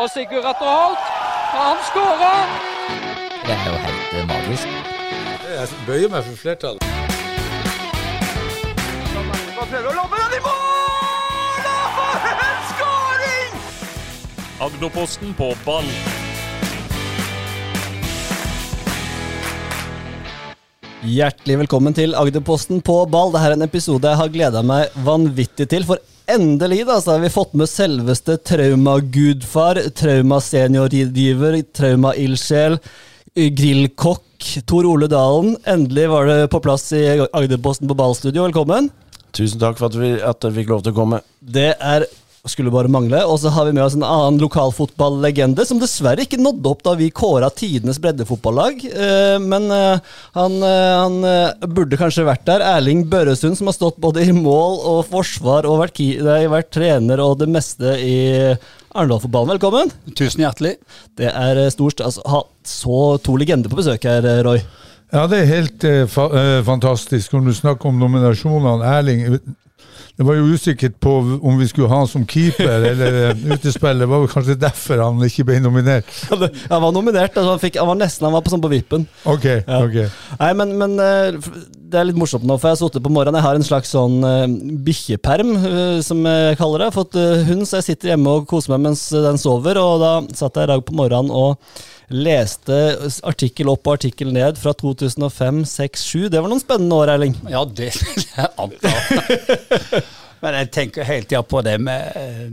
[0.00, 1.08] Og Sigurd Atter Holt,
[1.52, 2.52] han skårer!
[3.44, 4.68] Det er jo helt eh, magisk.
[5.50, 6.86] Jeg bøyer meg for flertallet.
[9.58, 11.66] Prøver å lobbe den i mål!
[11.72, 13.58] Og for en skåring!
[14.68, 15.90] Agderposten på ball.
[21.04, 23.36] Hjertelig velkommen til Agderposten på ball.
[23.36, 25.84] Dette er en episode jeg har gleda meg vanvittig til.
[25.92, 26.00] For
[26.34, 32.78] endelig da, så har vi fått med selveste traumagudfar, traumaseniorrådgiver, traumaildsjel,
[33.60, 34.26] grillkokk,
[34.68, 35.56] Tor Ole Dalen.
[35.68, 38.46] Endelig var det på plass i Agderposten på ballstudio.
[38.48, 38.88] Velkommen.
[39.36, 41.20] Tusen takk for at, vi, at jeg fikk lov til å komme.
[41.40, 42.06] Det er
[42.48, 43.20] skulle bare mangle.
[43.28, 46.94] Og så har vi med oss en annen lokalfotballegende som dessverre ikke nådde opp da
[46.96, 48.80] vi kåra tidenes breddefotballag.
[48.88, 52.64] Eh, men eh, han, eh, han burde kanskje vært der.
[52.64, 57.20] Erling Børresund, som har stått både i mål og forsvar og vært, nei, vært trener
[57.20, 58.18] og det meste i
[58.90, 59.54] Arendal-fotballen.
[59.58, 59.92] Velkommen.
[60.16, 60.78] Tusen hjertelig.
[61.20, 64.60] Det er stort stort altså, ha så to legender på besøk her, Roy.
[65.10, 67.32] Ja, det er helt eh, fa eh, fantastisk.
[67.34, 69.24] Når du snakker om nominasjonene, Erling
[70.16, 74.02] Det var jo usikkert på om vi skulle ha han som keeper eller eh, utespiller.
[74.04, 76.08] Det var vel kanskje derfor han ikke ble nominert.
[76.30, 77.34] Han var nominert.
[77.34, 79.06] Altså, han, fikk, han var nesten han var på, sånn på vippen.
[79.28, 79.82] Ok, Ja.
[79.84, 79.98] ok.
[80.40, 81.38] Nei, men, men eh,
[81.90, 83.40] det er litt morsomt nå, for jeg har sittet på morgenen.
[83.40, 84.44] Jeg har en slags sånn uh,
[84.86, 86.90] bikkjeperm, uh, som jeg kaller det.
[86.94, 89.80] Fått uh, hund, så jeg sitter hjemme og koser meg mens den sover.
[89.82, 91.58] Og da satt jeg i dag på morgenen og
[92.10, 92.76] leste
[93.26, 96.28] artikkel opp og artikkel ned fra 2005, 6, 7.
[96.32, 97.36] Det var noen spennende år, Erling.
[97.50, 98.94] Ja, det vil jeg anta.
[100.42, 102.46] Men jeg tenker hele tida på det med eh,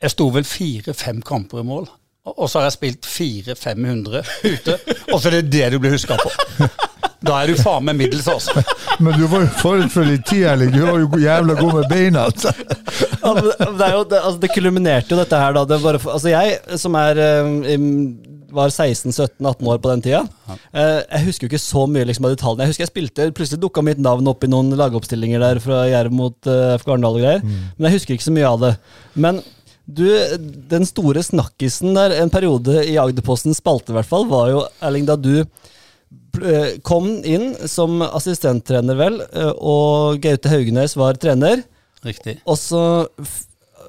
[0.00, 1.86] Jeg sto vel fire-fem kamper i mål.
[2.24, 4.78] Og så har jeg spilt 400-500 ute,
[5.12, 6.30] og så er det det du blir huska på.
[7.24, 8.62] Da er du faen meg middels, altså.
[9.04, 10.74] Men du var jo forut for litt tid, Erling.
[10.74, 12.26] Du var jo jævla god med beina.
[12.28, 12.52] altså.
[13.24, 15.64] Ja, det, er jo, det, altså, det kulminerte jo dette her, da.
[15.68, 17.20] Det bare, altså jeg, som er
[17.74, 17.90] um,
[18.54, 20.20] var 16-17-18 år på den tida,
[20.70, 22.66] eh, jeg husker jo ikke så mye liksom, av detaljene.
[22.66, 26.14] Jeg husker jeg spilte, Plutselig dukka mitt navn opp i noen lagoppstillinger der fra Jerv
[26.14, 27.44] mot uh, FK Arendal og greier.
[27.44, 28.72] Men jeg husker ikke så mye av det.
[29.18, 29.42] Men
[29.84, 30.06] du,
[30.70, 35.04] den store snakkisen der, en periode i Agderposten spalte i hvert fall, var jo, Erling,
[35.08, 35.48] da du eh,
[36.86, 41.62] kom inn som assistenttrener, vel, eh, og Gaute Haugenes var trener.
[42.04, 42.38] Riktig.
[42.44, 42.80] Og så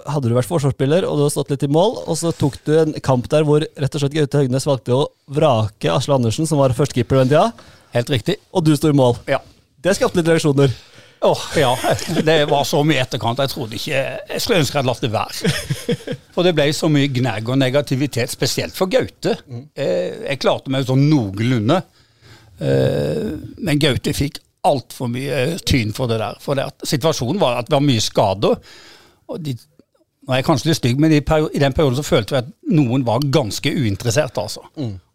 [0.06, 2.76] hadde du vært forsvarsspiller, og du hadde stått litt i mål, og så tok du
[2.78, 6.62] en kamp der hvor rett og slett Gaute Haugnes valgte å vrake Asle Andersen, som
[6.62, 7.48] var førstekeeper den tida,
[7.96, 8.36] Helt riktig.
[8.54, 9.16] og du sto i mål.
[9.32, 9.40] Ja.
[9.82, 10.72] Det skapte litt reaksjoner.
[11.26, 11.70] Åh, ja.
[12.28, 13.40] Det var så mye etterkant.
[13.40, 16.18] Jeg trodde ikke Jeg skulle ønske jeg hadde latt det være.
[16.36, 19.38] For det ble så mye gnagg og negativitet, spesielt for Gaute.
[19.74, 21.80] Eh, Jeg klarte meg sånn noenlunde.
[22.60, 26.38] Eh, Men Gaute fikk altfor mye tyn for det der.
[26.42, 28.58] For det situasjonen var at det var mye skader.
[29.30, 29.54] Og de,
[30.26, 33.06] nå er jeg kanskje litt stygg, men i, den perioden så følte vi at noen
[33.06, 34.66] var ganske uinteressert, altså.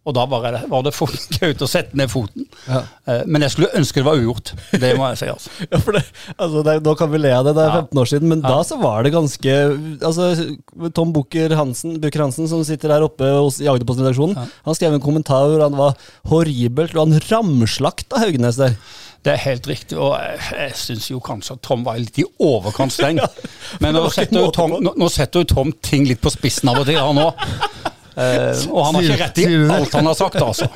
[0.09, 2.47] Og da var det, var det Gaute å sette ned foten.
[2.65, 2.81] Ja.
[3.29, 4.55] Men jeg skulle ønske det var ugjort.
[4.73, 5.53] Det må jeg si, altså.
[5.71, 6.03] Ja, for det,
[6.37, 8.57] altså det, Nå kan vi le av det, det er 15 år siden, men da
[8.67, 9.57] så var det ganske
[10.09, 10.31] altså
[10.97, 15.51] Tom Bukker Hansen, Hansen som sitter her oppe hos i Agderposten-redaksjonen, han skrev en kommentar
[15.51, 18.77] hvor han var horribelt, og han ramslakta Haugenes der.
[19.21, 22.25] Det er helt riktig, og jeg, jeg syns jo kanskje at Tom var litt i
[22.41, 23.21] overkant streng.
[23.85, 26.81] Men nå setter, jo Tom, nå, nå setter jo Tom ting litt på spissen av
[26.81, 27.45] og til, han òg.
[28.17, 30.69] Og han har ikke rett i alt han har sagt, altså.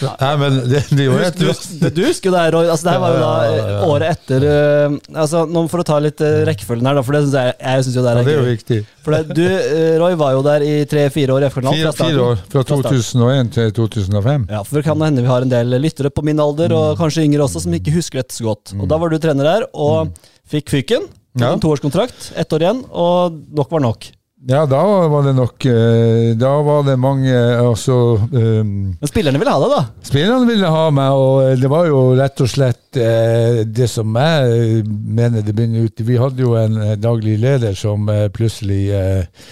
[0.00, 2.68] Nei, men det, det jo et Du, du, du husker jo det her, Roy.
[2.68, 5.98] Altså, det her var jo da eh, året etter uh, altså, nå For å ta
[6.02, 8.28] litt uh, rekkefølgen her, da, for det synes jeg, jeg synes jo det Ja, er
[8.28, 8.80] det er jo viktig.
[9.04, 11.80] For det, du, uh, Roy, var jo der i tre-fire år i FK Land.
[12.00, 12.42] Fire, år.
[12.52, 14.46] Fra Fra 2001 til 2005.
[14.52, 17.24] Ja, for det kan hende vi har en del lyttere på min alder, og kanskje
[17.26, 18.76] yngre også, som ikke husker dette så godt.
[18.78, 20.12] Og Da var du trener her, og
[20.50, 21.08] fikk fyken.
[21.38, 21.52] Ja.
[21.54, 24.10] En toårskontrakt, ett år igjen, og nok var nok.
[24.48, 24.80] Ja, da
[25.12, 29.74] var det nok eh, Da var det mange Altså um, Men spillerne ville ha deg,
[29.74, 29.80] da.
[30.06, 34.54] Spillerne ville ha meg, og det var jo rett og slett eh, det som jeg
[34.80, 36.00] eh, mener det begynner ut.
[36.08, 39.44] Vi hadde jo en eh, daglig leder som eh, plutselig eh,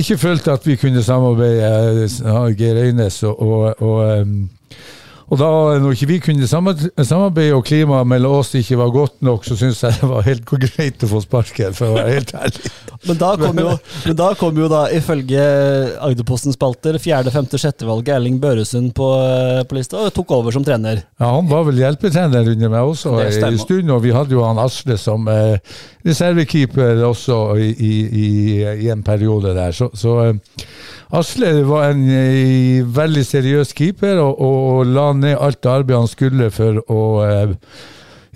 [0.00, 4.80] ikke følte at vi kunne samarbeide, eh, Geir Øynes, og, og, og, eh,
[5.32, 5.48] og da
[5.80, 9.80] når ikke vi kunne samarbeide og klimaet mellom oss ikke var godt nok, så syns
[9.80, 12.72] jeg det var helt greit å få sparken, for å være helt ærlig.
[13.08, 13.70] Men da kom jo,
[14.06, 15.42] men da, kom jo da ifølge
[16.06, 20.54] Agderposten spalter fjerde, femte, sjette valget Erling Børesund på, eh, på lista, og tok over
[20.54, 21.00] som trener.
[21.18, 23.58] Ja, Han var vel hjelpetrener under meg også en stemmer.
[23.58, 25.58] stund, og vi hadde jo han Asle som eh,
[26.06, 27.92] reservekeeper også i, i,
[28.22, 28.28] i,
[28.86, 29.74] i en periode der.
[29.74, 30.68] Så, så eh,
[31.12, 36.50] Asle var en eh, veldig seriøs keeper og, og la ned alt arbeidet han skulle
[36.54, 37.54] for å eh,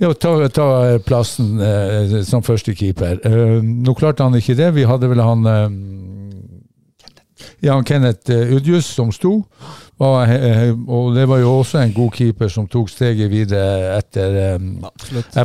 [0.02, 0.66] ja, ta, ta
[1.06, 3.20] plassen eh, som førstekeeper.
[3.24, 4.72] Eh, nå klarte han ikke det.
[4.76, 5.68] Vi hadde vel han eh,
[7.64, 9.38] Jan Kenneth eh, Udjus som sto.
[9.96, 14.36] Var, eh, og det var jo også en god keeper som tok steget videre etter
[14.42, 14.58] eh,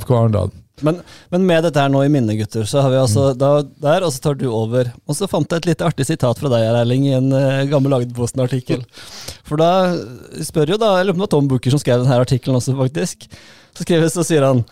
[0.01, 0.51] FK Arendal.
[0.86, 1.00] Men,
[1.33, 3.51] men med dette her nå i minne, gutter, så har vi altså da,
[3.83, 4.92] der, og så tar du over.
[5.07, 7.98] Og så fant jeg et litt artig sitat fra deg, Erling, i en uh, gammel
[8.00, 8.83] Agderposten-artikkel.
[9.48, 9.72] For da
[10.45, 12.60] spør jo da, jeg lurer på om det var Tom Booker som skrev denne artikkelen
[12.62, 13.28] også, faktisk.
[13.78, 14.66] Så skriver så sier han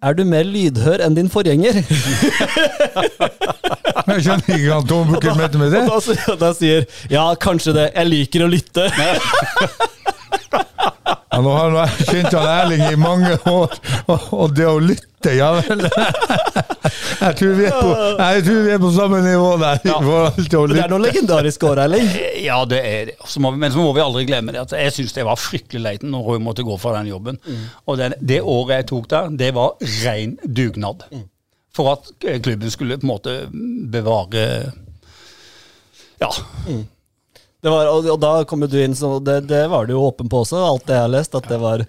[0.00, 1.76] er du mer lydhør enn din forgjenger?
[4.10, 5.82] Jeg skjønner ikke hva Tom Booker mente med det.
[5.84, 8.86] Og da, sier- da sier ja, kanskje det, jeg liker å lytte.
[11.30, 13.74] Ja, nå har jeg kjent han Erling i mange år,
[14.10, 15.84] og, det å lytte, ja vel.
[17.20, 20.56] Jeg tror vi er på, jeg tror vi er på samme nivå der i forhold
[20.58, 20.74] å lytte.
[20.74, 22.08] Det er noe legendarisk år, Erling.
[22.42, 23.16] Ja, det er det.
[23.30, 25.84] Så må men så må vi aldri glemme det at jeg syns det var fryktelig
[25.84, 27.38] leit når hun måtte gå fra den jobben.
[27.86, 31.06] Og den, det året jeg tok der, det var ren dugnad.
[31.76, 33.36] For at eh, klubben skulle på en måte
[33.92, 34.46] bevare
[36.20, 36.32] Ja.
[37.60, 40.06] Det var, og, og da kom jo du inn, så det, det var du jo
[40.08, 41.36] åpen på også, alt det jeg har lest.
[41.36, 41.84] At det var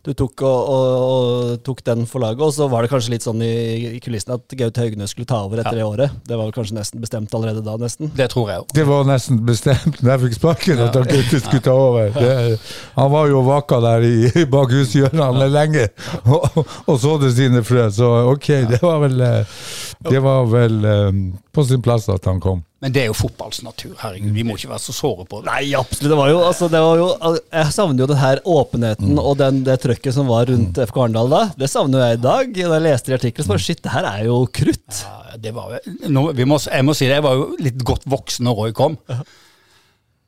[0.00, 3.24] Du tok, og, og, og tok den for laget, og så var det kanskje litt
[3.26, 3.50] sånn i,
[3.84, 6.14] i kulissene at Gaut Haugne skulle ta over etter det året.
[6.24, 8.08] Det var kanskje nesten bestemt allerede da, nesten.
[8.16, 8.72] Det tror jeg òg.
[8.78, 12.16] Det var nesten bestemt da jeg fikk sparken at han Gaute skulle ta over.
[12.16, 12.56] Det,
[12.94, 15.84] han var jo vaka der i, i bak hushjørnene lenge
[16.32, 19.60] og, og det sine frø, så ok, det var vel, eh,
[20.08, 22.64] det var vel um, på sin plass at han kom.
[22.80, 23.92] Men det er jo fotballens natur.
[24.00, 25.50] Herregud, vi må ikke være så såre på det.
[25.50, 26.08] Nei, absolutt.
[26.14, 29.58] Det var jo, altså, det var jo Jeg savner jo den her åpenheten og den,
[29.66, 31.42] det trøkket som var rundt FK Arendal da.
[31.60, 32.54] Det savner jeg i dag.
[32.56, 35.02] Da jeg leste i artikkelen, så bare shit, det her er jo krutt.
[35.04, 37.84] Ja, Det var, jo- nå, vi må, jeg må si det, jeg var jo litt
[37.84, 38.96] godt voksen når Roy kom.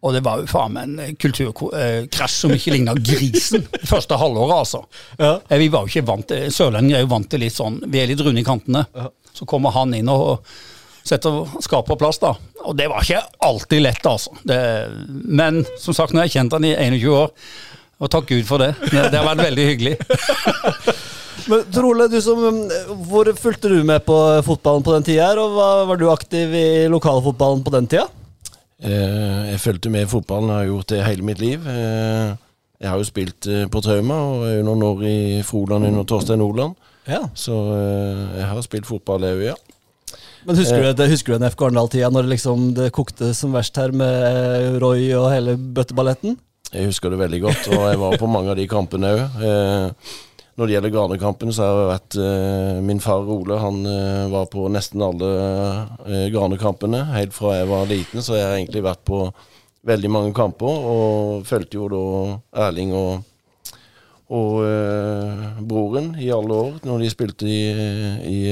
[0.03, 4.81] Og det var jo faen meg en kulturkrasj som ikke ligna grisen første halvåret, altså.
[5.17, 5.37] Ja.
[5.49, 8.01] Eh, Vi var jo ikke vant til Sørlendinger er jo vant til litt sånn Vi
[8.03, 8.85] er litt runde i kantene.
[9.33, 10.43] Så kommer han inn og
[11.05, 12.35] setter skapet på plass, da.
[12.63, 14.35] Og det var ikke alltid lett, altså.
[14.47, 14.59] Det,
[15.09, 17.33] men som sagt, nå har jeg kjent han i 21 år.
[18.03, 18.73] Og takk Gud for det.
[18.91, 19.97] Det, det har vært veldig hyggelig.
[21.51, 22.39] Men Trole, du som,
[23.09, 24.17] hvor fulgte du med på
[24.47, 28.07] fotballen på den tida, her, og var, var du aktiv i lokalfotballen på den tida?
[28.83, 31.67] Eh, jeg fulgte med i fotballen, jeg har gjort det hele mitt liv.
[31.67, 32.33] Eh,
[32.83, 36.43] jeg har jo spilt eh, på Trauma og er noen år i Froland under Torstein
[36.43, 36.79] Nordland.
[37.07, 37.25] Ja.
[37.35, 37.55] Så
[38.37, 39.57] jeg har spilt fotball, jeg òg, ja.
[40.47, 43.53] Men husker du, det- husker du den FK Arendal-tida, når det liksom det kokte som
[43.55, 46.37] verst her med eh, Roy og hele bøtteballetten?
[46.73, 49.41] Jeg husker det veldig godt, og jeg var på mange av de kampene òg.
[49.45, 50.13] Eh,
[50.59, 54.49] når det gjelder Grane-kampen, så har jeg vært eh, Min far Ole han eh, var
[54.53, 55.31] på nesten alle
[56.09, 57.05] eh, Grane-kampene.
[57.15, 59.23] Helt fra jeg var liten, så jeg har egentlig vært på
[59.89, 60.83] veldig mange kamper.
[60.93, 62.03] Og fulgte jo da
[62.67, 63.23] Erling og,
[64.33, 67.63] og eh, broren i alle år, når de spilte i,
[68.33, 68.43] i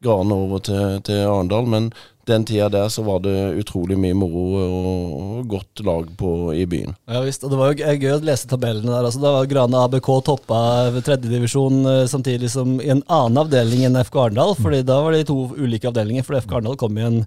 [0.00, 1.68] eh, Grane over til, til Arendal.
[1.70, 1.90] Men
[2.28, 6.94] den tida der så var det utrolig mye moro og, godt lag på, i byen.
[7.10, 9.08] Ja visst, og det var jo gøy å lese tabellene der.
[9.08, 10.60] altså Da var Grane ABK toppa
[11.00, 14.54] tredjedivisjon samtidig som i en annen avdeling enn FK Arendal.
[14.58, 16.26] fordi da var det to ulike avdelinger.
[16.26, 17.24] For FK Arendal kom i en,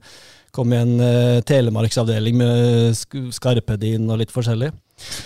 [0.55, 4.71] kom i en uh, telemarksavdeling med sk Skarpedin og litt forskjellig.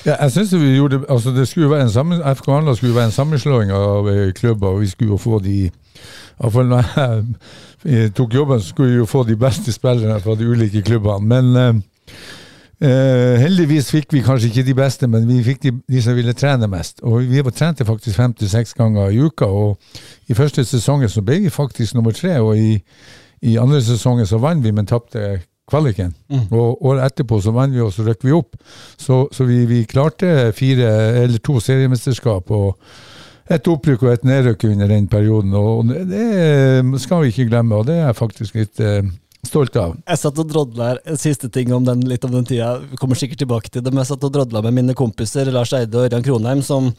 [0.06, 3.12] Ja, jeg synes vi gjorde, altså det skulle være en sammen, FK Arendal skulle være
[3.12, 5.70] en sammenslåing av eh, klubber, og vi skulle jo få de
[6.38, 6.90] Iallfall når
[7.94, 11.26] jeg tok jobben, skulle vi jo få de beste spillerne fra de ulike klubbene.
[11.28, 11.82] Men
[12.82, 16.36] eh, heldigvis fikk vi kanskje ikke de beste, men vi fikk de, de som ville
[16.38, 17.02] trene mest.
[17.02, 19.78] Og vi var trente faktisk fem til seks ganger i uka, og
[20.30, 22.78] i første sesongen så ble vi faktisk nummer tre, og i,
[23.42, 26.14] i andre sesongen så vant vi, men tapte kvaliken.
[26.52, 28.56] Og året etterpå så vant vi, og så røk vi opp.
[28.98, 30.92] Så, så vi, vi klarte fire
[31.24, 32.78] eller to seriemesterskap og
[33.50, 35.54] et opprykk og et nedrykk under den perioden.
[35.56, 39.04] Og det, skal vi ikke glemme, og det er faktisk litt eh,
[39.46, 39.96] stolt av.
[40.08, 40.90] Jeg satt og drodla
[41.20, 42.78] siste ting om den, litt om den tida.
[42.84, 45.74] Vi kommer sikkert tilbake til det, men jeg satt og drodla med mine kompiser Lars
[45.78, 46.90] Eide og Ørjan Kronheim, som,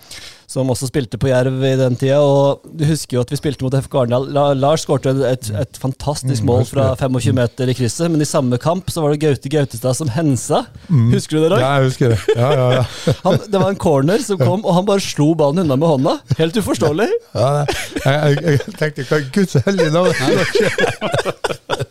[0.48, 2.20] som også spilte på Jerv i den tida.
[2.24, 4.28] Og du husker jo at vi spilte mot FK Arendal.
[4.34, 8.60] La, Lars skårte et, et fantastisk mål fra 25 meter i krysset, men i samme
[8.62, 10.64] kamp så var det Gaute Gautestad som hensa.
[10.88, 11.62] Husker du det, Roy?
[11.64, 12.38] Ja, jeg husker det.
[12.38, 12.86] Ja, ja, ja.
[13.26, 16.16] Han, det var en corner som kom, og han bare slo ballen unna med hånda.
[16.38, 17.08] Helt uforståelig.
[17.34, 20.12] ja jeg, jeg, jeg tenkte hva Guds hellige navn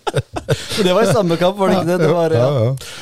[0.84, 1.98] det var i samme kamp, var det ikke det?
[2.04, 2.50] det var, ja.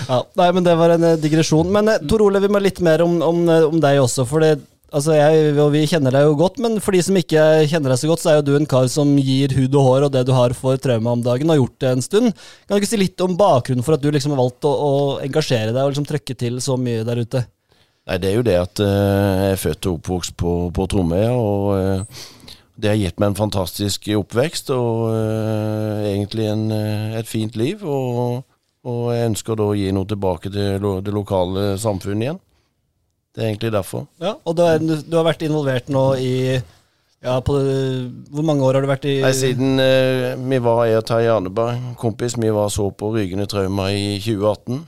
[0.08, 1.72] Ja, nei, men det var en eh, digresjon.
[1.74, 4.26] Men eh, Tor Ole, vi må litt mer om, om, eh, om deg også.
[4.30, 4.52] For det,
[4.96, 8.02] altså jeg og vi kjenner deg jo godt, men for de som ikke kjenner deg
[8.02, 10.26] så godt, så er jo du en kar som gir hud og hår og det
[10.28, 12.46] du har for traume om dagen, og har gjort det en stund.
[12.66, 14.94] Kan du ikke si litt om bakgrunnen for at du liksom har valgt å, å
[15.26, 17.46] engasjere deg og liksom trøkke til så mye der ute?
[18.06, 22.14] Nei, det er jo det at jeg er født og oppvokst på, på Tromøya, og
[22.76, 27.84] det har gitt meg en fantastisk oppvekst og uh, egentlig en, eh, et fint liv.
[27.84, 28.44] Og
[28.86, 32.40] Og jeg ønsker da å gi noe tilbake til lo det lokale samfunnet igjen.
[33.34, 34.04] Det er egentlig derfor.
[34.22, 37.56] Ja, og du, er, du har vært involvert nå i ja, på,
[38.30, 41.34] Hvor mange år har du vært i Nei, Siden uh, vi var jeg og Terje
[41.34, 44.86] Arneberg, kompis, vi var så på Rygende Trauma i 2018.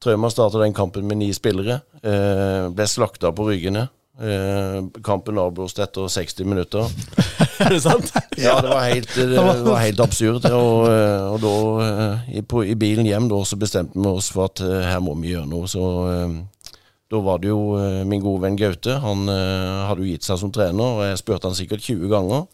[0.00, 1.82] Trauma starta den kampen med ni spillere.
[2.00, 3.90] Uh, ble slakta på Rygende.
[4.18, 6.88] Eh, kampen avblåste etter 60 minutter.
[7.62, 8.10] Er det sant?
[8.38, 10.44] Ja, det var helt, det var helt absurd.
[10.50, 14.30] Og, eh, og da, eh, i, på, i bilen hjem, da, så bestemte vi oss
[14.34, 15.70] for at eh, her må vi gjøre noe.
[15.70, 16.74] Så eh,
[17.08, 18.98] da var det jo eh, min gode venn Gaute.
[19.02, 22.46] Han eh, hadde jo gitt seg som trener, og jeg spurte han sikkert 20 ganger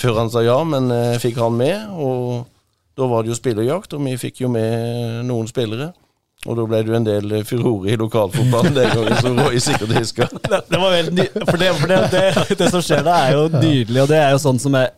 [0.00, 1.90] før han sa ja, men eh, jeg fikk han med.
[1.98, 2.46] Og
[2.98, 5.92] da var det jo spillerjakt, og vi fikk jo med noen spillere.
[6.48, 9.92] Og da ble du en del eh, furore i lokalfotballen den gangen, som Roy sikkert
[9.98, 10.30] husker.
[10.50, 13.36] Det, det var veldig ny For, det, for det, det, det som skjer da, er
[13.36, 14.90] jo nydelig, og det er jo sånn som jeg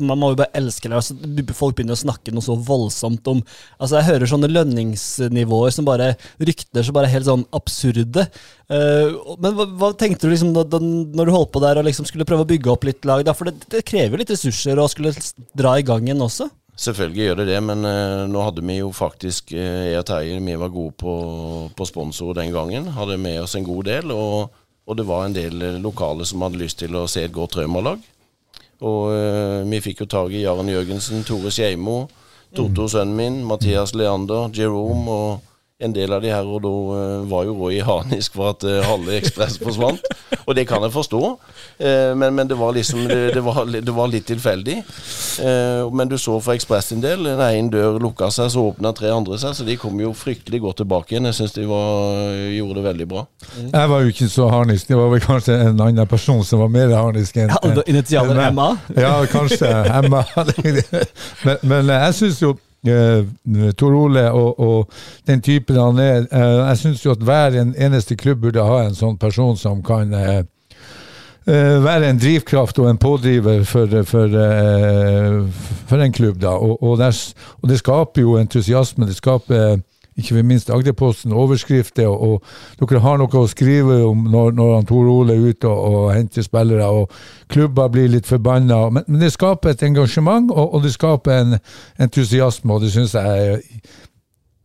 [0.00, 0.96] man må jo bare elske det.
[0.96, 3.42] Altså, folk begynner å snakke noe så voldsomt om
[3.76, 8.26] Altså Jeg hører sånne lønningsnivåer som bare rykter som bare helt sånn absurde.
[8.72, 11.88] Uh, men hva, hva, tenkte du liksom da, da, når du holdt på der og
[11.88, 13.24] liksom skulle prøve å bygge opp litt lag?
[13.26, 13.36] Da?
[13.36, 15.12] For det, det krever litt ressurser å skulle
[15.52, 16.48] dra i gang igjen også?
[16.74, 20.40] Selvfølgelig gjør det det, men uh, nå hadde vi jo faktisk uh, jeg og Terje
[20.42, 21.14] vi var gode på,
[21.76, 22.90] på sponsor den gangen.
[22.96, 24.50] Hadde med oss en god del, og,
[24.86, 27.60] og det var en del uh, lokale som hadde lyst til å se et godt
[27.60, 28.02] Rømerlag.
[28.82, 32.08] Og uh, vi fikk jo tak i Jaren Jørgensen, Tore Skeimo,
[32.54, 35.53] Totto, sønnen min, Mathias Leander, Jerome og
[35.84, 38.80] en del av de her, og da uh, var jo Roy hanisk for at uh,
[38.86, 40.02] halve Ekspress forsvant.
[40.44, 43.94] Og det kan jeg forstå, uh, men, men, det var liksom det, det, var, det
[43.94, 44.76] var, litt tilfeldig.
[45.92, 49.10] men du så for Ekspress sin del, den ene dør lukka seg, så åpna tre
[49.12, 51.28] andre seg, så de kom jo fryktelig godt tilbake igjen.
[51.30, 53.24] Jeg syns de var, gjorde det veldig bra.
[53.54, 53.70] Mm.
[53.72, 56.72] Jeg var jo ikke så harnisk, det var vel kanskje en annen person som var
[56.72, 58.74] mer harnisk enn ja, Initialer Emma?
[58.96, 60.24] Ja, kanskje Emma.
[61.46, 64.90] men, men jeg syns jo Uh, Tor Ole og, og,
[65.26, 66.26] den typen han er.
[66.32, 69.80] Uh, jeg syns jo at hver en eneste klubb burde ha en sånn person som
[69.84, 70.42] kan uh,
[71.44, 74.36] være en drivkraft og en pådriver for, for,
[75.88, 76.38] for en klubb.
[76.40, 77.10] da, og, og, det,
[77.60, 79.08] og, det skaper jo entusiasme.
[79.08, 79.82] Det skaper
[80.16, 82.44] ikke minst Agderposten, overskrifter, og,
[82.78, 86.08] og, dere har noe å skrive om når, når Tor Ole er ute og, og,
[86.14, 87.10] henter spillere, og
[87.50, 88.84] klubber blir litt forbanna.
[88.94, 91.58] Men, men, det skaper et engasjement, og, og det skaper en
[91.98, 93.62] entusiasme, og det syns jeg er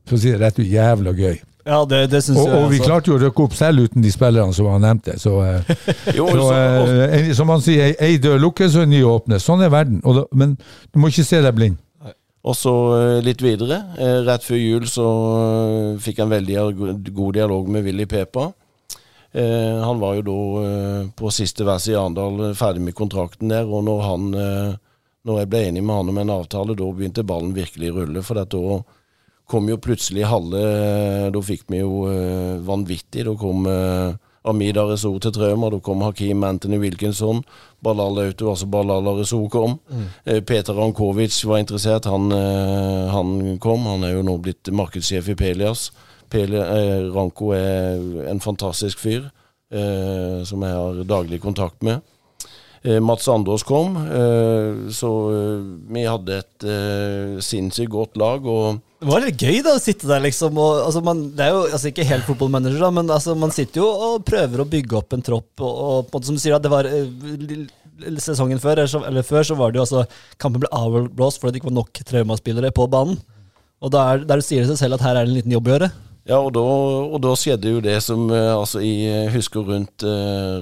[0.10, 1.38] for å si det rett ut jævla gøy.
[1.70, 4.56] Ja, det, det og, og vi klarte jo å røkke opp selv uten de spillerne
[4.56, 5.20] som han nevnte.
[5.22, 5.36] Så,
[6.18, 9.46] jo, så eh, som han sier, ei dør lukkes og en ny åpnes.
[9.46, 10.00] Sånn er verden.
[10.02, 11.78] Da, men du må ikke se deg blind.
[12.48, 12.74] Og så
[13.26, 13.82] litt videre.
[14.24, 15.08] Rett før jul så
[16.00, 18.46] fikk jeg en veldig god dialog med Willy Pepa.
[19.36, 20.38] Han var jo da
[21.20, 24.30] på siste vers i Arendal ferdig med kontrakten der, og når han
[25.28, 28.24] når jeg ble enig med han om en avtale, da begynte ballen virkelig å rulle.
[28.26, 28.80] For da
[29.50, 30.62] kom jo plutselig halve
[31.34, 32.08] Da fikk vi jo
[32.66, 33.28] vanvittig.
[33.28, 33.68] Da kom
[34.48, 37.42] Amid Areso til Trømer, da kom Hakim Anthony Wilkinson.
[37.84, 39.80] Balal Auto, altså Balal Areso kom.
[39.90, 40.46] Mm.
[40.48, 43.84] Peter Rankovic var interessert, han, han, kom.
[43.90, 45.90] Han er jo nå blitt markedssjef i Pelias.
[46.30, 49.24] Peli, eh, Ranko er en fantastisk fyr
[49.74, 52.06] eh, som jeg har daglig kontakt med.
[52.84, 53.98] Eh, Mats Andås kom,
[54.94, 55.10] så
[55.90, 56.68] vi hadde et
[57.44, 58.46] sinnssykt godt lag.
[58.46, 60.58] og det var litt gøy da å sitte der, liksom.
[60.60, 63.80] Og, altså, man, det er jo altså, ikke helt fotballmanager, da, men altså, man sitter
[63.80, 65.54] jo og prøver å bygge opp en tropp.
[65.64, 69.08] Og, og på en måte som du sier, at det var uh, sesongen før, eller,
[69.08, 70.04] eller før så var det jo altså
[70.40, 73.16] Kampen ble avblåst fordi det ikke var nok traumaspillere på banen.
[73.80, 75.72] Og da er, der sier det seg selv at her er det en liten jobb
[75.72, 75.92] å gjøre.
[76.28, 76.64] Ja, og da,
[77.08, 80.04] og da skjedde jo det som altså Jeg husker rundt,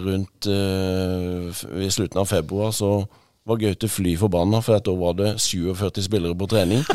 [0.06, 3.02] rundt i slutten av februar, så
[3.48, 6.84] var Gaute fly forbanna, for da var det 47 spillere på trening.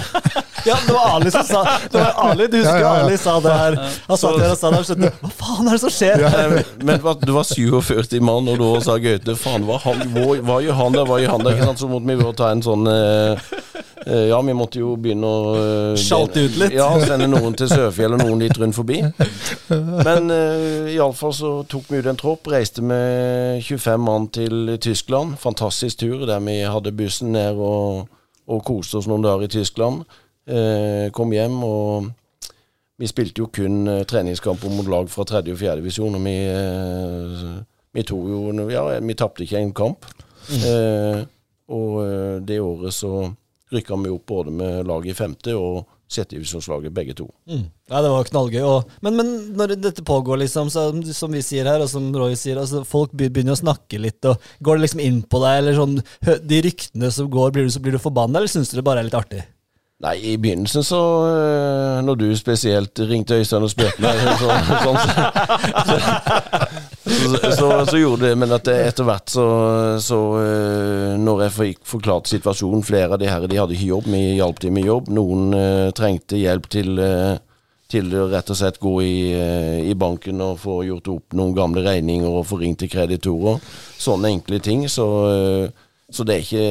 [0.65, 1.99] Ja, det var Ali som sa det.
[1.99, 3.05] var Ali, Du husker ja, ja, ja.
[3.05, 3.77] Ali sa det her.
[4.07, 4.83] Han satt der og sa det.
[4.87, 6.23] Skjønte, hva faen er det som skjer?
[6.87, 11.09] men det var 47 mann, og da sa Gaute faen, hva, han, gjør han der?
[11.09, 11.57] Hva gjør han der?
[11.57, 11.83] Ikke sant?
[11.83, 13.43] Så måtte vi ta en sånn eh,
[14.07, 16.75] Ja, vi måtte jo begynne å uh, Sjalte ut litt?
[16.75, 18.99] Ja, sende noen til Sørfjell og noen litt rundt forbi.
[20.07, 25.37] Men uh, iallfall så tok vi ut en tropp, reiste med 25 mann til Tyskland.
[25.43, 28.09] Fantastisk tur der vi hadde bussen ned og,
[28.51, 30.03] og koste oss noen dager i Tyskland.
[30.51, 32.11] Uh, kom hjem, og
[33.03, 36.15] vi spilte jo kun eh, treningskamper mot lag fra tredje og fjerde divisjon.
[36.15, 37.63] Og vi, uh,
[37.95, 40.07] vi tok jo Ja, vi tapte ikke en kamp.
[40.53, 41.23] Uh, Eh,
[41.73, 42.03] og
[42.45, 43.33] det året så
[43.73, 47.27] rykka vi opp både med laget i femte og sjettedivisjonslaget, begge to.
[47.49, 47.65] Mm.
[47.89, 48.61] Ja, det var knallgøy.
[48.69, 52.37] Og, men, men, når dette pågår, liksom, så, som vi sier her, og som Roy
[52.39, 55.79] sier, altså, folk begynner å snakke litt, og går det liksom inn på deg, eller
[55.79, 55.99] sånn
[56.53, 59.09] De ryktene som går, blir du, blir du forbanna, eller syns du det bare er
[59.09, 59.43] litt artig?
[60.03, 64.49] Nei, i begynnelsen så øh, Når du spesielt ringte Øystein og spurte meg så,
[64.83, 64.99] sånn,
[67.07, 69.47] så, så, så, gjorde det Men at etter hvert så,
[70.03, 74.11] så øh, Når jeg fikk forklart situasjonen Flere av de her de hadde ikke jobb,
[74.11, 75.09] vi hjalp dem med jobb.
[75.13, 77.39] Noen uh, trengte hjelp til uh,
[77.93, 81.83] til rett og slett gå i, uh, i banken og få gjort opp noen gamle
[81.85, 83.61] regninger og få ringt til kreditorer.
[84.01, 84.87] Sånne enkle ting.
[84.89, 85.07] Så
[86.13, 86.65] så det er ikke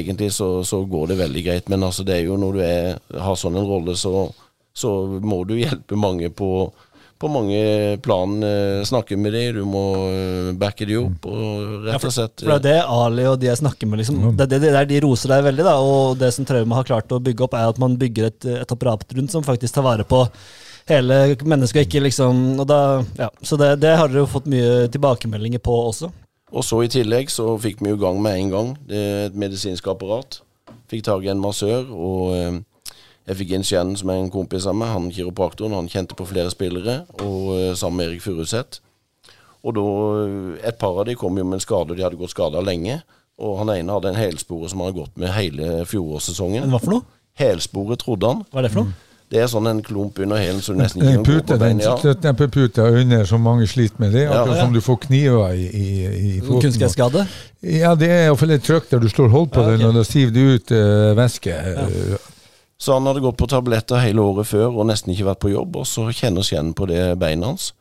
[0.00, 2.94] Egentlig så, så går det veldig greit, men altså det er jo når du er,
[3.20, 4.28] har sånn en rolle, så,
[4.72, 6.48] så må du hjelpe mange på,
[7.20, 8.38] på mange plan.
[8.46, 12.54] eh, Snakke med dem, du må eh, backe dem opp, og rett og slett For
[12.54, 14.88] det er det Ali og de jeg snakker med, liksom, det, er det, det er
[14.94, 15.66] de roser deg veldig.
[15.68, 18.50] da, Og det som Trauma har klart å bygge opp, er at man bygger et,
[18.62, 20.24] et apparat rundt som faktisk tar vare på
[20.90, 21.84] hele mennesket.
[21.86, 22.80] ikke liksom, og da,
[23.20, 26.10] ja, Så det, det har dere jo fått mye tilbakemeldinger på også.
[26.50, 29.38] Og så i tillegg så fikk vi jo gang med en gang det er et
[29.38, 30.40] medisinsk apparat.
[30.90, 32.96] Fikk tak i en massør, og eh,
[33.30, 34.90] jeg fikk inn Shannon som er en kompis av meg.
[34.90, 38.82] Han kiropraktoren, han kjente på flere spillere, og eh, sammen med Erik Furuseth.
[39.62, 39.84] Og da,
[40.24, 42.64] eh, et par av de kom jo med en skade, og de hadde gått skada
[42.64, 42.98] lenge.
[43.40, 46.66] Og han ene hadde en hælspore som han hadde gått med hele fjorårssesongen.
[46.66, 47.06] Men hva for noe?
[47.38, 48.42] Hælsporet, trodde han.
[48.50, 49.09] Hva er det for noe?
[49.30, 51.52] Det er sånn en klump under hælen så du nesten ikke kan gå pute, på
[51.52, 51.84] den beina.
[51.84, 51.92] Ja.
[52.02, 54.10] støtdemperpute under som mange sliter med.
[54.12, 54.40] Det er Ja.
[54.42, 56.64] akkurat som du får kniver i, i, i foten.
[56.64, 57.26] Kunstgressskade?
[57.62, 59.78] Ja, det er iallfall et trykk der du slår hold på Ja, okay.
[59.78, 61.54] den, og da siver det ut uh, væske.
[61.54, 62.18] Ja.
[62.80, 65.76] Så han hadde gått på tabletter hele året før og nesten ikke vært på jobb,
[65.76, 67.72] og så kjennes igjen på det beinet hans.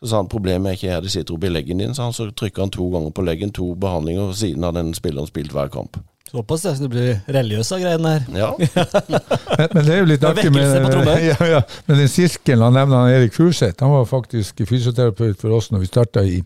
[0.00, 2.26] Så sa han problemet er ikke her det sitter oppi leggen din, så han så
[2.34, 5.96] trykker han to ganger på leggen, to behandlinger, siden av den spilleren spilt hver kamp.
[6.30, 8.24] Såpass, ja, så det blir religiøse greiene her.
[8.42, 10.90] Ja, Men, men det er jo litt artig med,
[11.30, 15.54] ja, ja, men den sirkelen han nevner, han Erik Furseth, han var faktisk fysioterapeut for
[15.56, 16.40] oss når vi starta i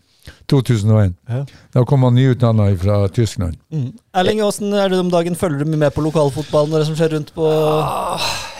[0.51, 1.15] 2001.
[1.29, 1.45] Ja.
[1.73, 3.57] Da kom han nyutdanna fra Tyskland.
[3.73, 3.89] Mm.
[4.21, 5.35] Erling, åssen er det om dagen?
[5.39, 7.47] Følger du mye med på lokalfotballen og det som skjer rundt på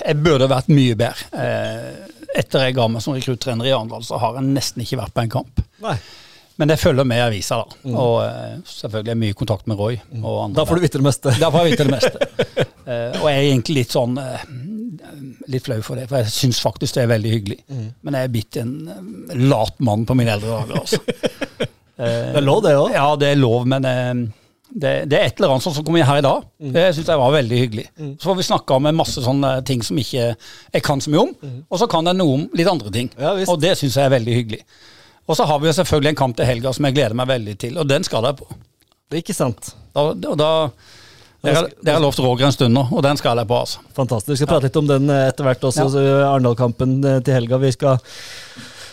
[0.01, 1.29] Jeg burde vært mye bedre.
[1.37, 2.09] Eh,
[2.41, 5.25] Etter jeg ga meg som rekruttrener i Arendal, så har jeg nesten ikke vært på
[5.25, 5.61] en kamp.
[5.83, 5.97] Nei.
[6.61, 7.91] Men det følger med i avisa, da.
[7.97, 9.95] Og eh, selvfølgelig er mye kontakt med Roy.
[10.19, 11.31] Og andre Da får du vite det meste.
[11.41, 12.27] Da får jeg vite det meste.
[12.85, 14.43] uh, og jeg er egentlig litt sånn uh,
[15.49, 17.57] Litt flau for det, for jeg syns faktisk det er veldig hyggelig.
[18.05, 18.75] Men jeg er blitt en
[19.49, 21.01] lat mann på mine eldre dager, altså.
[22.01, 22.93] Det er lov, det òg.
[22.95, 26.21] Ja, det er lov, men det, det er et eller annet sånt som kommer her
[26.21, 26.47] i dag.
[26.73, 27.83] Det syns jeg var veldig hyggelig.
[28.15, 31.35] Så får vi snakke om masse sånne ting som ikke jeg kan så mye om,
[31.67, 33.11] og så kan jeg noe om litt andre ting.
[33.21, 34.63] Ja, og det syns jeg er veldig hyggelig.
[35.31, 37.57] Og så har vi jo selvfølgelig en kamp til helga som jeg gleder meg veldig
[37.63, 38.49] til, og den skal jeg på.
[39.11, 39.71] Det er ikke sant.
[39.95, 40.49] Da, da, da
[41.41, 43.79] Dere har- dere har lovt Roger en stund nå, og den skal jeg på, altså.
[43.97, 44.35] Fantastisk.
[44.35, 45.87] Vi skal prate litt om den eh, etter hvert også.
[45.89, 47.57] så Arendal-kampen eh, til helga.
[47.63, 47.97] Vi skal,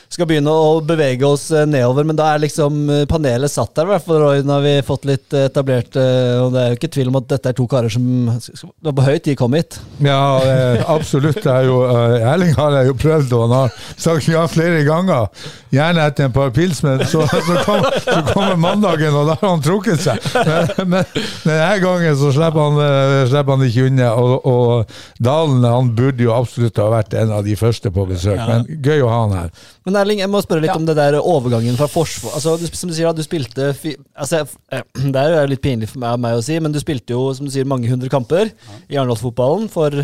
[0.09, 3.85] skal begynne å bevege oss eh, nedover, men da er liksom eh, panelet satt der.
[3.85, 4.41] i hvert fall, Roy.
[4.49, 7.29] Har vi fått litt eh, etablert, eh, og det er jo ikke tvil om at
[7.35, 8.09] dette er to karer som
[8.41, 9.77] Det var på høy tid kom hit.
[10.09, 11.43] Ja, eh, absolutt.
[11.45, 14.81] Det er jo, eh, Erling har jeg jo prøvd, og han har sagt ja flere
[14.89, 15.29] ganger.
[15.75, 19.53] Gjerne etter en par pils, men så, så, kom, så kommer mandagen, og da har
[19.53, 20.29] han trukket seg.
[20.39, 21.05] Men, men
[21.45, 24.11] denne gangen så slipper han, eh, slipper han ikke unna.
[24.17, 28.41] Og, og Dalen han burde jo absolutt ha vært en av de første på besøk,
[28.49, 29.51] men gøy å ha han her.
[29.89, 30.77] Men Erling, jeg må spørre litt Ja.
[30.77, 34.43] om det der overgangen fra forsvar altså, du, Som du sier, du spilte fi, altså,
[34.73, 34.83] eh,
[35.15, 37.49] Det er jo litt pinlig for meg, meg å si, men du spilte jo som
[37.49, 38.51] du sier, mange hundre kamper
[38.89, 39.97] i Arendalsfotballen for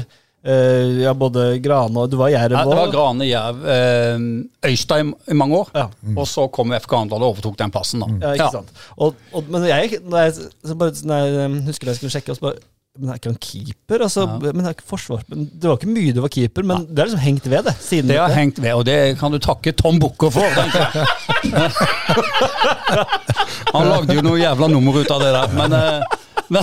[0.45, 2.89] eh, ja, både Grane og Du var i Jerv Ja, det var.
[2.93, 5.69] Grane, Jerv, uh, Øystein i mange år.
[5.75, 5.87] Ja.
[6.17, 8.01] Og så kom FK Arendal og overtok den plassen.
[8.05, 8.09] da.
[8.21, 8.71] Ja, ikke sant.
[8.97, 10.33] Og, og, men jeg, når jeg,
[10.65, 12.59] så bare, når jeg eh, husker jeg skulle sjekke, og bare
[12.95, 13.99] men er ikke han keeper?
[14.07, 16.85] Altså, men det er ikke forsvar men Det var ikke mye du var keeper, men
[16.87, 17.73] det har liksom hengt ved, det.
[17.83, 18.37] Siden Det har det.
[18.39, 20.47] hengt ved, og det kan du takke Tom Bukker for.
[23.75, 25.49] Han lagde jo noe jævla nummer ut av det der.
[25.59, 26.03] Men, eh,
[26.55, 26.63] men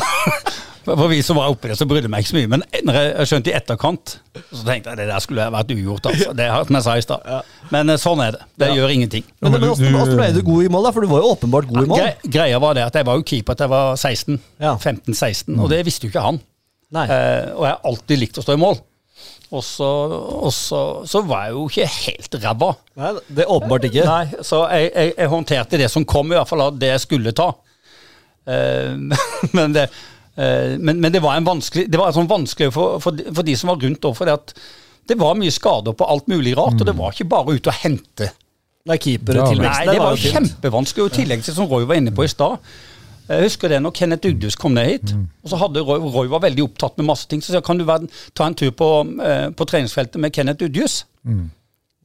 [0.86, 2.50] for vi som var oppi det, så brydde meg ikke så mye.
[2.52, 6.10] Men når jeg skjønte i etterkant, så tenkte jeg det der skulle vært ugjort.
[6.12, 6.36] altså.
[6.38, 7.50] Det har som jeg sa i stad.
[7.74, 8.46] Men eh, sånn er det.
[8.64, 9.26] Det gjør ingenting.
[9.40, 10.94] Men, men du- hvordan, ble du god i mål, da?
[10.96, 12.02] For du var jo åpenbart god i mål.
[12.02, 14.40] Gre greia var det at jeg var jo keeper til jeg var 16.
[14.62, 14.78] Ja.
[14.78, 16.42] 15-16, og det visste jo ikke han.
[16.92, 17.06] Nei.
[17.08, 18.82] Eh, og jeg har alltid likt å stå i mål.
[19.52, 19.88] Og så,
[20.48, 22.70] og så, så var jeg jo ikke helt ræva.
[23.02, 24.06] Nei, det er åpenbart ikke.
[24.08, 27.04] Nei, så jeg, jeg, jeg håndterte det som kom, i hvert fall av det jeg
[27.04, 27.50] skulle ta.
[28.48, 28.96] Eh,
[29.58, 29.90] men, det,
[30.80, 33.56] men, men det var en vanskelig Det var sånn vanskelig for, for, de- for de
[33.60, 34.26] som var rundt òg, for
[35.10, 36.78] det var mye skader på alt mulig rart.
[36.80, 38.30] Og det var ikke bare ute og hente.
[38.88, 41.04] Nei, Ja, keepertilveksten Nei, det var jo kjempevanskelig.
[41.04, 42.58] Og i tillegg til som Roy var inne på i stad.
[43.30, 45.12] Jeg husker det når Kenneth Ugdus kom ned hit.
[45.44, 47.42] Og så hadde Roy, Roy var veldig opptatt med masse ting.
[47.44, 48.88] Så sa kan du være, ta en tur på,
[49.24, 51.04] eh, på treningsfeltet med Kenneth Ugdus?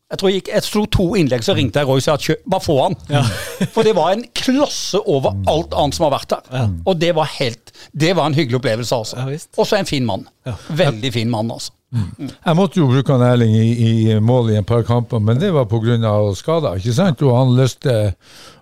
[0.07, 2.45] Jeg tror jeg, gikk, jeg slo to innlegg, så ringte jeg Roy og sa at
[2.47, 2.95] bare få han.
[3.75, 6.69] For det var en klasse over alt annet som har vært der.
[6.87, 9.25] Og det var helt Det var en hyggelig opplevelse, altså.
[9.25, 9.41] Ja.
[9.59, 10.29] Og så en fin mann.
[10.71, 11.75] Veldig fin mann, altså.
[11.95, 15.53] Jeg måtte jo bruke han Erling i, i mål i en par kamper, men det
[15.55, 16.11] var pga.
[16.35, 16.77] skader.
[16.77, 17.23] ikke sant?
[17.23, 18.15] Og han løste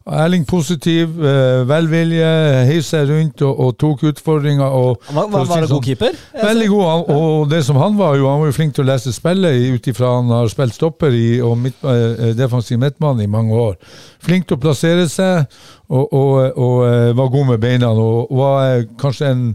[0.04, 2.28] Erling positiv, eh, velvilje,
[2.68, 4.68] heiv seg rundt og, og tok utfordringer.
[4.68, 6.18] Og, var, var, var det god sånn, keeper?
[6.37, 7.08] Veldig god.
[7.16, 9.88] Og det som han var jo, han var jo flink til å lese spillet ut
[9.88, 13.78] ifra han har spilt stopper i, og midt, eh, defensiv midtmann i mange år.
[14.24, 15.48] Flink til å plassere seg,
[15.88, 17.94] og, og, og eh, var god med beina.
[17.96, 19.46] Og var kanskje en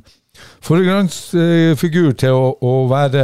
[0.66, 3.24] foregangsfigur til å, å være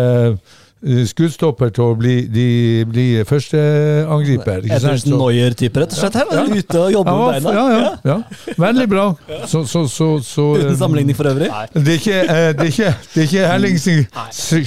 [0.86, 2.46] eh, skuddstopper til å bli, de,
[2.86, 4.60] bli førsteangriper.
[4.68, 4.92] ikke sant?
[4.92, 6.18] Edersen Neuer-type, rett og slett.
[6.20, 7.54] her, men Ute og jobber Ja, med beina.
[7.56, 8.54] ja, ja, ja.
[8.62, 9.06] Veldig bra.
[9.50, 11.50] Så, så, så, så Uten eh, sammenligning for øvrig.
[11.74, 13.82] det er ikke, eh, det er ikke, det er ikke Erling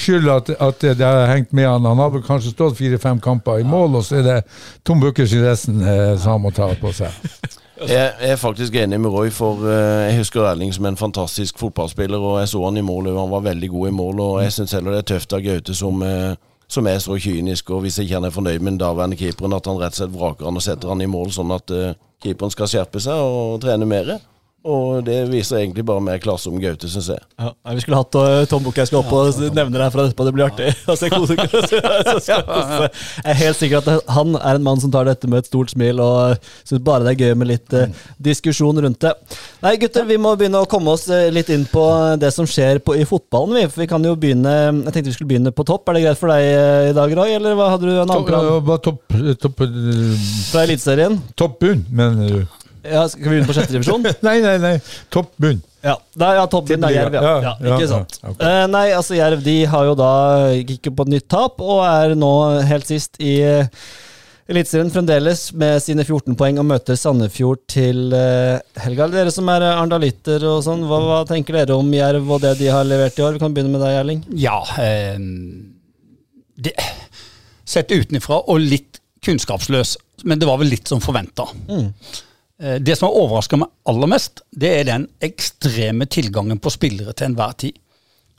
[0.02, 1.87] skyld at, at det har hengt med han.
[1.87, 4.38] Han har vel kanskje stått fire-fem kamper i mål, og så er det
[4.84, 7.14] Tom Bukkers i resten eh, som han må ta på seg.
[7.86, 12.18] Jeg, er faktisk enig med Roy, for eh, jeg husker Erling som en fantastisk fotballspiller.
[12.18, 14.20] Og jeg så han i mål, og han var veldig god i mål.
[14.20, 16.34] Og jeg syns heller det er tøft av Gaute som, eh,
[16.68, 19.70] som er så kynisk, og hvis ikke han er fornøyd med den daværende keeperen, at
[19.70, 22.54] han rett og slett vraker han og setter han i mål, sånn at eh, keeperen
[22.54, 24.18] skal skjerpe seg og trene mer.
[24.66, 27.20] Og det viser egentlig bare mer klasse om Gaute, syns jeg.
[27.38, 30.26] Ja, vi skulle hatt uh, Tom Bukke skal opp og nevne deg fra etterpå.
[30.26, 30.72] Det blir artig.
[30.90, 32.90] å se kose- så skal jeg
[33.22, 36.02] er helt sikker at han er en mann som tar dette med et stort smil,
[36.02, 37.86] og syns bare det er gøy med litt uh,
[38.18, 39.14] diskusjon rundt det.
[39.62, 41.86] Nei, gutter, vi må begynne å komme oss litt inn på
[42.20, 43.56] det som skjer på, i fotballen.
[43.62, 45.88] Vi, for vi kan jo begynne Jeg tenkte vi skulle begynne på topp.
[45.88, 48.46] Er det greit for deg i dag, Roy, eller hva hadde du en annen plan
[48.58, 51.18] Topp, topp, topp, eh, fra Eliteserien?
[51.38, 52.57] topp bunn, mener du?
[52.84, 54.06] Ja, skal vi begynne på sjette divisjon?
[54.28, 54.74] Nei, nei, nei.
[55.14, 55.62] Topp bunn.
[55.84, 57.22] Ja, da, ja toppen er Jerv, ja.
[57.22, 57.54] Ja, ja.
[57.62, 58.18] ja, Ikke sant.
[58.18, 58.42] ja, ok.
[58.42, 60.12] Eh, nei, altså Jerv de har jo da
[60.58, 62.32] gikk jo på et nytt tap, og er nå
[62.66, 63.88] helt sist i uh,
[64.48, 69.10] Eliteserien fremdeles med sine 14 poeng og møter Sandefjord til uh, helga.
[69.12, 72.70] Dere som er arendalitter og sånn, hva, hva tenker dere om Jerv og det de
[72.72, 73.36] har levert i år?
[73.36, 74.22] Vi kan begynne med deg, Erling.
[74.40, 75.20] Ja eh,
[76.64, 76.72] det,
[77.68, 81.44] Sett utenfra og litt kunnskapsløs, men det var vel litt som forventa.
[81.68, 81.84] Eh,
[82.58, 87.28] Det som har overraska meg aller mest, det er den ekstreme tilgangen på spillere til
[87.30, 87.76] enhver tid.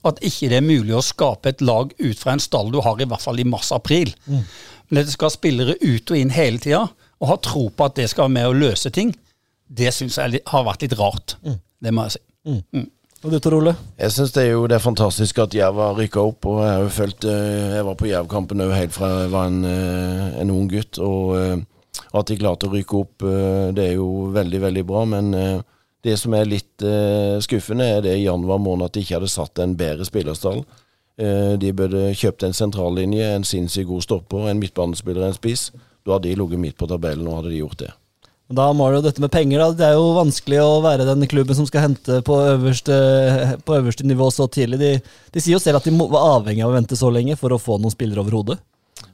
[0.03, 2.99] At ikke det er mulig å skape et lag ut fra en stall du har
[2.99, 4.11] i hvert fall i mars-april.
[4.27, 6.85] Men at det skal spillere ut og inn hele tida,
[7.19, 9.15] og ha tro på at det skal være med å løse ting,
[9.67, 11.37] det syns jeg har vært litt rart.
[11.79, 12.23] Det må jeg si.
[13.19, 13.73] Og du, Tor Ole?
[13.99, 16.45] Jeg syns det er jo det er fantastisk at Jerv har rykka opp.
[16.47, 19.49] og Jeg har jo følt, eh, jeg var på Jerv-kampen òg helt fra jeg var
[19.51, 20.99] en, eh, en ung gutt.
[21.03, 21.57] og eh,
[22.15, 25.05] At de klarte å rykke opp, eh, det er jo veldig, veldig bra.
[25.09, 25.61] Men eh,
[26.05, 29.31] det som er litt eh, skuffende, er det i januar måned at de ikke hadde
[29.31, 30.63] satt en bedre spillerstall.
[31.19, 35.65] De burde kjøpt en sentrallinje, en sinnssykt god stopper, en midtbanespiller, en spiss.
[36.07, 37.89] Da hadde de ligget midt på tabellen, og hadde de gjort det.
[38.55, 39.75] Da må det jo dette med penger, da.
[39.75, 42.95] Det er jo vanskelig å være den klubben som skal hente på øverste,
[43.67, 44.79] på øverste nivå så tidlig.
[44.79, 44.93] De,
[45.35, 47.53] de sier jo selv at de må, var avhengig av å vente så lenge for
[47.53, 48.57] å få noen spillere over hodet.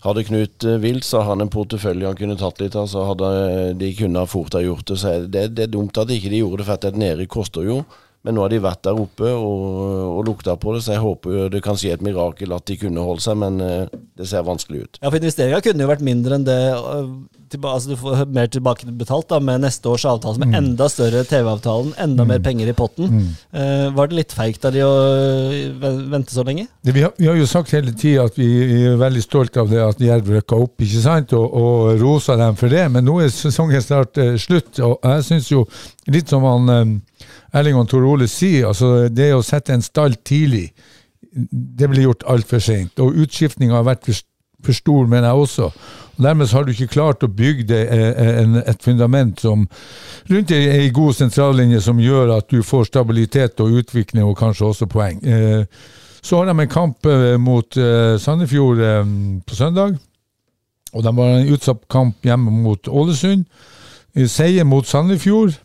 [0.05, 2.87] Hadde Knut eh, vilt, så har han en portefølje han kunne tatt litt av.
[2.91, 4.99] Så hadde eh, de kunne fort ha gjort det.
[5.01, 7.79] Så det, det er dumt at ikke de gjorde det, for et nedrykk koster jo.
[8.25, 9.69] Men nå har de vært der oppe og,
[10.17, 12.79] og lukta på det, så jeg håper jo det kan skje et mirakel at de
[12.81, 13.85] kunne holde seg, men eh,
[14.17, 14.99] det ser vanskelig ut.
[15.03, 16.59] Ja, for investeringa kunne jo vært mindre enn det.
[17.53, 21.93] tilba- Altså, du får mer tilbakebetalt da, med neste års avtale, med enda større TV-avtalen,
[22.01, 23.13] enda mer penger i potten.
[23.53, 24.93] Eh, var det litt feigt av de å
[26.09, 26.65] vente så lenge?
[26.83, 28.47] Det, vi, har, vi har jo sagt hele tida at vi
[28.89, 32.57] er veldig stolte av det at Jerv rykka opp, ikke sant, og, og rosa dem
[32.59, 32.88] for det.
[32.91, 35.65] Men nå er sesongen snart uh, slutt, og jeg syns jo
[36.11, 40.17] litt som han eh, Erling og Tor Ole sier, altså det å sette en stall
[40.27, 40.69] tidlig,
[41.31, 42.99] det blir gjort altfor seint.
[43.03, 44.23] Og utskiftninga har vært for,
[44.67, 45.69] for stor, mener jeg også.
[46.15, 49.65] Og Dermed har du ikke klart å bygge eh, et fundament som
[50.31, 54.87] rundt ei, god sentrallinje som gjør at du får stabilitet og utvikling, og kanskje også
[54.91, 55.19] poeng.
[55.23, 55.67] Eh,
[56.25, 57.77] så har de en kamp eh, mot
[58.19, 58.81] Sandefjord
[59.45, 59.99] på søndag.
[60.95, 63.43] Og de har en utsatt kamp hjemme mot Ålesund.
[64.31, 65.57] Seier mot Sandefjord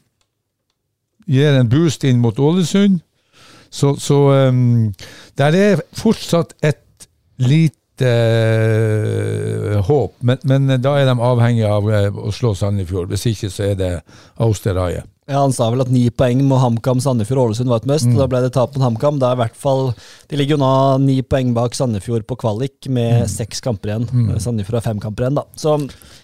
[1.30, 3.00] gir en boost inn mot Ålesund.
[3.70, 4.18] Så, så
[4.50, 4.90] um,
[5.38, 7.06] der er fortsatt et
[7.38, 13.12] lite uh, håp, men, men da er de avhengige av uh, å slå Sandefjord.
[13.12, 13.92] Hvis ikke så er det
[14.42, 15.04] Austerøye.
[15.30, 18.08] Ja, Han sa vel at ni poeng med HamKam, Sandefjord og Ålesund var et must.
[18.10, 19.20] og Da ble det tap mot HamKam.
[19.20, 19.82] Det er i hvert fall,
[20.28, 20.70] De ligger jo nå
[21.04, 24.08] ni poeng bak Sandefjord på kvalik, med seks kamper igjen.
[24.42, 25.44] Sandefjord har fem kamper igjen, da.
[25.54, 25.76] Så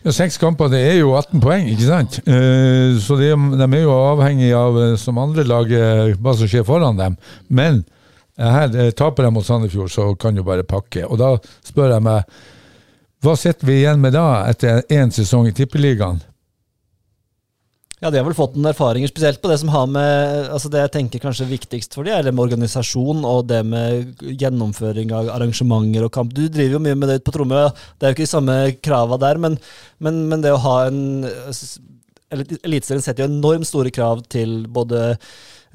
[0.04, 2.18] Ja, Seks kamper, det er jo 18 poeng, ikke sant?
[2.26, 6.50] Uh, så de, de er jo avhengig av, eh, som andre lag, eh, hva som
[6.50, 7.16] skjer foran dem.
[7.48, 7.84] Men
[8.38, 11.06] her taper de mot Sandefjord, så kan jo bare pakke.
[11.06, 12.24] Og da spør jeg meg,
[13.24, 16.20] hva sitter vi igjen med da, etter én sesong i Tippeligaen?
[18.04, 20.82] Ja, De har vel fått noen erfaringer, spesielt på det som har med altså det
[20.82, 25.30] jeg tenker kanskje viktigst for de, er det med organisasjon og det med gjennomføring av
[25.32, 26.34] arrangementer og kamp.
[26.36, 29.16] Du driver jo mye med det på Tromøya, det er jo ikke de samme krava
[29.22, 29.56] der, men,
[30.04, 31.02] men, men det å ha en
[32.26, 35.14] Eliteserien setter jo enormt store krav til både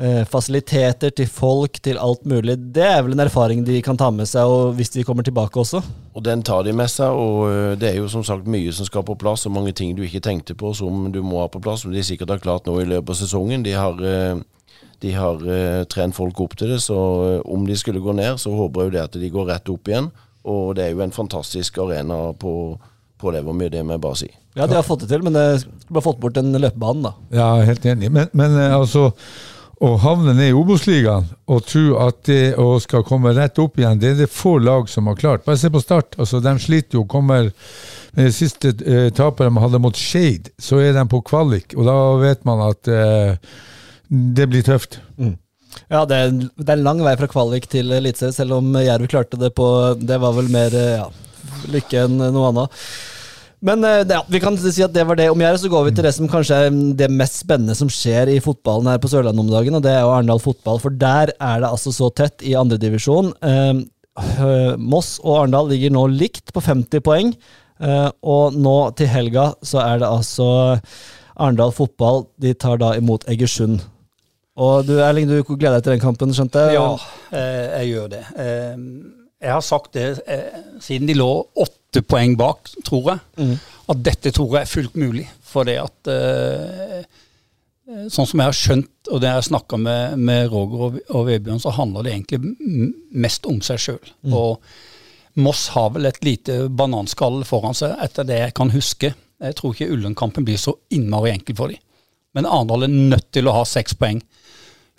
[0.02, 2.58] eh, fasiliteter, til folk, til alt mulig.
[2.76, 5.60] Det er vel en erfaring de kan ta med seg og hvis de kommer tilbake
[5.62, 5.84] også?
[6.16, 8.88] Og den tar de med seg, og eh, det er jo som sagt mye som
[8.88, 11.62] skal på plass, og mange ting du ikke tenkte på som du må ha på
[11.64, 13.64] plass, som de sikkert har klart nå i løpet av sesongen.
[13.68, 14.42] De har, eh,
[15.02, 15.40] de har
[15.90, 16.98] trent folk opp til det, så
[17.50, 19.90] om de skulle gå ned, så håper jeg jo det at de går rett opp
[19.90, 20.12] igjen.
[20.46, 22.54] Og det er jo en fantastisk arena på,
[23.18, 24.30] på det, hvor mye det må jeg bare si.
[24.54, 27.14] Ja, de har fått det til, men det skulle bare fått bort den løpebanen, da.
[27.34, 28.12] Ja, helt enig.
[28.14, 29.08] Men, men altså
[29.82, 33.98] å havne ned i Obos-ligaen og tro at det å skal komme rett opp igjen,
[34.02, 35.46] det er det få lag som har klart.
[35.48, 36.20] Bare se på Start.
[36.22, 37.06] altså De sliter jo.
[37.10, 37.50] kommer
[38.14, 41.74] med det siste eh, tapet de hadde mot Skeid, så er de på kvalik.
[41.78, 43.34] Og da vet man at eh,
[44.10, 45.00] det blir tøft.
[45.18, 45.38] Mm.
[45.90, 49.08] Ja, det er, det er, en lang vei fra kvalik til eliteserie, selv om Jerv
[49.08, 49.66] klarte det på
[49.96, 51.08] Det var vel mer eh, ja,
[51.74, 52.84] lykke enn noe annet.
[53.62, 55.62] Men eh, ja, vi kan si at det var det om gjerdet.
[55.62, 58.90] Så går vi til det som kanskje er det mest spennende som skjer i fotballen
[58.90, 60.82] her på Sørlandet om dagen, og det er jo Arendal fotball.
[60.82, 63.34] For der er det altså så tett i andredivisjon.
[63.46, 67.34] Eh, Moss og Arendal ligger nå likt på 50 poeng.
[67.82, 70.48] Eh, og nå til helga så er det altså
[71.38, 72.26] Arendal fotball.
[72.42, 73.84] De tar da imot Egersund.
[74.62, 76.76] Og du Erling, du gleder deg til den kampen, skjønte jeg?
[76.76, 76.90] Ja,
[77.30, 78.24] eh, jeg gjør det.
[79.42, 80.10] Jeg har sagt det
[80.84, 83.58] siden de lå åtte poeng bak, tror jeg, mm.
[83.92, 85.26] at dette tror jeg er fullt mulig.
[85.52, 87.02] For det at eh,
[87.92, 91.26] Sånn som jeg har skjønt, og det jeg har snakka med, med, Roger og, og
[91.28, 92.54] Vebjørn, så handler det egentlig
[93.12, 94.14] mest om seg sjøl.
[94.24, 94.36] Mm.
[94.38, 99.12] Og Moss har vel et lite bananskall foran seg, etter det jeg kan huske.
[99.42, 101.84] Jeg tror ikke Ullenkampen blir så innmari enkel for dem.
[102.38, 104.22] Men Arendal er nødt til å ha seks poeng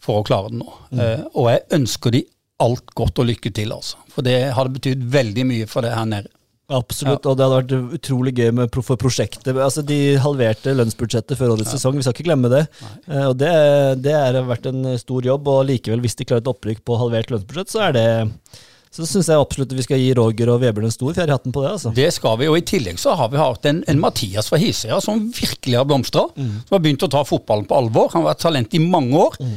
[0.03, 0.69] for å klare det nå.
[0.93, 1.01] Mm.
[1.01, 2.25] Eh, og jeg ønsker de
[2.63, 4.01] alt godt og lykke til, altså.
[4.13, 6.33] For det hadde betydd veldig mye for det her nede.
[6.73, 7.31] Absolutt, ja.
[7.31, 9.53] og det hadde vært utrolig gøy med, for prosjektet.
[9.53, 11.79] Altså, De halverte lønnsbudsjettet før årets ja.
[11.79, 12.65] sesong, vi skal ikke glemme det.
[13.07, 13.53] Uh, og det,
[14.05, 17.33] det har vært en stor jobb, og likevel, hvis de klarer et opprykk på halvert
[17.35, 18.07] lønnsbudsjett, så er det
[18.93, 21.55] så syns jeg absolutt vi skal gi Roger og Vebjørn en stor fjær i hatten
[21.55, 21.71] på det.
[21.79, 21.93] altså.
[21.97, 24.99] Det skal vi, og i tillegg så har vi hatt en, en Mathias fra Hisøya
[25.01, 26.27] som virkelig har blomstra.
[26.37, 26.59] Mm.
[26.67, 28.11] Som har begynt å ta fotballen på alvor.
[28.13, 29.39] Han har vært talent i mange år.
[29.41, 29.55] Mm.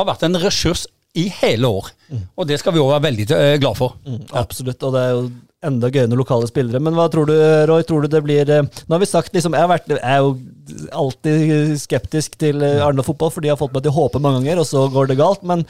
[0.00, 1.92] Har vært en ressurs i hele år.
[2.10, 2.26] Mm.
[2.34, 3.94] Og det skal vi òg være veldig eh, glad for.
[4.08, 5.24] Mm, absolutt, og det er jo
[5.66, 6.80] enda gøyere med lokale spillere.
[6.82, 7.34] Men hva tror du,
[7.70, 7.84] Roy?
[7.86, 10.24] Tror du det blir eh, Nå har vi sagt liksom, jeg, har vært, jeg er
[10.24, 10.32] jo
[11.02, 14.42] alltid skeptisk til eh, Arendal fotball, for de har fått meg til å håpe mange
[14.42, 15.46] ganger, og så går det galt.
[15.46, 15.64] Men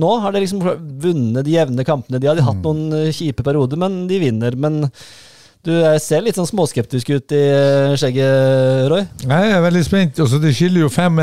[0.00, 0.64] nå har de liksom
[1.04, 2.20] vunnet de jevne kampene.
[2.22, 2.66] De har hatt mm.
[2.66, 4.58] noen kjipe perioder, men de vinner.
[4.58, 4.84] men
[5.64, 7.44] du ser litt sånn småskeptisk ut i
[7.96, 9.06] skjegget, Roy?
[9.24, 10.18] Jeg er veldig spent.
[10.20, 11.16] Også det skiller jo fem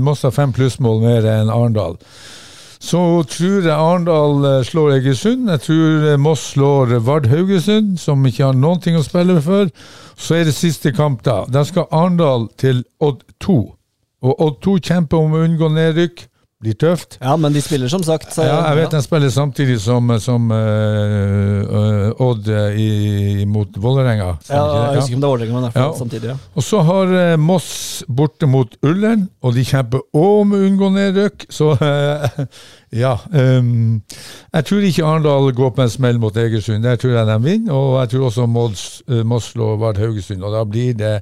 [0.00, 1.98] Moss har fem plussmål mer enn Arendal.
[2.86, 5.48] Så tror jeg Arendal eh, slår Egersund.
[5.50, 9.72] Jeg tror eh, Moss slår Vard Haugesund, som ikke har noen ting å spille for.
[10.14, 11.40] Så er det siste kamp, da.
[11.50, 13.56] Da skal Arendal til Odd 2.
[14.26, 16.28] Og Odd 2 kjemper om å unngå nedrykk
[16.62, 17.18] blir tøft.
[17.20, 18.30] Ja, men de spiller som sagt.
[18.32, 18.96] Så, ja, jeg vet ja.
[18.96, 22.48] de spiller samtidig som, som uh, Odd
[22.80, 24.30] i, mot Vålerenga.
[24.48, 25.88] Ja, jeg husker ikke om det er Vålerenga, men ja.
[25.98, 26.30] samtidig.
[26.32, 26.36] ja.
[26.56, 27.68] Og så har uh, Moss
[28.08, 31.44] borte mot Ullern, og de kjemper òg om å unngå nedrykk.
[31.52, 31.74] Så
[33.02, 33.12] ja.
[33.32, 34.00] Um,
[34.56, 36.86] jeg tror ikke Arendal går på en smell mot Egersund.
[36.88, 37.76] Der tror jeg de vinner.
[37.76, 38.86] Og jeg tror også Moss,
[39.28, 41.18] Moss slår Vard Haugesund, og da blir det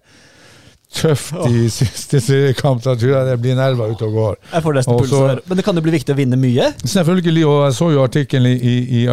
[0.94, 2.84] tøft i siste seriekamp.
[2.84, 4.38] Jeg tror jeg det blir nerver ute og går.
[4.52, 5.42] Jeg får nesten puls her.
[5.48, 6.70] Men det kan jo bli viktig å vinne mye?
[6.84, 9.06] Selvfølgelig, og jeg så jo artikkelen i, i, i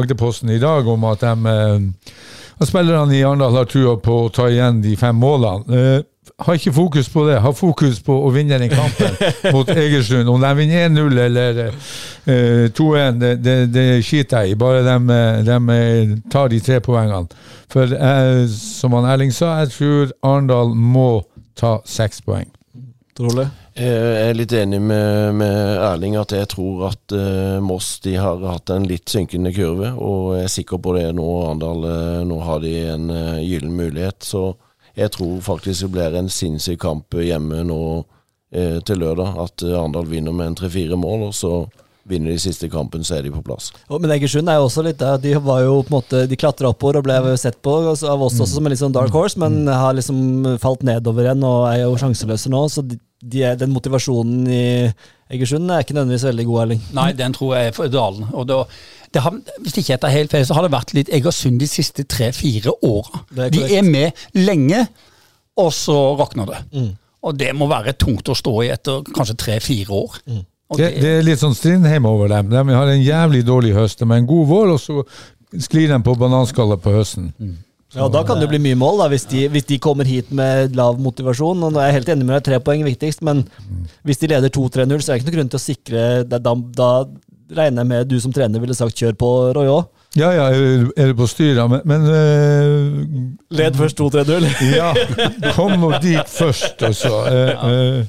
[0.00, 1.54] Agderposten i dag om at de,
[2.64, 6.02] spillerne i Arendal har trua på å ta igjen de fem målene.
[6.38, 7.38] Uh, har ikke fokus på det.
[7.40, 9.14] Ha fokus på å vinne den kampen
[9.54, 10.28] mot Egersund.
[10.28, 14.58] Om de vinner 1-0 eller uh, 2-1, det, det, det, skiter jeg i.
[14.58, 17.30] Bare de, de, tar de tre poengene.
[17.70, 21.22] For uh, som han Erling sa, jeg tror Arendal må
[21.58, 22.50] ta seks poeng.
[23.14, 23.46] Trolig.
[23.78, 28.42] Jeg er litt enig med, med Erling at jeg tror at uh, Moss de har
[28.46, 29.94] hatt en litt synkende kurve.
[29.94, 31.30] Og jeg er sikker på det nå.
[31.46, 31.88] Arendal
[32.26, 34.18] nå har de en uh, gyllen mulighet.
[34.26, 34.48] Så
[34.94, 37.80] jeg tror faktisk det blir en sinnssyk kamp hjemme nå
[38.54, 39.38] eh, til lørdag.
[39.46, 41.54] At Arendal vinner med en tre-fire mål, og så
[42.04, 43.70] vinner de siste kampen, så er de på plass.
[43.88, 45.16] men Egersund er jo også litt der.
[45.20, 48.04] De var jo på en måte, de klatra oppover og ble sett på av oss
[48.04, 49.16] også som en litt sånn dark mm.
[49.16, 52.66] horse, men har liksom falt nedover igjen og er jo sjanseløse nå.
[52.68, 54.64] så de, de er, den motivasjonen i
[55.32, 56.84] Egersund er ikke nødvendigvis veldig god, Erling.
[56.94, 58.28] Nei, den tror jeg er for dalen.
[58.36, 58.60] Og da,
[59.22, 62.04] har, Hvis ikke jeg tar helt feil, så har det vært litt Egersund de siste
[62.04, 63.22] tre-fire åra.
[63.52, 64.86] De er med lenge,
[65.60, 66.60] og så rakner det.
[66.72, 66.90] Mm.
[67.24, 70.18] Og det må være tungt å stå i etter kanskje tre-fire år.
[70.26, 70.42] Mm.
[70.72, 72.50] Og Det, det er litt sånn Strindheim over dem.
[72.50, 74.00] De har en jævlig dårlig høst.
[74.00, 75.04] De har en god vår, og så
[75.62, 77.30] sklir de på bananskallet på høsten.
[77.94, 80.32] Ja, Da kan det jo bli mye mål, da, hvis de, hvis de kommer hit
[80.34, 81.62] med lav motivasjon.
[81.62, 83.44] og nå er Jeg helt enig med deg, tre poeng er viktigst, men
[84.02, 86.90] hvis de leder 2-3-0, så er det ikke noen grunn til å sikre da, da
[87.56, 89.84] regner jeg med du som trener ville sagt kjør på Roy òg.
[90.14, 90.44] Ja ja,
[90.96, 94.46] er du på styret, men, men uh, Led først 2-3-0.
[94.78, 94.92] Ja,
[95.56, 97.10] kom nå dit først, altså.
[97.26, 98.04] Uh,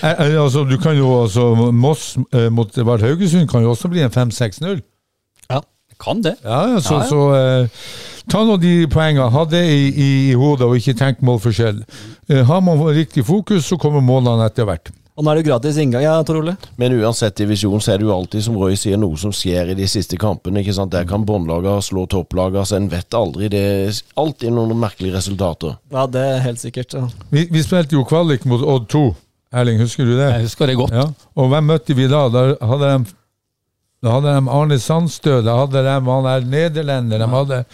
[0.00, 2.14] uh, altså du kan jo altså Moss
[2.50, 4.80] mot Vard Haugesund kan jo også bli en 5-6-0.
[5.50, 5.60] Ja,
[6.00, 6.38] Kan det.
[6.44, 7.66] Ja, ja, så, Ja, ja.
[7.68, 9.28] så ta nå de poengene.
[9.34, 11.82] Ha det i, i, i hodet, og ikke tenk målforskjell.
[12.48, 14.92] Har man riktig fokus, så kommer målene etter hvert.
[15.12, 16.54] Og nå er det jo gratis inngang, ja, Tor Ole?
[16.80, 19.76] Men uansett divisjon så er det jo alltid, som Roy sier, noe som skjer i
[19.76, 20.62] de siste kampene.
[20.62, 20.92] ikke sant?
[20.94, 23.50] Der kan båndlagene slå topplagene, så en vet aldri.
[23.52, 25.76] Det er alltid noen merkelige resultater.
[25.92, 26.96] Ja, det er helt sikkert.
[26.96, 27.04] Ja.
[27.28, 29.04] Vi, vi spilte jo kvalik mot Odd 2.
[29.52, 30.30] Erling, husker du det?
[30.32, 30.96] Jeg husker det godt.
[30.96, 31.10] Ja.
[31.36, 32.24] Og hvem møtte vi da?
[32.32, 33.16] Da hadde de,
[34.02, 37.64] da hadde de Arne Sandstø, da hadde de han der nederlender, de hadde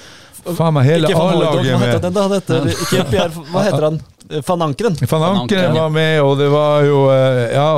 [0.59, 2.03] faen meg hele A-laget med.
[2.03, 2.63] da?
[2.75, 4.01] Ikke Pierre, hva heter han?
[4.47, 4.97] Van Ankeren.
[5.11, 7.71] Van Ankeren var med, og det var jo eh, Ja.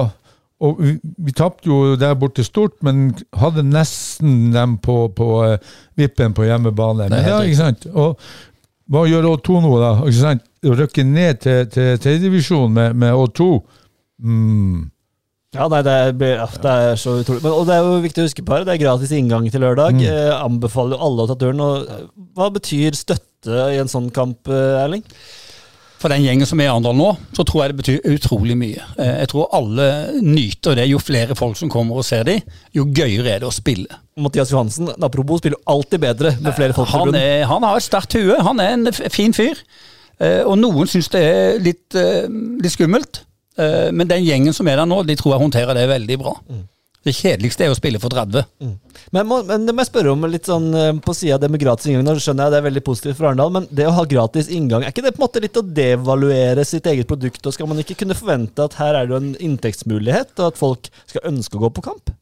[0.60, 0.90] Og vi,
[1.24, 5.54] vi tapte jo der borte stort, men hadde nesten dem på, på eh,
[5.96, 7.06] vippen på hjemmebane.
[7.08, 7.86] Men ja, ikke sant?
[7.94, 8.20] Og
[8.92, 9.92] hva gjør Odd2 nå, da?
[10.04, 10.44] Ikke sant?
[10.68, 13.46] Å Rykke ned til, til tredjedivisjon med, med Odd2.
[14.20, 14.90] Mm.
[15.56, 17.40] Ja, nei, det er, blir- det er så utrolig.
[17.42, 19.64] Men, og det er jo viktig å huske på her, det er gratis inngang til
[19.64, 19.96] lørdag.
[19.96, 20.04] Mm.
[20.12, 21.62] Eh, anbefaler jo alle å ta turen.
[21.64, 22.04] Og, eh,
[22.36, 25.02] hva betyr støtte i en sånn kamp, eh, Erling?
[26.00, 28.80] For den gjengen som er i Arendal nå, så tror jeg det betyr utrolig mye.
[28.98, 29.88] Eh, Jeg tror alle
[30.24, 30.86] nyter det.
[30.88, 32.40] Jo flere folk som kommer og ser dem,
[32.72, 33.98] jo gøyere er det å spille.
[34.16, 37.48] Mathias Johansen, apropos, spiller alltid bedre med flere folk på Han, grunn.
[37.52, 38.36] han har et sterkt hue.
[38.48, 39.60] Han er en fin fyr.
[40.20, 42.26] Eh, Og noen syns det er litt, eh,
[42.62, 43.22] litt skummelt.
[43.60, 46.32] Men den gjengen som er der nå, de tror jeg håndterer det veldig bra.
[47.00, 48.44] Det kjedeligste er å spille for 30.
[48.60, 51.48] Men, må, men det må jeg spørre om litt sånn eh, på sida av det
[51.48, 52.04] med gratis inngang.
[52.04, 54.84] Nå skjønner jeg det er veldig positivt for Arendal, men det å ha gratis inngang,
[54.84, 57.40] er ikke det på en måte litt å devaluere sitt eget produkt?
[57.48, 60.60] Og skal man ikke kunne forvente at her er det jo en inntektsmulighet, og at
[60.60, 62.12] folk skal ønske å gå på kamp?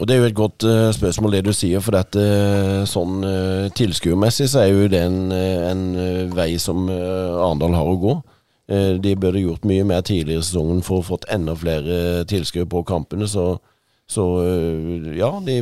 [0.00, 3.20] Og Det er jo et godt uh, spørsmål det du sier, for dette, eh, sånn
[3.22, 8.00] uh, tilskuermessig så er jo det en, en uh, vei som uh, Arendal har å
[8.02, 8.16] gå.
[8.64, 12.80] De burde gjort mye mer tidligere i sesongen for å fått enda flere tilskuere på
[12.88, 13.26] kampene.
[13.28, 13.58] Så,
[14.04, 15.54] så eh, ja, de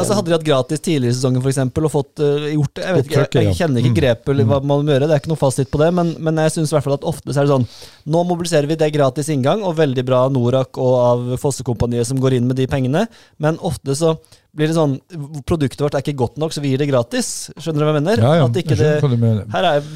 [0.00, 2.82] Altså Hadde de hatt gratis tidligere i sesongen for eksempel, og fått uh, gjort det
[2.88, 3.98] Jeg vet ikke, jeg, jeg kjenner ikke Mm.
[4.00, 6.40] grepet eller hva man må gjøre, det er ikke noe fasit på det, men, men
[6.42, 7.68] jeg syns at ofte så er det sånn
[8.10, 12.08] Nå mobiliserer vi det er gratis inngang, og veldig bra av Norak og av Fossekompaniet
[12.10, 13.06] som går inn med de pengene,
[13.38, 14.16] men ofte så
[14.58, 14.98] blir det sånn
[15.46, 17.48] Produktet vårt er ikke godt nok, så vi gir det gratis.
[17.60, 18.22] Skjønner du hva jeg mener?
[18.24, 19.44] Ja, ja, At ikke jeg skjønner hva det du mener.
[19.54, 19.92] Her er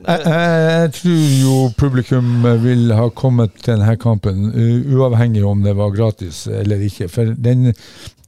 [0.00, 4.48] Jeg, jeg, jeg tror jo publikum vil ha kommet til denne kampen,
[4.96, 7.10] uavhengig om det var gratis eller ikke.
[7.12, 7.74] For den,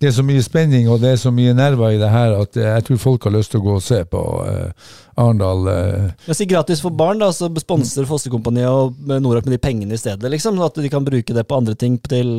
[0.03, 2.59] det er så mye spenning og det er så mye nerver i det her at
[2.59, 5.69] jeg tror folk har lyst til å gå og se på uh, Arendal.
[5.69, 6.33] Uh.
[6.33, 10.27] Sier gratis for barn, da, så sponser Fossekompaniet og Norak med de pengene i stedet,
[10.33, 10.59] liksom.
[10.65, 12.33] At de kan bruke det på andre ting til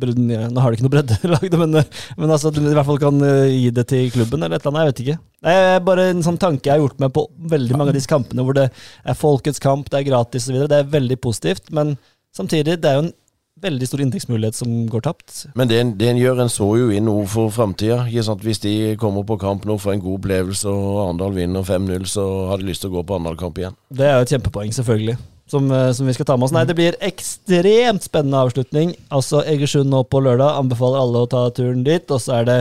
[0.00, 3.20] Nå har de ikke noe breddelag, men, men altså, at de i hvert fall kan
[3.26, 4.86] eh, gi det til klubben, eller et eller annet.
[4.86, 5.18] Jeg vet ikke.
[5.40, 8.10] Det er bare en sånn tanke jeg har gjort meg på veldig mange av disse
[8.10, 8.69] kampene hvor det
[9.04, 10.66] er folkets kamp, det er gratis osv.
[10.68, 11.96] Det er veldig positivt, men
[12.36, 13.12] samtidig, det er jo en
[13.60, 15.46] veldig stor inntektsmulighet som går tapt.
[15.54, 18.06] Men det, en- det en gjør, en så jo inn noe for framtida.
[18.40, 22.24] Hvis de kommer på kamp nå, får en god opplevelse og Arendal vinner 5-0, så
[22.48, 23.76] har de lyst til å gå på Arendal-kamp igjen.
[23.92, 25.18] Det er jo et kjempepoeng, selvfølgelig.
[25.50, 26.52] Som, eh, som vi skal ta med oss.
[26.54, 28.94] Nei, det blir ekstremt spennende avslutning.
[29.10, 30.56] Altså Egersund nå på lørdag.
[30.62, 32.06] Anbefaler alle å ta turen dit.
[32.14, 32.58] Og så er det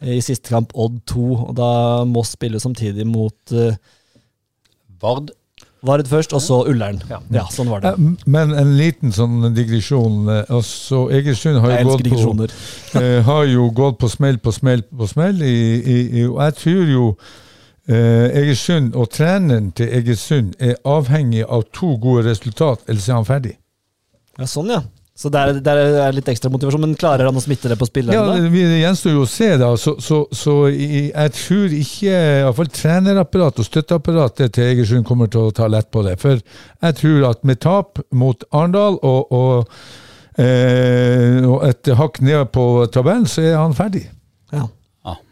[0.00, 1.26] eh, i siste kamp Odd 2.
[1.50, 1.68] Og da
[2.08, 3.76] Moss spille samtidig mot eh,
[5.02, 5.30] Vard.
[5.86, 6.98] Vard først, og så Ullern.
[7.32, 7.92] Ja, sånn var det.
[8.26, 10.26] Men en liten sånn digresjon.
[10.32, 12.48] eh, Altså, Egersund har jo, gått på,
[13.00, 15.42] eh, har jo gått på smell på smell på smell.
[15.42, 17.04] I, i, i, og jeg tror jo
[17.88, 23.28] eh, Egersund og treneren til Egersund er avhengig av to gode resultat, ellers er han
[23.28, 23.54] ferdig.
[24.36, 24.82] Ja, sånn, ja.
[25.16, 26.82] Så der, der er litt ekstra motivasjon.
[26.84, 28.50] Men klarer han å smitte det på Ja, spillerne?
[28.52, 29.70] vi- Det gjenstår jo å se, da.
[29.80, 35.54] Så, så, så jeg tror ikke iallfall trenerapparatet og støtteapparatet til Egersund kommer til å
[35.56, 36.18] ta lett på det.
[36.20, 39.72] For jeg tror at med tap mot Arendal og, og,
[40.38, 44.04] eh, og et hakk ned på tabellen, så er han ferdig.
[44.52, 44.66] Ja.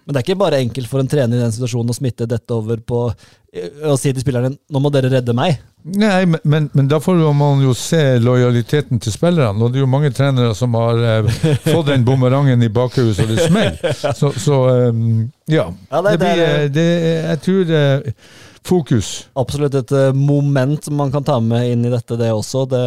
[0.04, 2.54] Men det er ikke bare enkelt for en trener i den situasjonen å smitte dette
[2.56, 3.06] over på
[3.54, 5.60] og si til spillerne nå må dere redde meg.
[5.94, 9.60] Nei, men, men, da får man jo se lojaliteten til spillerne.
[9.62, 11.28] Og det er jo mange trenere som har eh,
[11.68, 14.00] fått den bumerangen i bakhuset, så det smeller.
[14.18, 14.58] Så, så
[14.90, 15.68] um, ja.
[15.90, 16.88] Ja, det- det blir, det eh, det,
[17.28, 18.34] jeg tror eh,
[18.64, 19.10] fokus.
[19.38, 22.64] Absolutt et eh, moment som man kan ta med inn i dette, det også.
[22.70, 22.82] Det,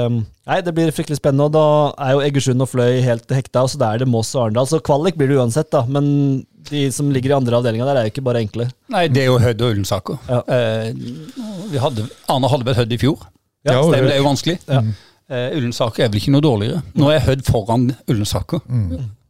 [0.50, 1.66] nei, det blir fryktelig spennende, og da
[2.08, 4.70] er jo Egersund og Fløy helt hekta, og så der er det Moss og Arendal.
[4.70, 5.84] Så kvalik blir det uansett, da.
[5.86, 8.70] Men de som ligger i andre avdelinga der, er jo ikke bare enkle.
[8.94, 10.22] Nei, det er jo Hødd og Ullensaker.
[10.30, 10.42] Ja.
[10.58, 10.90] Eh,
[11.74, 13.28] vi hadde, Arne hadde vel Hødd i fjor.
[13.68, 14.58] Ja, så det er ble jo vanskelig.
[14.70, 14.82] Ja.
[15.28, 16.80] Uh, Ullensaker er vel ikke noe dårligere.
[16.96, 18.62] Nå er Hødd foran Ullensaker.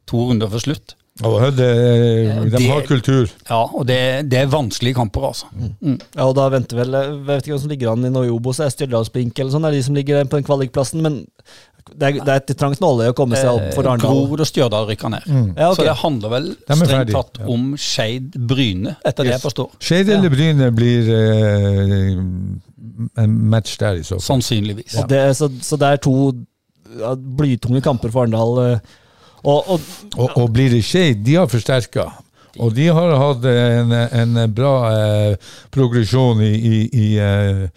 [0.07, 0.93] To runder for slutt.
[1.25, 3.29] Og Hødd, eh, de det- har kultur.
[3.49, 5.45] Ja, og det, det er vanskelige kamper, altså.
[5.81, 8.59] Ja, og da venter vel Jeg vet ikke hvem som ligger an i Noi Obos,
[8.59, 11.23] er Stjørdalsblink eller sånn, er de som ligger på den kvalikplassen, men
[11.97, 14.11] det er, det er et trangt nåløye å komme seg opp for Eh, Arendal.
[14.11, 15.23] Grorud og Stjørdal rykker ned.
[15.55, 15.75] Ja, okay.
[15.79, 17.45] Så det handler vel strengt ferdig, tatt ja.
[17.53, 19.71] om Skeid Bryne, etter det jeg forstår.
[19.79, 22.21] Skeid eller Bryne blir eh,
[23.23, 24.25] en match der, i så fall.
[24.27, 24.97] Sannsynligvis.
[25.01, 26.15] Og det, så, så det er to
[26.99, 28.59] ja, blytunge kamper for Arendal.
[28.67, 28.79] eh,
[29.43, 29.79] Og, og
[30.17, 32.07] Og, og blir det Skeid, de har forsterka.
[32.57, 37.67] Og de har hatt en, en bra eh, progresjon i, i, i, eh,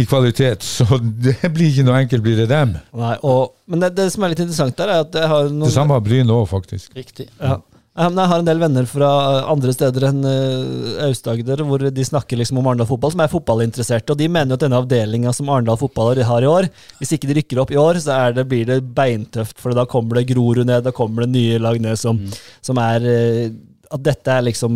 [0.00, 2.76] i kvalitet, så det blir ikke noe enkelt, blir det dem.
[2.96, 5.66] Nei, og, men det, det som er litt interessant der, er at det har noen
[5.68, 6.94] Det samme har Bryne òg, faktisk.
[6.96, 7.28] Riktig.
[7.36, 7.58] Ja.
[7.98, 9.08] Jeg har en del venner fra
[9.50, 14.14] andre steder enn uh, Aust-Agder, hvor de snakker liksom om Arendal fotball, som er fotballinteresserte.
[14.14, 16.68] Og de mener jo at denne avdelinga som Arendal fotball har i år,
[17.00, 19.58] hvis ikke de rykker opp i år, så er det, blir det beintøft.
[19.58, 22.20] For da kommer det Grorud ned, da kommer det nye lag ned som,
[22.62, 23.50] som er eh,
[23.90, 24.74] At dette er liksom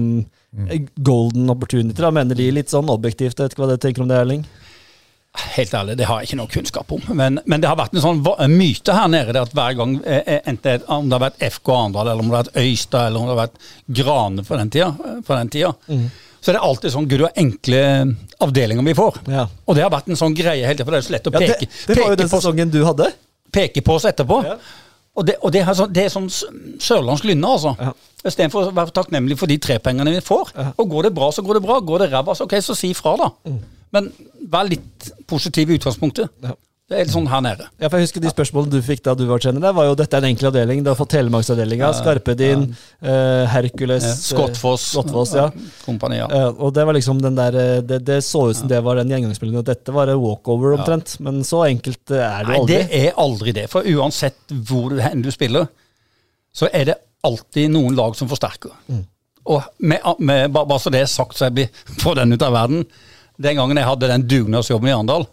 [0.67, 3.39] eh, golden opportunity, da, mener de litt sånn objektivt.
[3.39, 4.43] Jeg vet ikke hva du tenker om det, Erling?
[5.33, 7.07] Helt ærlig, det har jeg ikke noe kunnskap om.
[7.17, 8.19] Men, men det har vært en sånn
[8.53, 12.11] myte her nede at hver gang, eh, eh, enten om det har vært FK Arendal,
[12.13, 13.65] eller om det har vært Øystad, eller om det har vært
[14.01, 15.73] Grane for den tida, for på den tida
[16.43, 17.81] så er det alltid sånn gud og enkle
[18.43, 19.19] avdelinger vi får.
[19.31, 19.45] Ja.
[19.63, 21.33] Og det har vært en sånn greie hele tiden, for det er så lett å
[21.37, 23.11] Ja, det, det var jo peke, den sesongen du hadde.
[23.55, 24.41] peke på oss etterpå.
[24.49, 24.57] Ja.
[25.13, 26.27] Og, det, og det, er sånn, det er sånn
[26.83, 27.77] sørlandsk lynne, altså.
[27.79, 27.93] Ja.
[28.27, 30.51] Istedenfor å være takknemlig for de trepengene vi får.
[30.73, 31.79] Og går det bra, så går det bra.
[31.85, 33.31] Går det ræva, så ok, så si fra, da.
[33.93, 34.11] Men
[34.53, 36.31] vær litt positiv i utgangspunktet.
[36.45, 36.57] Ja.
[36.93, 37.67] Det er litt sånn her nede.
[37.81, 39.95] Ja, for jeg husker De spørsmålene du fikk da du var trener, der var jo
[39.97, 40.83] dette er en enkel avdeling.
[40.85, 42.67] Du har fått Telemarksavdelinga, Skarpedin,
[43.01, 44.89] eh, Hercules Ja, eh, Skottfoss.
[44.91, 45.47] Skottfoss, ja.
[45.87, 46.27] Kompani, ja.
[46.29, 49.09] Eh, og det var liksom den der Det, det så ut som det var den
[49.15, 51.15] gjengangsspillingen, at dette var walkover omtrent.
[51.25, 52.75] Men så enkelt er det Nei, jo aldri.
[52.75, 53.65] det er aldri det.
[53.73, 55.71] For uansett hvor du, hen du spiller,
[56.53, 58.75] så er det alltid noen lag som forsterker.
[58.91, 59.07] Mm.
[59.49, 62.53] Og med, med, bare, så det er sagt, så jeg blir få den ut av
[62.53, 62.85] verden.
[63.41, 65.27] Den gangen jeg hadde den dugnadsjobben i Arendal,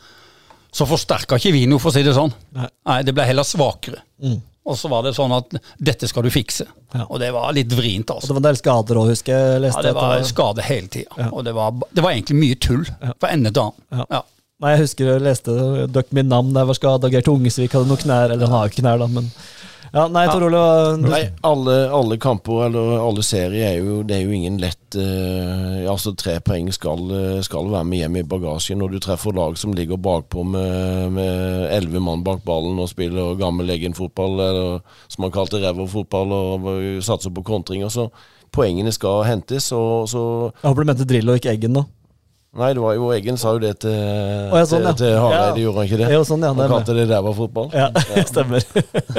[0.72, 2.32] så forsterka ikke vi noe, for å si det sånn.
[2.56, 2.70] Nei.
[2.88, 4.04] Nei, det ble heller svakere.
[4.22, 4.38] Mm.
[4.70, 6.68] Og så var det sånn at dette skal du fikse.
[6.94, 7.08] Ja.
[7.08, 8.30] Og det var litt vrient, Og altså.
[8.30, 9.62] det var en del skader òg, husker jeg.
[9.66, 11.30] Ja, det var skade hele tida.
[11.32, 13.88] Og det var, det var egentlig mye tull fra ende til annen.
[13.96, 14.06] Ja.
[14.20, 14.22] Ja.
[14.60, 15.54] Nei, jeg husker jeg leste
[15.88, 17.10] Døkk min navn da jeg var skada.
[17.14, 18.34] Geir Tungesvik hadde noen knær.
[18.36, 19.30] Eller han har ikke knær, da, men
[19.94, 20.46] Ja, nei, Tor
[21.02, 25.88] Nei, alle, alle kamper eller alle serier er jo Det er jo ingen lett eh,
[25.90, 29.58] Altså, tre poeng skal, eh, skal være med hjem i bagasjen når du treffer lag
[29.58, 31.20] som ligger bakpå med
[31.74, 36.68] elleve mann bak ballen og spiller gammel egen fotball, eller som man kalte ræva-fotball, og
[37.06, 37.92] satser på kontringer.
[37.94, 38.08] Så
[38.56, 40.24] poengene skal hentes, og så
[40.62, 41.86] Jeg håper du mente Drillo og ikke Eggen nå.
[42.58, 44.92] Nei, det var jo Eggen sa jo det til, ja, sånn, ja.
[44.98, 45.62] til, til Hareide, Ja.
[45.62, 46.08] gjorde han ikke det?
[46.16, 47.68] Jo, sånn, ja, Han kalte det ræva-fotball.
[47.78, 48.66] Ja, stemmer.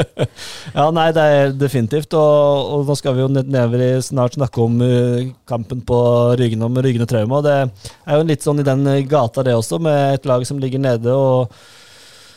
[0.80, 2.16] ja, nei, det er definitivt.
[2.18, 6.00] Og, og nå skal vi jo ned- nedover i snart snakke om eh, kampen på
[6.42, 7.38] Ryggen om Ryggen og Trauma.
[7.46, 10.82] Det er jo litt sånn i den gata, det også, med et lag som ligger
[10.82, 11.14] nede.
[11.14, 11.54] og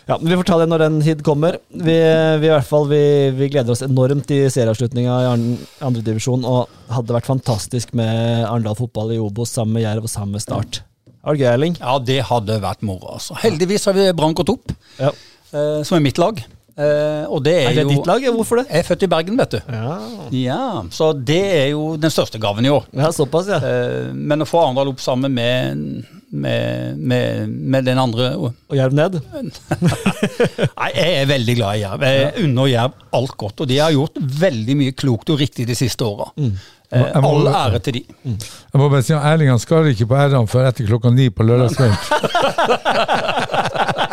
[0.07, 1.57] ja, Vi får ta det når den tid kommer.
[1.71, 1.95] Vi,
[2.41, 3.01] vi, i hvert fall, vi,
[3.37, 6.43] vi gleder oss enormt i serieavslutninga i an- andredivisjon.
[6.45, 10.43] Og hadde vært fantastisk med Arendal fotball i Obos sammen med Jerv og sammen med
[10.43, 10.81] Start.
[11.23, 11.77] Var det gøy, Erling?
[11.79, 13.13] Ja, det hadde vært moro.
[13.15, 13.37] altså.
[13.39, 15.13] Heldigvis har vi Brann gått opp, Ja.
[15.53, 16.41] eh, som er mitt lag.
[16.73, 18.23] Eh, og det er, Er det jo ditt lag?
[18.33, 18.63] Hvorfor det?
[18.73, 19.59] Jeg er født i Bergen, vet du.
[19.69, 19.99] Ja,
[20.33, 22.83] Ja, Så det er jo den største gaven i år.
[22.97, 23.59] ja såpass, ja.
[23.61, 28.93] Eh, men å få Arendal opp sammen med, med, med, med den andre Og Jerv
[28.97, 29.19] ned?
[30.79, 32.05] Nei, jeg er veldig glad i Jerv.
[32.09, 33.61] Jeg unner Jerv alt godt.
[33.63, 36.29] Og de har gjort veldig mye klokt og riktig de siste åra.
[36.39, 36.55] Mm.
[36.93, 38.03] Eh, må- all ære til de.
[38.25, 41.29] Jeg må bare si at Erling han skal ikke på æren før etter klokka ni
[41.33, 41.97] på lørdagskvelden.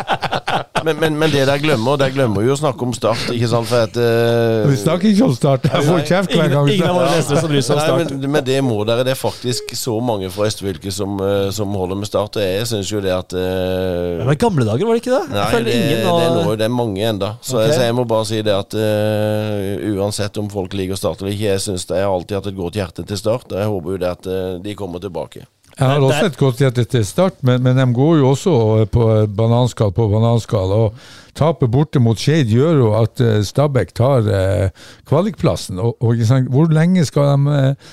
[0.83, 3.67] Men, men, men det der glemmer, der glemmer vi å snakke om Start, ikke sant?
[3.69, 5.67] For at uh, Vi snakker ikke om Start.
[5.69, 6.69] Jeg får kjeft hver gang.
[6.73, 9.05] Ingen, ingen Nei, men, men det må dere.
[9.05, 12.39] Det er faktisk så mange fra Østfylket som, eh, som holder med Start.
[12.39, 15.23] Og jeg syns jo det at uh, Men gamle dager, var det ikke det?
[15.31, 17.75] Nei, Jeg føler det, ingen det, er noe, det er mange enda Så, Ok.
[17.75, 21.49] så jeg må bare si det at uh, uansett om folk liker Start eller ikke,
[21.53, 23.49] jeg synes det jeg har alltid hatt et godt hjerte til Start.
[23.51, 24.31] Og jeg håper jo det at
[24.65, 25.45] de kommer tilbake.
[25.81, 28.53] Jeg har også et godt hjerte til Start, men, men de går jo også
[28.93, 30.71] på bananskall på bananskall.
[30.77, 31.01] Og
[31.37, 35.81] tapet borte mot Skeid gjør jo at eh, Stabæk tar eh, kvalikplassen.
[35.81, 36.21] Og, og
[36.53, 37.91] hvor lenge skal de eh,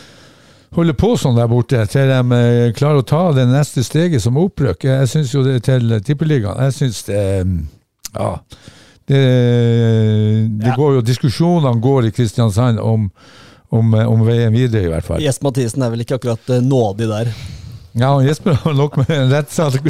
[0.76, 4.36] holde på sånn der borte til de eh, klarer å ta det neste steget som
[4.36, 4.84] opprøk?
[4.84, 6.60] Jeg syns jo det til Tippeligaen.
[6.68, 7.56] Jeg syns det eh,
[8.18, 8.34] Ja.
[9.08, 9.18] Det,
[10.60, 10.74] det Ja.
[10.76, 13.06] går jo Diskusjonene går i Kristiansand om,
[13.72, 15.22] om, eh, om veien videre, i hvert fall.
[15.24, 17.30] Jesper Mathisen er vel ikke akkurat eh, nådig der.
[17.96, 19.88] Ja, Jesper har nok med rettssaken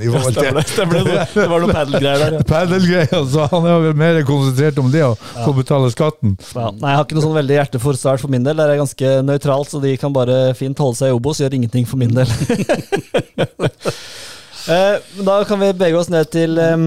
[0.00, 1.16] i forhold til Stemmer det?
[1.34, 2.44] Det var noe padelgreier der, ja.
[2.46, 6.36] Padelgreier, så han er vel mer konsentrert om det å få betale skatten.
[6.54, 8.56] Ja, nei, Jeg har ikke noe sånn veldig hjerte for Start for min del.
[8.60, 11.42] Der er ganske nøytralt, så de kan bare fint holde seg i Obos.
[11.42, 12.28] Gjør ingenting for min del.
[14.70, 16.82] Eh, da kan vi bevege oss ned til um,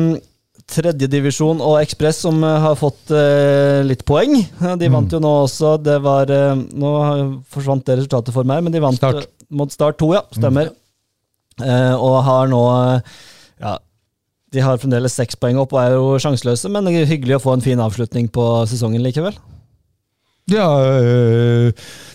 [0.72, 4.36] tredjedivisjon og Ekspress, som eh, har fått eh, litt poeng.
[4.80, 5.76] De vant jo nå også.
[5.84, 6.93] Det var eh, Nå
[7.53, 9.28] forsvant det resultatet for meg, men de vant Start.
[9.54, 10.24] Mot Start 2, ja.
[10.36, 10.74] Stemmer.
[11.62, 12.62] Eh, og har nå
[13.62, 13.78] Ja.
[14.54, 17.41] De har fremdeles seks poeng opp og er jo sjanseløse, men det er hyggelig å
[17.41, 19.34] få en fin avslutning på sesongen likevel.
[20.52, 20.68] Ja,
[21.02, 21.72] øh,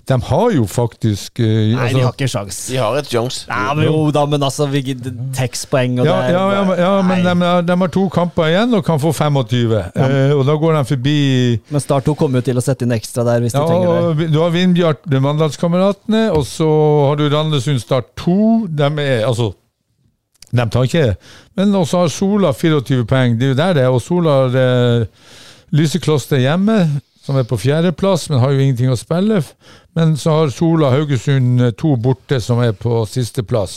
[0.09, 2.57] de har jo faktisk øh, Nei, altså- de har ikke sjans.
[2.67, 3.47] De har et sjans.
[3.49, 4.97] Ja, men jo da, men altså vi-
[5.35, 8.45] Tekstpoeng og ja, det ja, ja, men- ja, men de, har- de har to kamper
[8.51, 9.73] igjen og kan få 25.
[9.97, 12.93] Eh, og da går de forbi Men Start 2 kommer jo til å sette inn
[12.93, 14.33] ekstra der hvis de trenger det.
[14.33, 16.69] Du har Vindbjart, de Mandalskameratene, og så
[17.09, 18.67] har du Randesund Start 2.
[18.69, 19.53] De er altså
[20.53, 21.17] De tar ikke
[21.57, 23.39] Men også har Sola 24 poeng.
[23.41, 23.89] Det er jo der det er.
[23.89, 25.07] Og Sola har eh,
[25.73, 29.43] Lysekloster hjemme, som er på fjerdeplass, men har jo ingenting å spille.
[29.99, 33.77] Men så har Sola Haugesund eh, to borte, som er på sisteplass.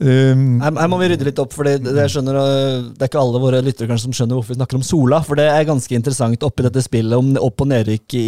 [0.00, 3.98] Um, Her, må vi rydde litt opp, for det, det, er ikke alle våre lyttere
[4.00, 5.20] som skjønner hvorfor vi snakker om Sola.
[5.26, 8.24] For det er ganske interessant oppi dette spillet om opp- og nedrykk i,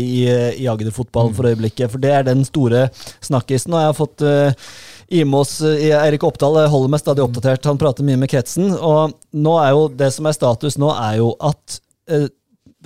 [0.61, 1.91] i Agder-fotballen for øyeblikket.
[1.95, 2.87] For det er den store
[3.25, 3.73] snakkisen.
[3.73, 4.71] Og jeg har fått uh,
[5.17, 7.67] Imos i Eirik Oppdal holder meg stadig oppdatert.
[7.71, 8.73] Han prater mye med kretsen.
[8.75, 11.81] Og nå er jo det som er status nå, er jo at
[12.11, 12.27] eh,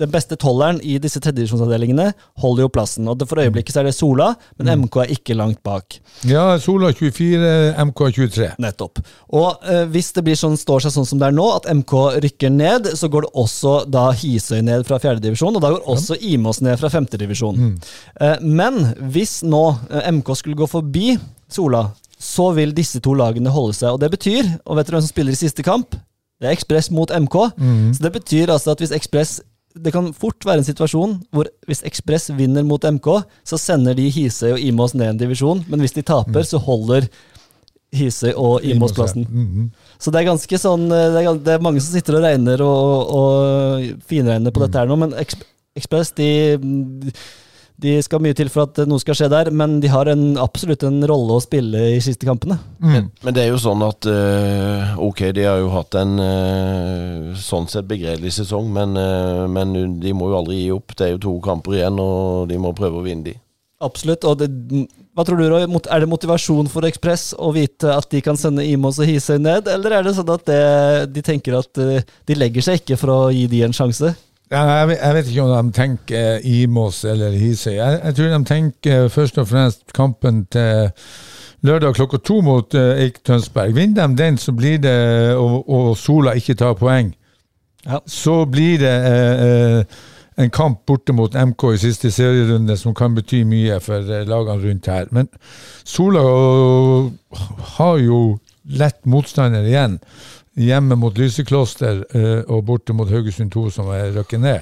[0.01, 2.07] den beste tolleren i disse tredjedivisjonsavdelingene
[2.41, 3.07] holder jo plassen.
[3.11, 5.99] Og For øyeblikket så er det Sola, men MK er ikke langt bak.
[6.27, 7.51] ja, Sola 24,
[7.91, 8.49] MK 23.
[8.61, 9.01] Nettopp.
[9.37, 11.93] Og eh, hvis det blir sånn, står seg sånn som det er nå, at MK
[12.25, 16.17] rykker ned, så går det også da Hisøy ned fra fjerdedivisjon, og da går også
[16.33, 17.75] Imås ned fra femtedivisjon.
[18.21, 18.81] Eh, men
[19.13, 21.15] hvis nå eh, MK skulle gå forbi
[21.51, 21.87] Sola,
[22.21, 23.95] så vil disse to lagene holde seg.
[23.95, 25.95] Og det betyr, og vet dere hvem som spiller i siste kamp?
[26.41, 27.35] Det er Ekspress mot MK.
[27.97, 29.39] Så det betyr altså at hvis Ekspress
[29.75, 33.07] det kan fort være en situasjon hvor hvis Ekspress vinner mot MK,
[33.47, 37.07] så sender de Hisøy og Imos ned en divisjon, men hvis de taper, så holder
[37.95, 39.25] Hisøy og Imos plassen.
[39.27, 39.69] Mhm.
[39.99, 43.11] Så det er ganske sånn Det er, det er mange som sitter og regner og,
[43.21, 45.41] og finregner på dette her nå, men Eks-
[45.77, 47.11] Ekspress de, de
[48.05, 51.01] skal mye til for at noe skal skje der, men de har en, absolutt en
[51.09, 52.59] rolle å spille i siste kampene.
[52.79, 53.09] Mm.
[53.25, 57.69] Men det er jo sånn at eh, Ok, de har jo hatt en eh, sånn
[57.71, 60.93] sett begredelig sesong, men, eh, men de må jo aldri gi opp.
[60.95, 63.37] Det er jo to kamper igjen, og de må prøve å vinne de.
[63.81, 64.25] Absolutt.
[64.29, 64.49] og det,
[65.17, 65.65] Hva tror du, Roy?
[65.65, 69.69] Er det motivasjon for Ekspress å vite at de kan sende Imos og Hisøy ned,
[69.71, 70.61] eller er det sånn at det,
[71.15, 74.13] de tenker at eh, de legger seg ikke for å gi de en sjanse?
[74.51, 77.77] Ja, jeg, vet, jeg vet ikke om de tenker Imos eller Hisøy.
[77.77, 80.89] Jeg, jeg tror de tenker først og fremst kampen til
[81.63, 83.71] lørdag klokka to mot uh, Eik Tønsberg.
[83.77, 84.95] Vinner de den, så blir det,
[85.39, 87.13] og, og Sola ikke tar poeng,
[87.85, 87.97] Ja.
[88.05, 90.01] så blir det eh, eh,
[90.37, 94.61] en kamp borte mot MK i siste serierunde som kan bety mye for eh, lagene
[94.67, 95.07] rundt her.
[95.11, 95.31] Men
[95.83, 96.21] Sola
[97.79, 98.19] har jo
[98.69, 99.97] lett motstander igjen.
[100.59, 104.59] Hjemme mot Lysekloster øh, og borte mot Haugesund 2, som er røkket ned.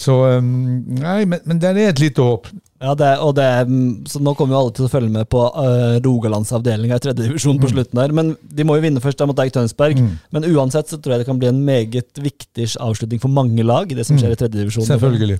[0.00, 2.48] Så øhm, Nei, men, men der er et lite håp.
[2.82, 5.40] Ja, det, og det mm, så Nå kommer jo alle til å følge med på
[5.54, 8.12] uh, Rogalandsavdelinga i tredje divisjon på slutten der.
[8.16, 10.02] Men de må jo vinne først da mot Eik Tønsberg.
[10.34, 13.88] Men uansett så tror jeg det kan bli en meget viktig avslutning for mange lag,
[13.88, 14.88] det som skjer i tredje divisjon.
[14.88, 15.38] Selvfølgelig.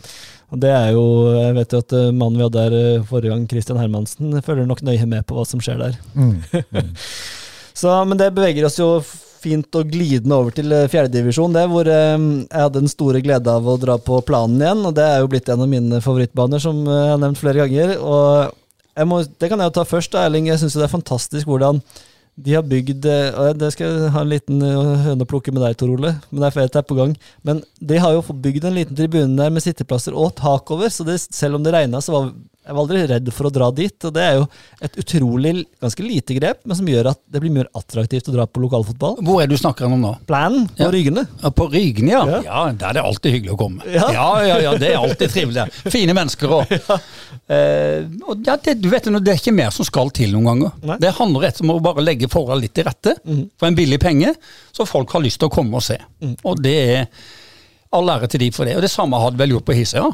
[0.55, 1.05] Og det er jo,
[1.35, 5.11] Jeg vet jo at mannen vi hadde uh, forrige gang, Christian Hermansen, følger nok nøye
[5.11, 6.01] med på hva som skjer der.
[6.15, 6.39] Mm.
[7.75, 9.01] Så, men det beveger oss jo
[9.45, 13.53] fint og glidende over til eh, fjerdedivisjon, det, hvor eh, jeg hadde den store glede
[13.53, 14.83] av å dra på planen igjen.
[14.89, 17.65] og Det er jo blitt en av mine favorittbaner, som eh, jeg har nevnt flere
[17.65, 17.95] ganger.
[18.01, 20.49] og må, Det kan jeg jo ta først, da, Erling.
[20.51, 21.81] Jeg syns det er fantastisk hvordan
[22.35, 25.77] De har bygd og Det skal jeg ha en liten høne å plukke med deg,
[25.79, 26.17] Tor Ole.
[26.31, 27.15] Men det er flere er på gang.
[27.47, 31.07] Men de har jo bygd en liten tribune der med sitteplasser og tak over, så
[31.07, 32.33] det, selv om det regna, så var
[32.65, 34.07] jeg var aldri redd for å dra dit.
[34.09, 34.45] Og det er jo
[34.87, 35.53] et utrolig,
[35.85, 39.19] ganske lite grep, men som gjør at det blir mer attraktivt å dra på lokalfotball.
[39.27, 40.15] Hvor er du snakker om nå?
[40.29, 40.91] Planen på Ja.
[40.95, 41.27] Rygene.
[41.43, 42.23] Ja, På Rygne, ja.
[42.31, 42.41] Ja.
[42.47, 42.63] ja.
[42.73, 43.85] Der er det alltid hyggelig å komme.
[43.91, 44.09] Ja.
[44.15, 45.67] Ja, ja, ja, det er alltid trivelig.
[45.93, 46.75] Fine mennesker òg.
[47.51, 50.71] Eh, og ja, det, du vet, det er ikke mer som skal til noen ganger.
[50.89, 50.97] Nei.
[51.03, 54.31] Det handler rett om å bare legge forholdene litt til rette for en billig penge,
[54.73, 55.99] så folk har lyst til å komme og se.
[56.47, 57.03] Og det er
[57.93, 58.79] all ære til de for det.
[58.79, 60.07] Og det samme hadde vel gjort på Hisøya.
[60.09, 60.13] Ja,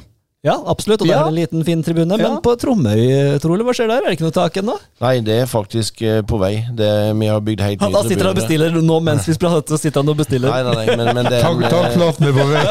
[0.48, 1.02] absolutt.
[1.02, 1.20] Og det Ja.
[1.24, 2.08] er en liten, fin tribune.
[2.16, 2.40] Men Ja.
[2.40, 3.96] på Tromøy, trolig, hva skjer der?
[3.96, 4.78] Er det ikke noe tak ennå?
[5.00, 6.64] Nei, det er faktisk eh, på vei.
[6.74, 7.92] Det, vi har bygd helt ny tribune.
[7.92, 10.48] da sitter han og bestiller nå mens vi prater, så sitter han og bestiller.
[10.48, 12.64] Nei, nei, nei, men, men det, er Tak, en, eh, takflaten er på vei.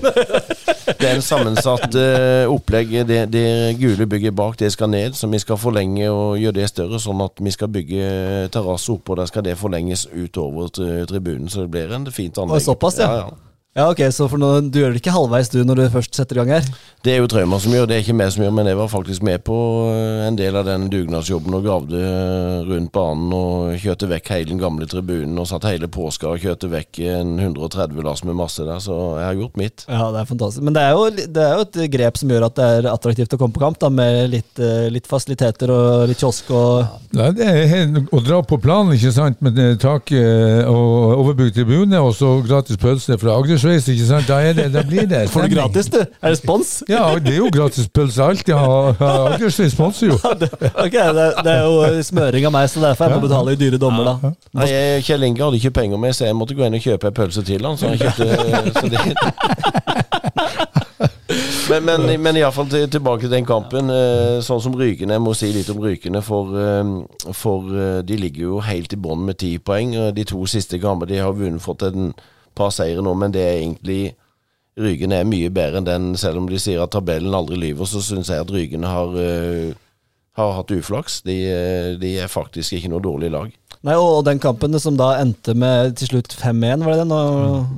[1.00, 2.96] det er en sammensatt uh, opplegg.
[3.06, 6.68] Det, det gule bygget bak, det skal ned, så vi skal forlenge og gjøre det
[6.72, 9.20] større, sånn at vi skal bygge terrasse oppå.
[9.20, 12.56] Der skal det forlenges utover tribunen, så det blir en fint anlegg.
[12.56, 13.12] Og såpass, ja.
[13.12, 13.28] ja.
[13.28, 16.34] Ja, ok, Så for noe, du gjør det ikke halvveis du når du først setter
[16.34, 16.64] i gang her?
[17.06, 18.88] Det er jo Traumer som gjør, det er ikke meg som gjør, men jeg var
[18.90, 19.56] faktisk med på
[19.88, 24.50] eh, en del av den dugnadsjobben og gravde eh, rundt banen og kjørte vekk hele
[24.50, 28.66] den gamle tribunen og satt hele påska og kjørte vekk en 130 lass med masse
[28.66, 29.86] der, så jeg har gjort mitt.
[29.86, 30.66] Ja, det er fantastisk.
[30.66, 31.06] Men det er jo,
[31.38, 33.78] det er jo et grep som gjør at det er attraktivt å komme på kamp,
[33.80, 38.42] da, med litt, eh, litt fasiliteter og litt kiosk og Nei, det er å dra
[38.46, 43.88] på planen, ikke sant, med tak og overbygd tribune, og så gratis pølse fra Agdersveis,
[43.92, 44.26] ikke sant.
[44.28, 45.98] Da, er det, da blir det Får du gratis, du?
[46.00, 46.70] Er det spons?
[46.88, 48.54] Ja, det er jo gratis pølse alltid.
[48.56, 48.94] Ja,
[49.34, 50.16] Agdersveis sponser jo.
[50.16, 53.78] Ok, det, det er jo smøring av meg, så derfor jeg må betale i dyre
[53.82, 54.32] dommer, da.
[54.56, 57.10] Nei, jeg- Kjell Inge hadde ikke penger med, så jeg måtte gå inn og kjøpe
[57.12, 58.24] en pølse til han, så han kjøpte
[58.80, 59.00] så det.
[61.70, 63.90] Men, men, men iallfall til, tilbake til den kampen.
[63.94, 66.18] eh, Sånn som Rykene, jeg må si litt om Rykene.
[66.26, 69.92] For, eh, for eh, de ligger jo helt i bånn med ti poeng.
[70.16, 72.10] De to siste kampene de har vunnet, fått en
[72.60, 74.02] par seire nå, men det er egentlig
[74.80, 78.00] Rygene er mye bedre enn den, selv om de sier at tabellen aldri lyver, så
[78.04, 79.74] syns jeg at Rygene har, eh,
[80.38, 81.20] har hatt uflaks.
[81.26, 83.50] De, eh, de er faktisk ikke noe dårlig lag.
[83.80, 87.14] Nei, og, den kampen som da endte med til slutt 5-1, var det den?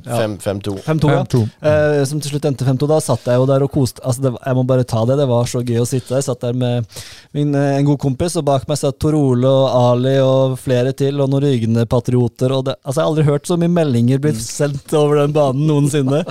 [0.03, 0.17] Ja.
[0.43, 0.73] 5-2.
[0.83, 1.21] 5-2, ja.
[1.69, 2.89] Eh, som til slutt endte 5-2.
[2.91, 5.15] Da satt jeg jo der og koste Altså, det, jeg må bare ta det.
[5.21, 6.19] Det var så gøy å sitte der.
[6.19, 6.89] Jeg satt der med
[7.31, 10.91] min, eh, en god kompis, og bak meg satt Tor Ole og Ali og flere
[10.91, 12.51] til, og noen rygende patrioter.
[12.51, 15.63] Og det, altså, jeg har aldri hørt så mye meldinger blitt sendt over den banen
[15.71, 16.25] noensinne.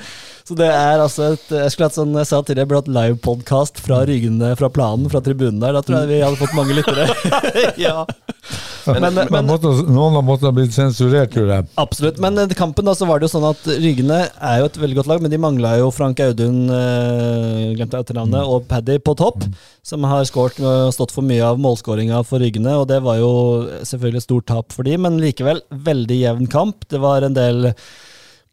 [0.53, 2.93] Så det er altså et Jeg skulle hatt sånn, jeg sa tidligere, jeg burde hatt
[2.93, 5.73] livepodkast fra ryggene fra planen, fra tribunen der.
[5.73, 7.07] Da tror jeg vi hadde fått mange lyttere.
[7.87, 8.03] ja.
[8.85, 11.65] Men, men, men, måtte, noen har måttet ha blitt sensurert, tror jeg.
[11.81, 14.79] Absolutt, men i kampen da så var det jo sånn at Ryggene er jo et
[14.83, 18.99] veldig godt lag, men de mangla jo Frank Audun øh, glemte jeg etternavnet, og Paddy
[19.01, 19.47] på topp,
[19.87, 20.61] som har skårt,
[20.93, 22.77] stått for mye av målskåringa for Ryggene.
[22.83, 23.33] og det var jo
[23.89, 26.85] selvfølgelig et stort tap for de, men likevel veldig jevn kamp.
[26.93, 27.71] Det var en del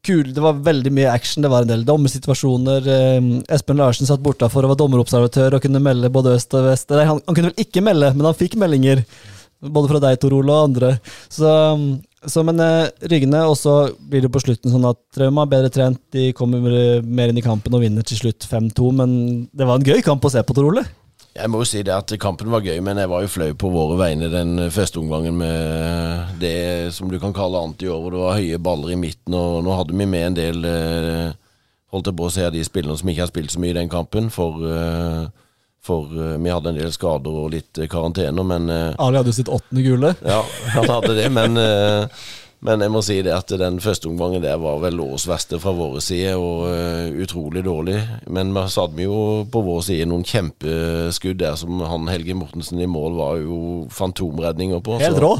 [0.05, 2.87] kul, det var veldig mye action, det var en del dommersituasjoner.
[2.95, 6.89] Eh, Espen Larsen satt bortafor og var dommerobservatør og kunne melde både øst og vest.
[6.93, 9.03] Nei, han, han kunne vel ikke melde, men han fikk meldinger.
[9.59, 10.93] Både fra deg, Tor Ole, og andre.
[11.27, 11.49] Så,
[12.23, 15.73] så men eh, Ryggene, og så blir det på slutten sånn at Trauma er bedre
[15.75, 15.99] trent.
[16.15, 16.63] De kommer
[17.03, 18.93] mer inn i kampen og vinner til slutt 5-2.
[19.01, 19.11] Men
[19.51, 20.87] det var en gøy kamp å se på, Tor Ole.
[21.39, 23.71] Jeg må jo si det at kampen var gøy, men jeg var jo flau på
[23.71, 28.11] våre vegne den første omgangen med det som du kan kalle anti-over.
[28.11, 31.29] det var høye baller i midten, og nå hadde vi med en del eh,
[31.89, 33.77] Holdt jeg på å si av de spillerne som ikke har spilt så mye i
[33.79, 35.23] den kampen, for, eh,
[35.81, 39.81] for eh, vi hadde en del skader og litt karantener, men Ali hadde sitt åttende
[39.87, 40.11] gule.
[40.21, 40.43] Ja,
[40.75, 41.57] han hadde det, men,
[42.65, 45.71] men jeg må si det at den første omgangen der var vel årets verste fra
[45.75, 48.01] våre side, og eh, utrolig dårlig.
[48.27, 52.89] Men vi hadde jo på vår side noen kjempeskudd der som han Helge Mortensen i
[52.89, 53.59] mål var jo
[53.95, 54.99] fantomredninger på.
[54.99, 55.33] Helt rå.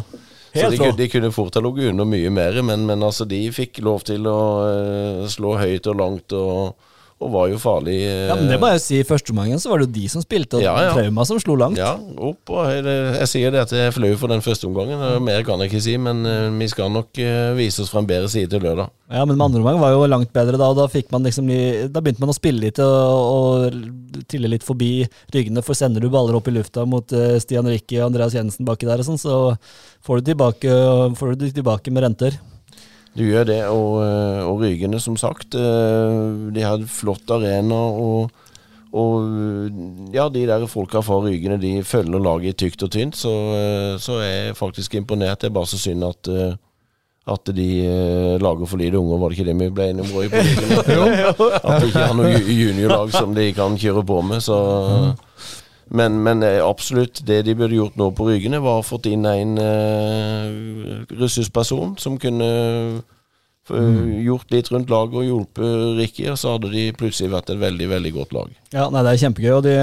[0.56, 3.42] Helt Så de, de kunne fort ha ligget under mye mer, men, men altså de
[3.54, 4.40] fikk lov til å
[4.70, 6.88] eh, slå høyt og langt, og,
[7.20, 7.98] og var jo farlig.
[8.00, 10.24] Ja, men det må jeg si, I første omgangen så var det jo de som
[10.24, 10.94] spilte, og Ja, ja.
[10.96, 11.80] Trauma som slo langt.
[11.80, 12.80] Ja, opp og høy.
[13.20, 14.96] Jeg sier det at jeg fløy for den første omgangen.
[15.04, 18.00] og Mer kan jeg ikke si, men eh, vi skal nok eh, vise oss fra
[18.04, 18.88] en bedre side til lørdag.
[19.12, 20.88] Ja, men med andre omgang var jo langt bedre da, og da,
[21.26, 21.50] liksom,
[21.92, 25.04] da begynte man å spille litt og, og trille litt forbi
[25.34, 28.68] ryggene, for sender du baller opp i lufta mot eh, Stian Rikke og Andreas Jensen
[28.70, 29.42] baki der, og sånn, så
[30.08, 30.78] får du, tilbake,
[31.20, 32.40] får du tilbake med renter.
[33.20, 35.56] Du gjør det, og, eh, og Rygene, som sagt.
[35.60, 38.32] eh, De har flott arena, og,
[38.96, 43.94] og ja, de der folka fra Rygene de følger laget tykt og tynt, så, eh,
[44.00, 45.42] så er jeg faktisk imponert.
[45.44, 46.56] Det er bare så synd at eh,
[47.30, 50.14] at de eh, lager for lite unger, var det ikke det vi ble enige om?
[50.16, 50.30] Roy.
[51.62, 54.42] At de ikke har noe juniorlag som de kan kjøre på med.
[54.42, 54.56] Så
[55.90, 59.26] Men, men eh, absolutt, det de burde gjort nå på Rygene, var å fått inn
[59.26, 59.56] en
[61.10, 62.50] russisk ressursperson som kunne
[63.74, 67.62] eh, gjort litt rundt laget og hjulpet Ricky, og så hadde de plutselig vært et
[67.64, 68.59] veldig, veldig godt lag.
[68.70, 69.76] Ja, nei, Det er kjempegøy, og de,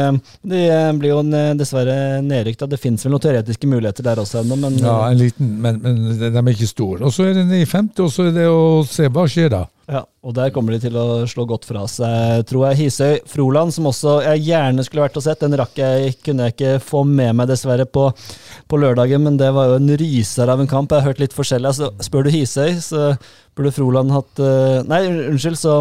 [0.46, 0.58] de
[1.00, 1.22] blir jo
[1.58, 2.62] dessverre nedrykt.
[2.70, 6.04] Det fins vel noen teoretiske muligheter der også ennå, men Ja, en liten, men, men
[6.20, 7.00] de er ikke store.
[7.02, 9.64] Og så er det i femte, og så er det å se hva skjer da.
[9.90, 12.78] Ja, og der kommer de til å slå godt fra seg, tror jeg.
[12.80, 16.56] Hisøy Froland, som også jeg gjerne skulle vært og sett, den rakk jeg, kunne jeg
[16.56, 18.08] ikke få med meg dessverre på,
[18.66, 20.90] på lørdagen, men det var jo en ryser av en kamp.
[20.90, 21.70] Jeg har hørt litt forskjellig.
[21.70, 23.12] Altså, spør du Hisøy, så
[23.56, 25.78] burde Froland hatt eh, Nei, unnskyld, så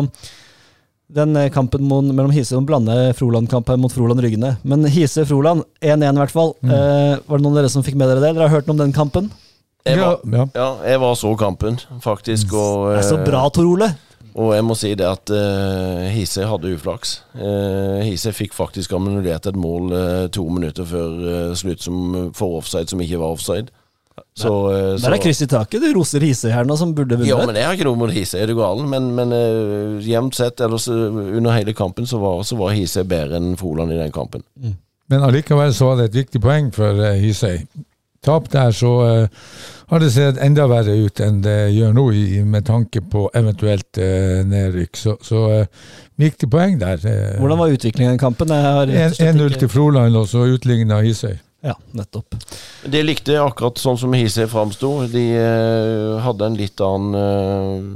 [1.07, 4.55] den eh, kampen mot, mellom Hise og Blande Froland-kampen mot Froland Ryggene.
[4.65, 6.55] Men Hise-Froland, 1-1 i hvert fall.
[6.65, 8.33] Eh, var det noen av dere som fikk med dere det?
[8.33, 9.29] Dere har hørt noe om den kampen?
[9.85, 10.47] Jeg Ja, var, ja.
[10.55, 12.53] ja, jeg var så kampen, faktisk.
[12.57, 13.91] Og, Det er så eh, bra, Tor Ole!
[14.35, 17.21] Og jeg må si det at uh, Hise hadde uflaks.
[17.37, 22.57] Uh, Hise fikk faktisk annullert et mål uh, to minutter før uh, slutt som, for
[22.57, 23.71] offside, som ikke var offside.
[24.35, 25.79] Så, eh, så- Der er kryss i taket.
[25.81, 28.41] Du roser Hisøy her nå, som burde Ja, men jeg har ikke noe mot Hisøy,
[28.41, 28.89] er du galen?
[28.91, 33.03] Men, men uh, jevnt sett, ellers eh, under hele kampen, så var, så var Hisøy
[33.07, 34.43] bedre enn Froland i den kampen.
[35.07, 37.61] Men allikevel så var det et viktig poeng for uh, Hisøy.
[38.25, 39.27] Tap der, så uh,
[39.91, 43.99] har det sett enda verre ut enn det gjør nå, i, med tanke på eventuelt
[44.01, 44.97] uh, nedrykk.
[44.97, 45.65] Så, så eh,
[46.17, 46.97] viktig poeng der.
[47.05, 47.35] eh.
[47.39, 48.49] Hvordan var utviklingen i kampen?
[48.49, 51.37] Jeg har rett og slett 1-0 til Froland, og så utligna Hisøy.
[51.65, 52.35] Ja, nettopp.
[52.85, 54.91] De likte akkurat sånn som Hisøy framsto.
[55.09, 57.93] De eh, hadde en litt annen eh,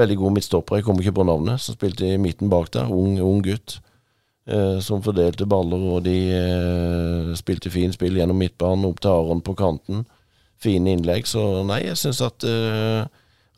[0.00, 2.88] Veldig god midtstopper, jeg kommer ikke på navnet, som spilte i midten bak der.
[2.94, 3.80] Ung, ung gutt.
[4.46, 9.42] eh, som fordelte baller, og de eh, spilte fin spill gjennom midtbanen, opp til Aron
[9.44, 10.04] på kanten.
[10.62, 11.26] Fine innlegg.
[11.28, 13.02] Så nei, jeg syns at eh,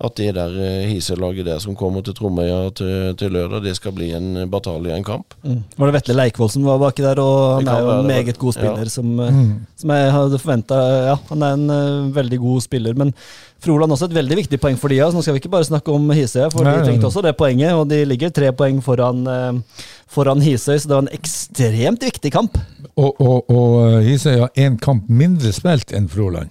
[0.02, 3.94] at det der eh, Hisøy-laget der som kommer til Tromøya til, til lørdag, det skal
[3.96, 5.36] bli en batalje, en kamp.
[5.42, 7.20] Var det Vetle Leikvoll som var baki der?
[7.22, 8.92] Og han er jo en meget god spiller, Ja.
[8.92, 9.48] som, mm.
[9.78, 10.82] som jeg hadde forventa.
[11.12, 12.94] Ja, han er en uh, veldig god spiller.
[12.98, 13.14] Men
[13.62, 15.14] Froland også et veldig viktig poeng for de av oss.
[15.14, 17.74] Nå skal vi ikke bare snakke om Hisøy, for Nei, de trengte også det poenget.
[17.78, 22.32] Og de ligger tre poeng foran, uh, foran Hisøy, så det var en ekstremt viktig
[22.34, 22.58] kamp.
[22.96, 26.50] Og, og, og eh, Hisøy har én kamp mindre spilt enn Froland.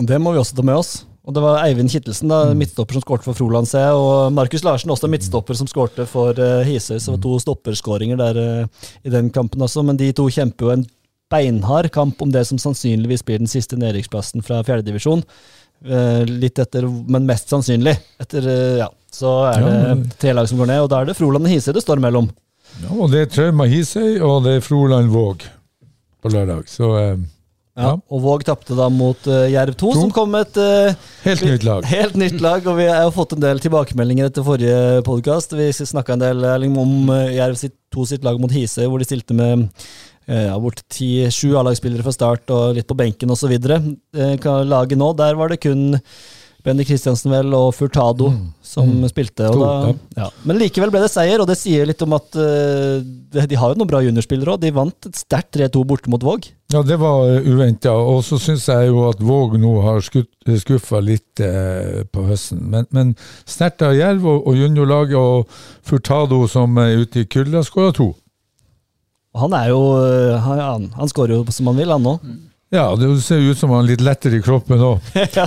[0.00, 0.92] Det må vi også ta med oss.
[1.22, 3.78] Og det var Eivind Kittelsen, da, midtstopper som skårte for Froland, C.
[3.94, 6.96] Og Markus Larsen, også midtstopper som skårte for uh, Hisøy.
[6.98, 9.84] Så det var to stopperskåringer der uh, i den kampen også.
[9.86, 10.82] Men de to kjemper jo en
[11.30, 15.22] beinhard kamp om det som sannsynligvis blir den siste nedrykksplassen fra fjerdedivisjon.
[15.86, 17.94] Uh, litt etter, men mest sannsynlig.
[18.22, 21.00] Etter, uh, ja, så er det Ja, men- tre lag som går ned, og da
[21.04, 22.32] er det Froland og Hisøy det står mellom.
[22.82, 25.46] Ja, og det er Trauma Hisøy, og det er Froland Våg
[26.22, 26.66] på lørdag.
[26.70, 27.16] Så eh,
[27.72, 27.94] Ja.
[28.12, 30.00] Og Våg tapte da mot uh, Jerv 2, To.
[30.04, 31.86] som kom med et uh, helt nytt lag.
[31.88, 35.56] Helt nytt lag, og vi har jo fått en del tilbakemeldinger etter forrige podkast.
[35.56, 39.00] Vi snakka en del Erling, om uh, Jerv sitt, to sitt lag mot Hisøy, hvor
[39.00, 39.66] de stilte med
[40.24, 43.52] eh, ja, bort ti-sju A-lagsspillere fra start og litt på benken osv.
[43.60, 45.90] Laget nå, der var det kun
[46.62, 48.28] Benny Kristiansen vel og Furtado
[48.62, 49.48] som spilte.
[49.50, 49.58] Og Mm.
[49.58, 49.66] To,
[50.14, 50.28] da, ja.
[50.46, 53.72] Men likevel ble det seier, og det sier litt om at uh, de de har
[53.72, 54.62] jo noen bra juniorspillere òg.
[54.62, 56.46] De vant et sterkt 3-2 borte mot Våg.
[56.72, 57.92] Ja, det var uventa.
[57.92, 62.62] Og så syns jeg jo at Våg nå har skuffa litt uh, på høsten.
[62.70, 65.50] Men, men sterkt av Jerv og, og juniorlaget og
[65.82, 68.12] Furtado som er ute i kulda, skåra to.
[69.34, 72.24] Han er jo eh, Han, han, han skårer jo som han vil, han òg.
[72.72, 75.08] Ja, det ser ut som han er litt lettere i kroppen òg.
[75.36, 75.44] ja,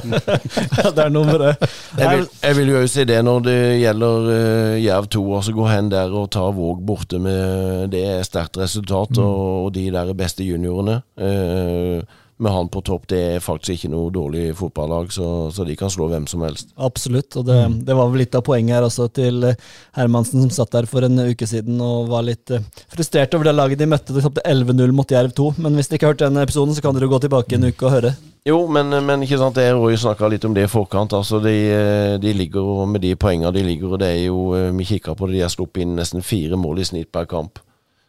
[0.93, 1.53] det er noe med det.
[1.97, 5.65] Jeg vil, jeg vil jo si det når det gjelder uh, Jerv 2, altså gå
[5.71, 10.13] hen der og ta Våg borte med Det er sterkt resultat, og, og de der
[10.13, 10.99] beste juniorene.
[11.17, 15.75] eh, med han på topp, det er faktisk ikke noe dårlig fotballag, så, så de
[15.79, 16.73] kan slå hvem som helst.
[16.75, 19.59] Absolutt, og det, det var vel litt av poenget her også til eh,
[19.95, 23.55] Hermansen, som satt der for en uke siden og var litt eh, frustrert over det
[23.55, 24.15] laget de møtte.
[24.15, 26.83] De tapte 11-0 mot Jerv 2, men hvis dere ikke har hørt den episoden, så
[26.83, 28.11] kan dere gå tilbake en uke og høre.
[28.45, 31.15] Jo, men, men ikke sant, jeg og jo snakka litt om det i forkant.
[31.15, 34.89] altså De, eh, de ligger med de poengene de ligger, og det er jo Vi
[34.91, 37.63] kikka på det, de har sluppet inn nesten fire mål i snitt per kamp.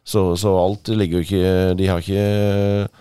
[0.07, 2.27] Så, så alt ligger jo ikke De har ikke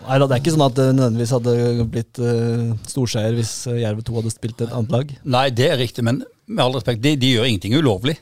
[0.08, 3.76] Nei da, det er ikke sånn at det nødvendigvis hadde blitt uh, storseier hvis eh,
[3.84, 5.12] Jerv 2 hadde spilt et annet lag.
[5.36, 8.16] Nei, det er riktig, men med all respekt, de, de gjør ingenting ulovlig.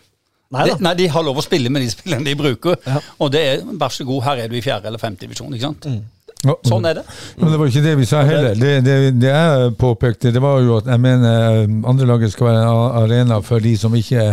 [0.53, 0.82] Nei De, da.
[0.85, 2.76] nei, de har lov å spille med de spillene de bruker.
[2.85, 3.01] Ja.
[3.24, 5.57] Og det er, vær så god, her er du i fjerde eller femte divisjon.
[5.57, 5.89] ikke sant?
[5.89, 6.03] Ja,
[6.45, 7.05] Sånn er det.
[7.38, 8.57] Men det var ikke det vi sa heller.
[8.59, 12.64] Det, det, det jeg påpekte, det var jo at jeg mener eh, andrelaget skal være
[12.64, 14.26] en arena for de som ikke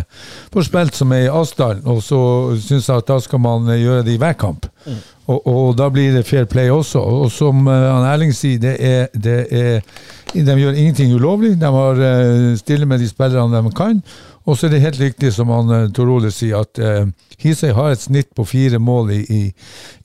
[0.53, 1.85] får spilt, som er i avstand.
[1.89, 2.21] Og så
[2.59, 4.67] syns jeg at da skal man eh, gjøre det i hver kamp.
[5.31, 6.99] Og, og da blir det fair play også.
[6.99, 9.79] Og som eh, Erling sier, det er, det er
[10.31, 11.57] De gjør ingenting ulovlig.
[11.59, 12.03] De har
[12.55, 13.99] stille med de spillerne de kan.
[14.45, 17.05] Og så er det helt riktig som han, eh, Tor Ole sier, at eh,
[17.41, 19.43] Hisøy har et snitt på fire mål i, i,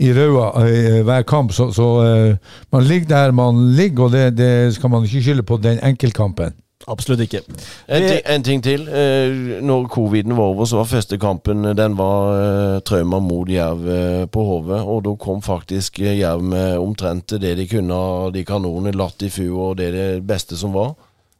[0.04, 1.52] i Raua eh, hver kamp.
[1.56, 5.46] Så, så eh, man ligger der man ligger, og det, det skal man ikke skylde
[5.46, 6.56] på den enkeltkampen.
[6.86, 7.40] Absolutt ikke.
[7.88, 8.84] En, ting, en ting til.
[8.86, 13.48] Eh, når coviden var over, så var første kampen eh, Den var eh, Trauma mot
[13.50, 14.78] Jerv eh, på Hove.
[14.84, 18.94] Og da kom faktisk eh, Jerv med omtrent det de kunne av de kanonene.
[18.94, 20.94] Latt i fu og det det beste som var.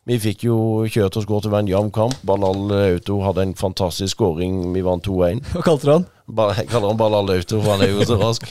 [0.06, 2.14] Vi fikk jo kjørt oss godt til å være en jevn kamp.
[2.28, 4.60] Balal Auto hadde en fantastisk skåring.
[4.76, 5.40] Vi vant 2-1.
[5.56, 6.04] Hva kalte du han?
[6.30, 8.46] Ba- Jeg kaller han Balal Auto, for han er jo så rask.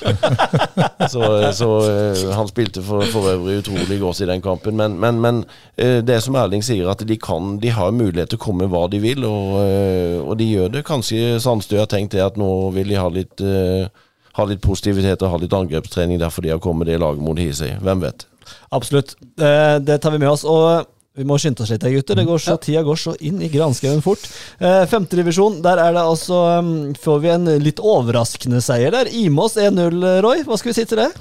[1.13, 4.75] så så eh, han spilte for, for øvrig utrolig godt i den kampen.
[4.79, 5.39] Men, men, men
[5.79, 8.85] eh, det som Erling sier, at de kan De har mulighet til å komme hva
[8.91, 10.83] de vil, og, eh, og de gjør det.
[10.87, 13.87] Kanskje Sandstø har tenkt det at nå vil de ha litt eh,
[14.35, 17.77] ha litt positivitet og ha litt angrepstrening derfor de har kommet det laget mot Hisøy.
[17.79, 18.27] Hvem vet?
[18.75, 19.15] Absolutt.
[19.39, 20.43] Eh, det tar vi med oss.
[20.43, 20.83] Og
[21.15, 22.17] vi må skynde oss litt, gutter.
[22.19, 24.25] Det går så, Tida går så inn i granskauen fort.
[24.59, 29.11] Eh, Femtedivisjon, der er det altså um, Får vi en litt overraskende seier der.
[29.15, 30.43] Imås 1-0, Roy.
[30.43, 31.11] Hva skal vi si til det?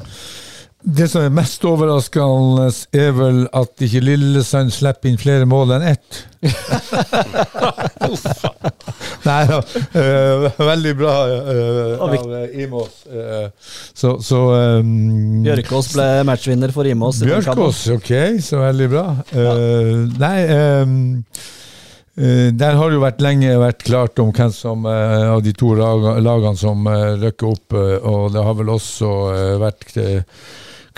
[0.84, 5.84] Det som er mest overraskende, er vel at ikke Lillesand slipper inn flere mål enn
[5.94, 6.18] ett.
[9.24, 9.60] Nei da,
[9.96, 12.98] øh, veldig bra øh, av øh, Imås.
[13.08, 13.46] øh,
[13.96, 14.40] så så
[14.82, 17.22] um, Bjørkås ble matchvinner for Imås.
[17.24, 18.12] Bjørkås, ok,
[18.44, 19.06] så veldig bra.
[19.32, 21.24] Eh, nei ehm,
[22.18, 25.56] eh, Der har det jo vært lenge vært klart om hvem som eh, av de
[25.56, 30.20] to lagene som uh, rykker opp, eh, og det har vel også eh, vært eh,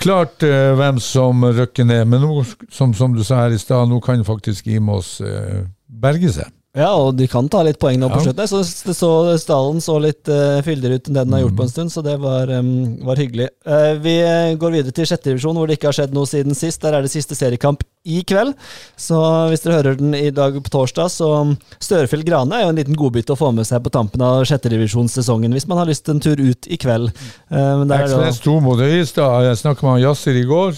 [0.01, 2.05] klart eh, hvem som rykker ned.
[2.09, 2.43] Men nå,
[2.73, 6.53] som, som du sa her i stad, nå kan faktisk Imos uh, berge seg.
[6.75, 8.27] Ja, og de kan ta litt poeng nå på Ja.
[8.27, 8.47] slutten.
[8.51, 8.59] Så,
[8.93, 9.09] så
[9.41, 12.03] Stallen så litt uh, fyldigere ut enn det den har gjort på en stund, så
[12.05, 13.47] det var, um, var hyggelig.
[13.65, 16.57] Uh, vi eh, går videre til sjette divisjon, hvor det ikke har skjedd noe siden
[16.57, 16.83] sist.
[16.83, 18.53] Der er det siste seriekamp i kveld.
[18.99, 19.17] Så
[19.49, 22.81] hvis dere hører den i dag på torsdag, så um, Størefjell Grane er jo en
[22.83, 26.17] liten godbit å få med seg på tampen av sjettedivisjonssesongen, hvis man har lyst til
[26.17, 27.09] en tur ut i kveld.
[27.49, 29.49] Uh, er Ekspress 2 mot Øyestad.
[29.49, 30.77] Jeg snakket med Yasser i går.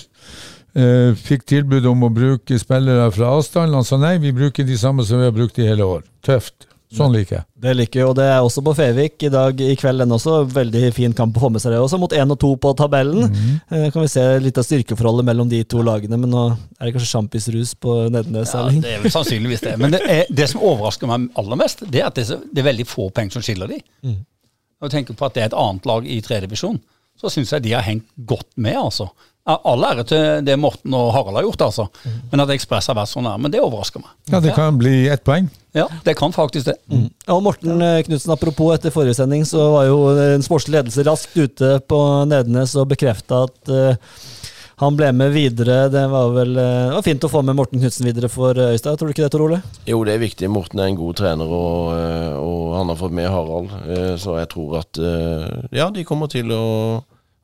[0.79, 3.75] Eh, fikk tilbud om å bruke spillere fra avstand.
[3.75, 6.05] Han sa nei, vi bruker de samme som vi har brukt i hele år.
[6.25, 6.69] Tøft.
[6.89, 7.45] Sånn liker jeg.
[7.61, 10.01] Det liker jeg, og det er også på Fevik i dag i kveld.
[10.01, 10.39] Den også.
[10.49, 13.27] Veldig fin kamp å få med seg det også, mot 1 og 2 på tabellen.
[13.69, 16.95] Eh, kan vi se litt av styrkeforholdet mellom de to lagene, men nå er det
[16.95, 18.55] kanskje sjampisrus på Nednes?
[18.57, 19.75] Ja, det er vel sannsynligvis det.
[19.81, 22.39] Men det, er, det som overrasker meg aller mest, det er at det er, så,
[22.41, 23.83] det er veldig få penger som skiller de.
[24.79, 26.81] Når du tenker på at det er et annet lag i tredjedivisjon,
[27.19, 29.11] så syns jeg de har hengt godt med, altså.
[29.65, 31.87] All ære til det Morten og Harald har gjort, altså.
[32.31, 33.37] Men at Ekspress har vært så nær.
[33.41, 34.11] Men det overrasker meg.
[34.29, 35.49] Ja, det kan bli ett poeng.
[35.77, 36.77] Ja, det kan faktisk det.
[37.29, 41.35] Og Morten eh, Knutsen, apropos etter forrige sending, så var jo en sportslig ledelse raskt
[41.37, 44.15] ute på Nednes og bekrefta at eh,
[44.79, 45.89] han ble med videre.
[45.91, 48.73] Det var vel eh, det var fint å få med Morten Knutsen videre for eh,
[48.77, 49.61] Øystad, tror du ikke det, Tor Ole?
[49.89, 50.49] Jo, det er viktig.
[50.49, 53.73] Morten er en god trener, og, eh, og han har fått med Harald.
[53.85, 55.47] eh, Så jeg tror at eh,
[55.77, 56.63] ja, de kommer til å,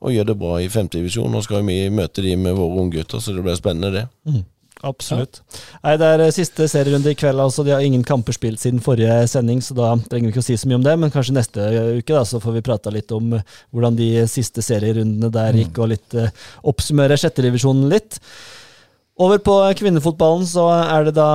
[0.05, 1.31] å gjør det bra i femtedivisjon.
[1.31, 4.43] Nå skal vi møte de med våre unggutter, så det blir spennende, det.
[4.85, 5.39] Absolutt.
[5.83, 7.39] Nei, Det er eh, siste serierunde i kveld.
[7.39, 10.45] altså De har ingen kamper spilt siden forrige sending, så da trenger vi ikke å
[10.45, 10.95] si så mye om det.
[10.99, 14.63] Men kanskje neste uke da, så får vi prata litt om eh, hvordan de siste
[14.65, 16.29] serierundene der gikk, og litt uh,
[16.67, 18.19] oppsummere sjettedivisjonen litt.
[19.21, 21.29] Over på kvinnefotballen så er det da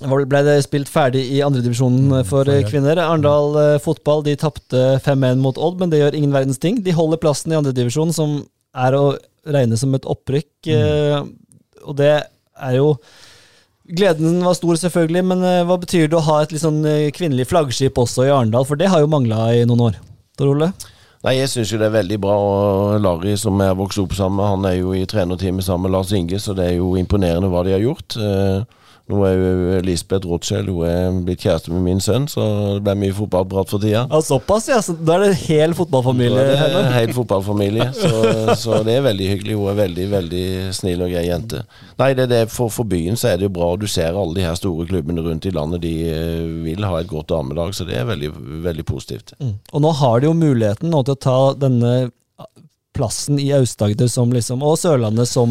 [0.00, 3.00] ble det spilt ferdig i andredivisjonen for eh, kvinner.
[3.02, 6.80] Arendal eh, fotball de tapte 5-1 mot Odd, men det gjør ingen verdens ting.
[6.82, 8.40] De holder plassen i andredivisjon, som
[8.72, 9.04] er å
[9.52, 10.70] regne som et opprykk.
[10.70, 11.30] Mm.
[11.82, 12.94] Og det er jo
[13.92, 17.10] Gleden var stor, selvfølgelig, men eh, hva betyr det å ha et litt sånn eh,
[17.14, 18.64] kvinnelig flaggskip også i Arendal?
[18.68, 19.96] For det har jo mangla i noen år.
[20.38, 20.70] Tor Ole?
[21.26, 22.36] Nei, jeg syns jo det er veldig bra.
[22.38, 25.88] og Larry, som jeg har vokst opp sammen med, han er jo i trenerteamet sammen
[25.88, 28.16] med Lars Inge, så det er jo imponerende hva de har gjort.
[28.16, 28.62] Eh,
[29.10, 32.44] Nå er jo Lisbeth Rothschild hun er blitt kjæreste med min sønn, så
[32.76, 34.04] det ble mye fotballprat for tida.
[34.06, 34.78] Ja, Såpass, ja.
[34.84, 36.82] Så da er det hel fotballfamilie Det er nå.
[36.94, 39.58] helt fotballfamilie, så, så det er veldig hyggelig.
[39.58, 40.44] Hun er veldig veldig
[40.78, 41.64] snill og grei jente.
[41.98, 43.72] Nei, det det, for, for byen så er det jo bra.
[43.76, 45.82] Du ser alle de her store klubbene rundt i landet.
[45.82, 48.32] De eh, vil ha et godt damelag, så det er veldig,
[48.64, 49.34] veldig positivt.
[49.42, 49.56] Mm.
[49.72, 51.94] Og nå har de jo muligheten nå til å ta denne
[52.92, 55.50] plassen i Aust-Agder som liksom, og Sørlandet som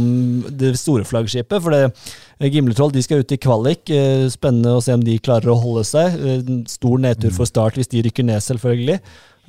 [0.60, 1.58] det store flaggskipet.
[1.64, 3.90] For det, Gimletroll de skal ut i kvalik.
[3.90, 6.18] Eh, Spennende å se om de klarer å holde seg.
[6.22, 9.00] Eh, Stor nedtur for Start hvis de rykker ned, selvfølgelig.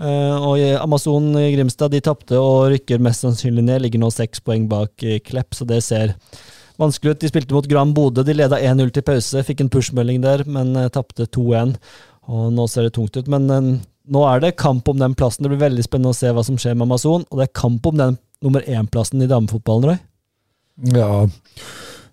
[0.01, 3.85] Eh, Og Amazon Grimstad de tapte og rykker mest sannsynlig ned.
[3.85, 6.17] Ligger nå seks poeng bak eh, Klepp, så det ser
[6.81, 7.21] vanskelig ut.
[7.21, 8.25] De spilte mot Gram Bodø.
[8.25, 9.45] De leda 1-0 til pause.
[9.47, 11.77] Fikk en pushmelding der, men eh, tapte 2-1.
[12.33, 13.29] Og nå ser det tungt ut.
[13.29, 13.73] Men eh,
[14.11, 15.45] nå er det kamp om den plassen.
[15.45, 17.27] Det blir veldig spennende å se hva som skjer med Amazon.
[17.31, 19.99] Og det er kamp om den nummer én-plassen i damefotballen, Roy.
[20.97, 21.27] Ja.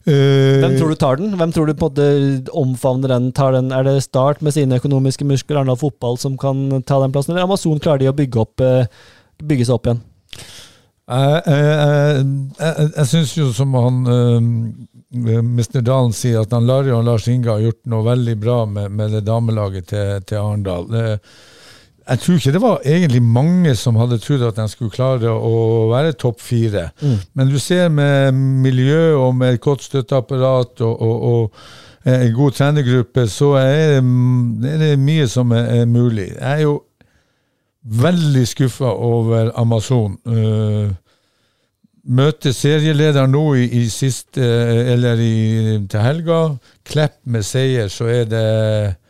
[0.08, 1.34] Eh, Hvem tror du tar den?
[1.38, 3.32] Hvem tror du på en måte omfavner den?
[3.36, 3.72] Tar den?
[3.76, 7.50] Er det Start med sine økonomiske muskler, Arendal Fotball, som kan ta den plassen, eller
[7.50, 8.88] Amazon klarer de å bygge, opp, eh,
[9.44, 10.02] bygge seg opp igjen?
[11.10, 14.36] Jeg, jeg, jeg, syns jo som han uh,
[15.42, 15.80] Mr.
[15.82, 19.16] Dalen sier, at han Larry og Lars Inge har gjort noe veldig bra med, med
[19.18, 20.86] det damelaget til, til Arendal.
[22.10, 25.90] Jeg tror ikke det var egentlig mange som hadde trodd at de skulle klare å
[25.92, 26.90] være topp fire.
[27.38, 32.52] Men du ser med miljø og med et godt støtteapparat og, og, og en god
[32.52, 34.04] trenergruppe, så er det,
[34.64, 36.32] det er det mye som er, er mulig.
[36.32, 36.80] Jeg er jo
[37.84, 40.18] veldig skuffa over Amazon.
[40.26, 40.90] Uh,
[42.10, 44.42] møter serieleder nå i, i siste,
[44.94, 45.36] eller i,
[45.92, 46.40] til helga.
[46.88, 48.48] Klepp med seier, så er det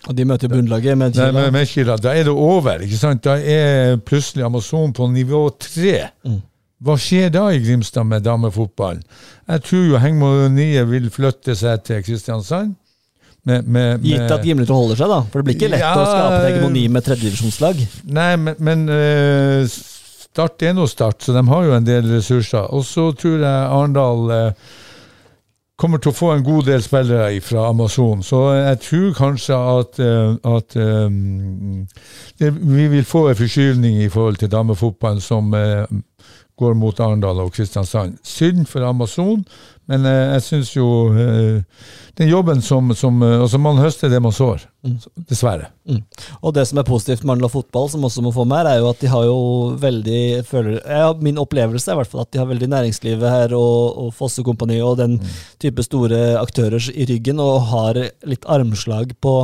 [0.07, 2.79] Og de møter bunnlaget med Nei, med, med Kila, Da er det over.
[2.85, 3.23] ikke sant?
[3.25, 6.09] Da er plutselig Amazon på nivå tre.
[6.79, 9.03] Hva skjer da i Grimstad med damefotballen?
[9.49, 12.77] Jeg tror jo Hengmo Nye vil flytte seg til Kristiansand.
[13.47, 15.19] Med, med, Gitt at med, holder seg, da.
[15.31, 17.79] For det blir ikke lett Ja, å skape et hegemoni med tredjedivisjonslag.
[18.15, 19.77] Nei, men, men eh,
[20.29, 22.67] Start er nå Start, så de har jo en del ressurser.
[22.75, 24.67] Og så tror jeg Arendal eh,
[25.79, 28.23] kommer til å få en god del spillere fra Amazon.
[28.25, 31.85] Så jeg tror kanskje at, eh, at um,
[32.39, 35.87] det, vi vil få en forskyvning i forhold til damefotballen som uh,
[36.59, 38.17] går mot Arendal og Kristiansand.
[38.27, 39.45] Synd for Amazon,
[39.87, 41.87] men uh, jeg syns jo uh,
[42.19, 44.67] den jobben som, som Altså, man høster det man sår.
[45.27, 45.65] Dessverre.
[46.39, 48.77] Og det som er positivt med Arendal Fotball, som også må få med her, er
[48.79, 49.39] jo at de har jo
[49.81, 53.55] veldig føler, ja, Min opplevelse er i hvert fall at de har veldig næringslivet her
[53.57, 55.17] og, og Fosse Kompani og den
[55.59, 59.35] type store aktører i ryggen, og har litt armslag på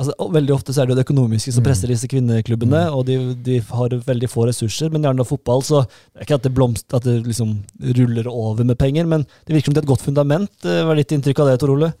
[0.00, 3.18] altså Veldig ofte så er det jo det økonomiske som presser disse kvinneklubbene, og de,
[3.46, 4.88] de har veldig få ressurser.
[4.90, 7.58] Men i Arendal Fotball så det er ikke at det blomst, at det liksom
[7.98, 10.52] ruller over med penger, men det virker som det er et godt fundament.
[10.64, 11.92] Eh, Hva er ditt inntrykk av det, Tor Ole?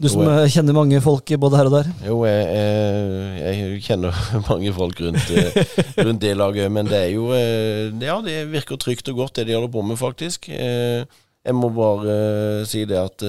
[0.00, 1.90] Du som jeg- kjenner mange folk både her og der.
[2.06, 4.16] Jo, jeg, jeg, jeg kjenner
[4.50, 8.76] mange folk rundt, eh, rundt det laget, men det er jo eh, Ja, det virker
[8.80, 10.48] trygt og godt, det de holder på med, faktisk.
[10.50, 11.04] Eh,
[11.44, 13.20] Jeg må bare si det at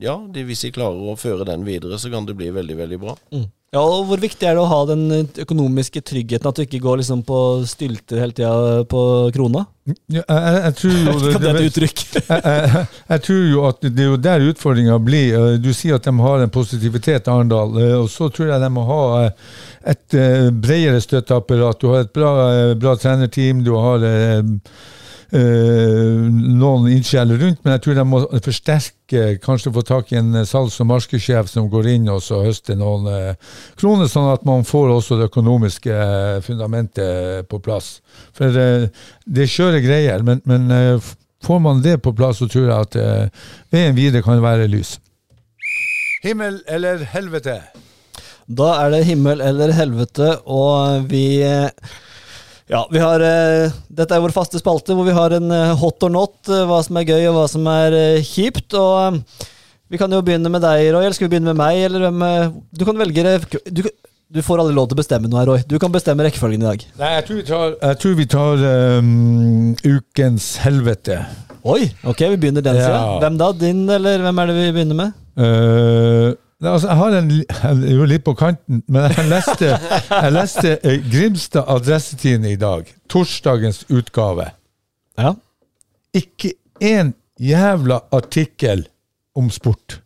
[0.00, 3.12] ja, hvis de klarer å føre den videre, så kan det bli veldig, veldig bra.
[3.70, 5.04] Ja, og Hvor viktig er det å ha den
[5.38, 7.36] økonomiske tryggheten, at du ikke går liksom på
[7.70, 9.02] stylter hele tida på
[9.36, 9.62] krona?
[10.10, 12.02] Ja, jeg, tror jo det et uttrykk?
[12.16, 15.36] jeg, jeg, jeg tror jo at det er jo der utfordringa blir.
[15.38, 17.78] Eh, Du sier at de har en positivitet, Arendal.
[17.78, 19.50] eh, Og så tror jeg de må ha eh,
[19.94, 21.78] et eh, bredere støtteapparat.
[21.78, 23.62] Du har et bra, eh, bra trenerteam.
[23.62, 24.42] Du har eh, eh,
[25.38, 30.46] noen ildsjeler rundt, men jeg tror de må forsterke, kanskje få tak i en eh,
[30.48, 34.66] salgs- og markedssjef som går inn og så høster noen eh, kroner, sånn at man
[34.66, 38.00] får også det økonomiske eh, fundamentet på plass.
[38.36, 38.88] For eh,
[39.26, 41.12] det er skjøre greier, men, men eh,
[41.46, 44.96] får man det på plass, så tror jeg at eh, veien videre kan være lys.
[46.24, 47.60] Himmel eller helvete?
[48.50, 51.70] Da er det himmel eller helvete, og vi eh,
[52.70, 56.04] Ja, vi har eh, Dette er vår faste spalte hvor vi har en eh, hot
[56.06, 57.96] or not, eh, hva som er gøy og hva som er
[58.26, 58.76] kjipt.
[58.78, 59.18] Og
[59.90, 61.02] vi kan jo begynne med deg, Roy.
[61.02, 62.22] Eller skal vi begynne med meg, eller hvem
[62.70, 63.34] Du kan velge
[63.74, 63.82] du,
[64.30, 65.64] du får aldri lov til å bestemme noe her, Roy.
[65.66, 66.84] Du kan bestemme rekkefølgen i dag.
[67.00, 68.62] Nei, jeg tror vi tar, tror vi tar
[69.02, 71.18] um, ukens helvete.
[71.66, 72.86] Oi, ok, vi begynner den Ja.
[72.86, 73.02] sida.
[73.24, 73.50] Hvem da?
[73.66, 75.18] Din, eller hvem er det vi begynner med?
[75.40, 76.30] Nei,
[76.68, 77.30] altså, jeg har en
[77.84, 79.70] jeg jo litt på kanten, men jeg leste,
[80.10, 82.84] jeg leste eh, Grimstad Adressetidende i dag.
[83.08, 84.50] Torsdagens utgave.
[85.18, 85.32] Ja.
[86.14, 86.52] Ikke
[86.84, 88.84] én jævla artikkel
[89.36, 90.00] om sport.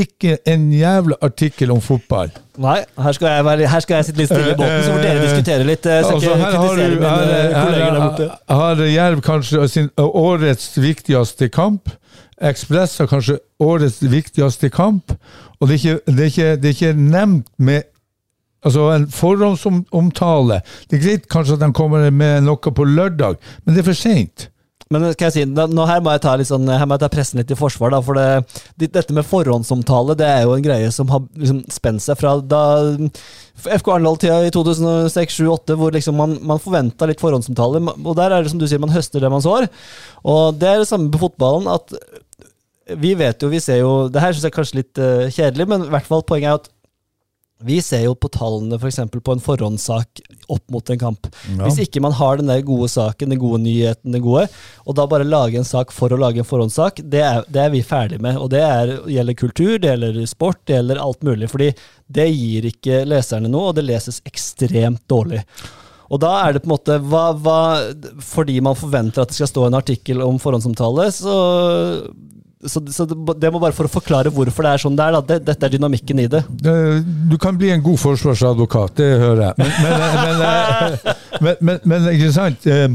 [0.00, 2.32] Ikke en jævla artikkel om fotball.
[2.58, 5.04] Nei, her skal jeg, være, her skal jeg sitte litt stille i båten, så får
[5.04, 5.84] dere diskutere litt.
[5.86, 11.48] Jeg skal Altså, her har du- her- her- her har Jerv kanskje sin årets viktigste
[11.48, 11.92] kamp.
[12.42, 15.12] Ekspress har kanskje årets viktigste kamp.
[15.60, 17.90] Og det er ikke, det er ikke, det er ikke nevnt med
[18.64, 20.62] Altså en forhåndsomtale.
[20.88, 23.98] Det er greit kanskje at de kommer med noe på lørdag, men det er for
[23.98, 24.46] seint.
[24.92, 27.40] Men skal jeg si, nå her må jeg ta sånn, her må jeg ta pressen
[27.40, 27.90] litt i forsvar.
[27.94, 32.02] Da, for det- dette med forhåndsomtale det er jo en greie som har liksom spent
[32.04, 32.62] seg fra da
[33.64, 37.80] FK Arendal-tida i 2006-2008, hvor liksom man, man forventa litt forhåndsomtale.
[38.04, 39.68] Og der er det som du sier, man høster det man sår.
[40.24, 41.66] Og det er det samme på fotballen.
[41.68, 41.92] at
[43.00, 45.68] vi vet jo, vi ser jo Det her syns jeg er kanskje litt uh, kjedelig,
[45.70, 46.72] men i hvert fall poenget er at
[47.64, 48.98] vi ser jo på tallene f.eks.
[49.14, 50.20] på en forhåndssak
[50.52, 51.28] opp mot en kamp.
[51.46, 51.62] Ja.
[51.62, 54.48] Hvis ikke man har den der gode saken, den gode nyheten, det gode,
[54.84, 57.72] og da bare lage en sak for å lage en forhåndssak, det er, det er
[57.72, 58.36] vi ferdig med.
[58.42, 61.48] Og det er, gjelder kultur, det gjelder sport, det gjelder alt mulig.
[61.54, 61.70] Fordi
[62.18, 65.40] det gir ikke leserne noe, og det leses ekstremt dårlig.
[66.12, 67.60] Og da er det på en måte hva, hva,
[68.22, 71.38] Fordi man forventer at det skal stå en artikkel om forhåndsomtale, så
[72.66, 75.18] så, så det, må bare for å forklare hvorfor det er sånn det er.
[75.28, 76.42] Det, dette er dynamikken i det.
[76.48, 79.54] Det- Du kan bli en god forsvarsadvokat, det hører jeg.
[79.58, 82.66] Men, men, men, eh, men, men, men ikke sant?
[82.66, 82.88] Eh,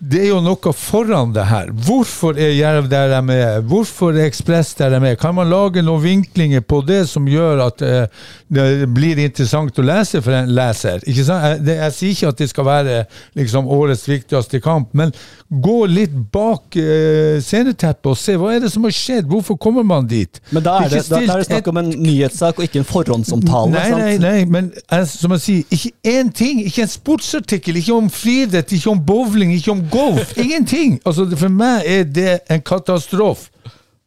[0.00, 1.68] Det er jo noe foran det her.
[1.84, 3.58] Hvorfor er Jerv der de er?
[3.68, 5.18] Hvorfor er Ekspress der de er?
[5.20, 8.06] Kan man lage noen vinklinger på det som gjør at eh,
[8.48, 11.04] det blir interessant å lese for en leser?
[11.04, 11.44] Ikke sant?
[11.66, 12.96] Jeg, jeg sier ikke at det skal være
[13.36, 15.12] liksom, årets viktigste kamp, men
[15.50, 19.28] gå litt bak eh, sceneteppet og se hva er det som har skjedd.
[19.28, 20.40] Hvorfor kommer man dit?
[20.54, 22.88] Men da er det, da, da er det snakk om en nyhetssak og ikke en
[22.88, 23.74] forhåndsomtale.
[23.76, 24.00] Nei, sant?
[24.00, 24.72] nei, nei, men
[25.12, 26.64] som jeg sier, ikke én ting.
[26.64, 30.36] Ikke en sportsartikkel, ikke om friidrett, ikke om bowling, ikke om golf.
[30.44, 30.98] Ingenting!
[31.04, 33.50] Altså, For meg er det en katastrofe.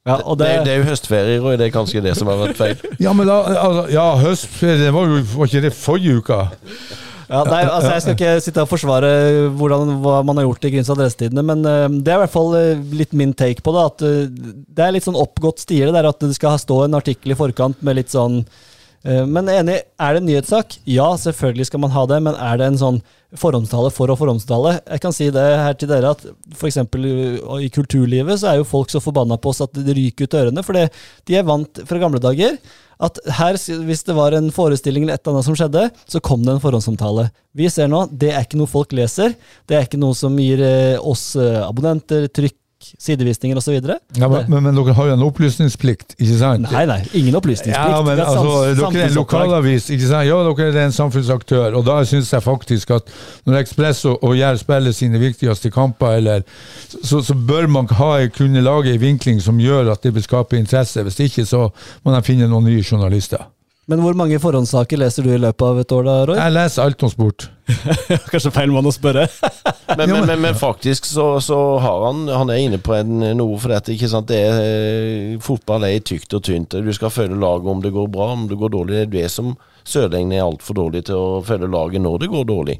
[0.04, 2.42] Ja, og Det, det, det er jo høstferie, og det er kanskje det som har
[2.42, 2.76] vært feil.
[3.06, 6.40] Ja, men da, altså, ja, høstferie, det var jo var ikke det forrige uka?
[7.30, 9.12] ja, nei, altså, jeg skal ikke sitte og forsvare
[9.56, 12.52] hvordan, hva man har gjort i Gryns adressetidene, men uh, det er i hvert fall
[12.60, 13.86] eh, litt min take på det.
[13.94, 17.32] At uh, det er litt sånn oppgått stile der at det skal stå en artikkel
[17.32, 18.42] i forkant med litt sånn
[19.04, 20.78] Men enig, er det en nyhetssak?
[20.88, 23.00] Ja, selvfølgelig skal man ha det, men er det en sånn
[23.36, 24.78] forhåndstale for å forhåndstale?
[24.80, 26.24] Jeg kan si det her til dere at
[26.56, 26.80] f.eks.
[26.80, 30.64] i kulturlivet så er jo folk så forbanna på oss at det ryker ut ørene,
[30.64, 32.56] for de er vant fra gamle dager
[33.04, 36.44] at her, hvis det var en forestilling eller et eller annet som skjedde, så kom
[36.46, 37.28] det en forhåndsomtale.
[37.58, 39.36] Vi ser nå, det er ikke noe folk leser.
[39.70, 42.58] Det er ikke noe som gir eh, oss eh, abonnenter, trykk,
[43.00, 43.76] sidevisninger osv.
[44.18, 46.68] Ja, men, men, men dere har jo en opplysningsplikt, ikke sant?
[46.72, 47.78] Nei, nei, ingen opplysningsplikt.
[47.78, 50.28] Ja, men er altså, Dere er en lokalavis, ikke sant?
[50.30, 51.80] Ja, dere er en samfunnsaktør.
[51.80, 53.10] Og da syns jeg faktisk at
[53.48, 56.46] når Ekspress og, og Jerv spiller sine viktigste kamper, eller,
[57.00, 60.60] så, så bør man ha, kunne lage en vinkling som gjør at det vil skape
[60.60, 61.04] interesse.
[61.04, 61.68] Hvis ikke, så
[62.04, 63.44] må de finne noen nye journalister.
[63.92, 66.38] Men hvor mange forhåndssaker leser du i løpet av et år, da, Roy?
[66.40, 67.50] Jeg leser alt om sport.
[68.32, 69.26] Kanskje feil mann å spørre.
[69.94, 73.60] Men, men, men, men faktisk så, så har han Han er inne på en, noe
[73.62, 73.92] for dette.
[73.94, 74.32] ikke sant?
[74.32, 76.74] Det er, eh, fotball er tykt og tynt.
[76.82, 78.96] Du skal følge laget om det går bra, om det går dårlig.
[78.96, 79.52] Det er det som
[79.84, 82.78] Sørlendingene er altfor dårlige til å følge laget når det går dårlig.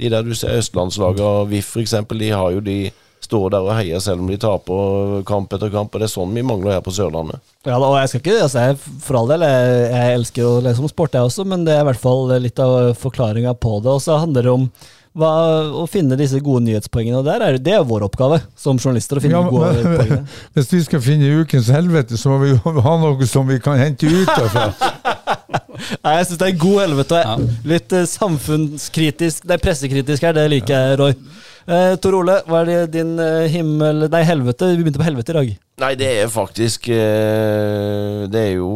[0.00, 2.78] De der du ser Østlandslaget og VIF f.eks., de har jo de
[3.26, 5.92] står der og heier selv om de taper kamp etter kamp.
[5.94, 7.42] og Det er sånn vi mangler her på Sørlandet.
[7.66, 10.82] Ja, og jeg skal ikke, altså jeg, For all del, jeg, jeg elsker å lese
[10.84, 13.90] om sport, jeg også, men det er i hvert fall litt av forklaringa på det.
[13.98, 14.68] Og så handler det om
[15.16, 15.30] hva,
[15.80, 17.22] å finne disse gode nyhetspoengene.
[17.22, 19.16] og der er, Det er vår oppgave som journalister.
[19.16, 20.26] å finne Ja, men, gode men- poengene.
[20.58, 23.80] Hvis vi skal finne ukens helvete, så må vi jo ha noe som vi kan
[23.80, 24.66] hente ut derfra.
[26.04, 27.22] Nei, Jeg syns det er god helvete.
[27.32, 31.16] og Litt eh, samfunnskritisk Det er pressekritisk her, det liker jeg, Roy.
[31.66, 34.68] Eh, Tor Ole, hva er det din eh, himmel Nei, helvete.
[34.70, 35.48] Vi begynte på helvete i dag.
[35.82, 38.68] Nei, det er faktisk eh, Det er jo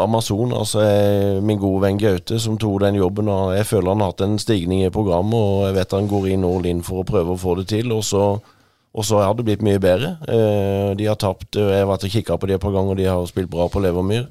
[0.00, 0.54] Amazon.
[0.56, 3.28] Altså eh, min gode venn Gaute som tok den jobben.
[3.28, 6.30] Og jeg føler han har hatt en stigning i programmet, og jeg vet han går
[6.32, 7.92] inn all in for å prøve å få det til.
[7.92, 10.16] Og så, og så har det blitt mye bedre.
[10.24, 12.96] Eh, de har tapt eh, Jeg har vært og kikka på de et par ganger,
[12.96, 14.30] og de har spilt bra på Levermyr.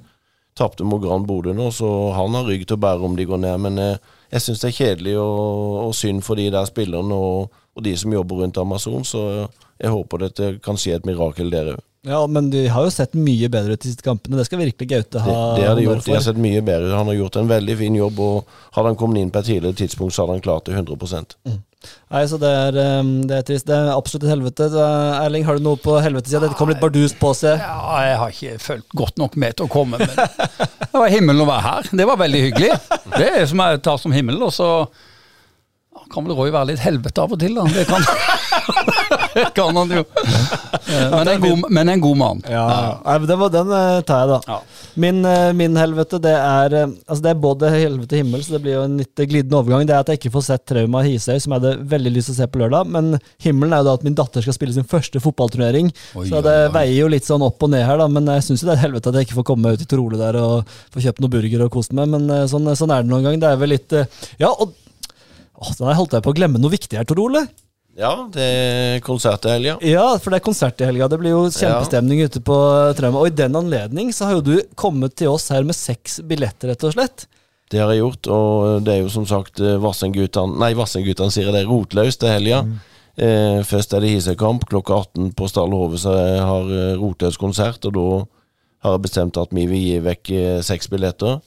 [0.57, 3.45] Tapte mot Gran Bodø nå, så han har rygg til å bære om de går
[3.45, 3.65] ned.
[3.69, 7.58] Men eh, jeg syns det er kjedelig og, og synd for de der spillerne og,
[7.77, 9.21] og de som jobber rundt Amazon, så
[9.79, 11.85] jeg håper dette kan skje et mirakel der òg.
[12.07, 14.37] Ja, Men de har jo sett mye bedre ut i siste kampene.
[14.39, 15.33] Det skal virkelig Gaute ha.
[15.55, 16.05] Det, det har de gjort.
[16.05, 16.93] De har sett mye bedre.
[16.95, 19.79] Han har gjort en veldig fin jobb, og hadde han kommet inn på et tidligere
[19.81, 21.59] tidspunkt, så hadde han klart det 100
[22.11, 23.67] Nei, så det er, eh, det er trist.
[23.67, 24.69] Det er absolutt et helvete.
[25.19, 26.41] Erling, har du noe på helvetesida?
[26.45, 27.59] Dette kom litt bardust på seg.
[27.59, 31.43] Ja, jeg har ikke fulgt godt nok med til å komme, men det var himmelen
[31.43, 31.91] å være her.
[32.01, 32.73] Det var veldig hyggelig.
[33.15, 34.43] Det er som jeg tar som himmelen.
[34.43, 34.71] og så
[36.11, 37.65] kan vel Roy være litt helvete av og til, da.
[37.73, 38.05] Det kan,
[39.35, 40.03] det kan han jo.
[40.89, 42.41] Men en god, men en god mann.
[42.49, 42.65] Ja,
[43.05, 44.57] Nei, men den, var, den eh, tar jeg, da.
[44.99, 48.55] Min, eh, min helvete, det er eh, Altså det er både helvete og himmel, så
[48.55, 49.85] det blir jo en litt glidende overgang.
[49.87, 52.37] Det er at jeg ikke får sett Trauma Hisøy, som jeg hadde veldig lyst til
[52.37, 52.89] å se på lørdag.
[52.95, 53.11] Men
[53.45, 55.93] himmelen er jo da at min datter skal spille sin første fotballturnering.
[56.17, 58.09] Oi, så det oi, veier jo litt sånn opp og ned her, da.
[58.11, 59.85] Men jeg syns jo det er et helvete at jeg ikke får komme meg ut
[59.85, 62.11] i Trole der og få kjøpt noe burger og kost meg.
[62.11, 63.41] Men sånn, sånn er det noen gang.
[63.41, 63.99] Det er vel litt
[64.41, 64.73] Ja, og
[65.59, 67.43] Åh, da holdt jeg på å glemme noe viktig her, Tor Ole.
[67.99, 69.73] Ja, det er konsert i helga.
[69.83, 71.09] Ja, for det er konsert i helga.
[71.11, 72.55] Det blir jo kjempestemning ute på
[72.95, 73.19] Trauma.
[73.19, 76.71] Og i den anledning så har jo du kommet til oss her med seks billetter,
[76.71, 77.25] rett og slett.
[77.69, 81.51] Det har jeg gjort, og det er jo som sagt eh, Vassendgutane Nei, Vassendgutane sier
[81.53, 82.63] det er rotløst til helga.
[83.19, 87.37] Eh, først er det Hisøykamp klokka 18 på Stall Hove, så jeg har eh, rotløs
[87.41, 87.83] konsert.
[87.89, 88.07] Og da
[88.85, 91.41] har jeg bestemt at vi vil gi vekk eh, seks billetter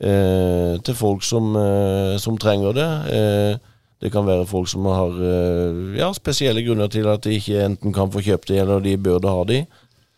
[0.00, 2.90] eh, til folk som, eh, som trenger det.
[3.16, 3.72] Eh,
[4.02, 7.94] det kan være folk som har eh, ja, spesielle grunner til at de ikke enten
[7.96, 9.64] kan få kjøpt de, eller de burde ha de.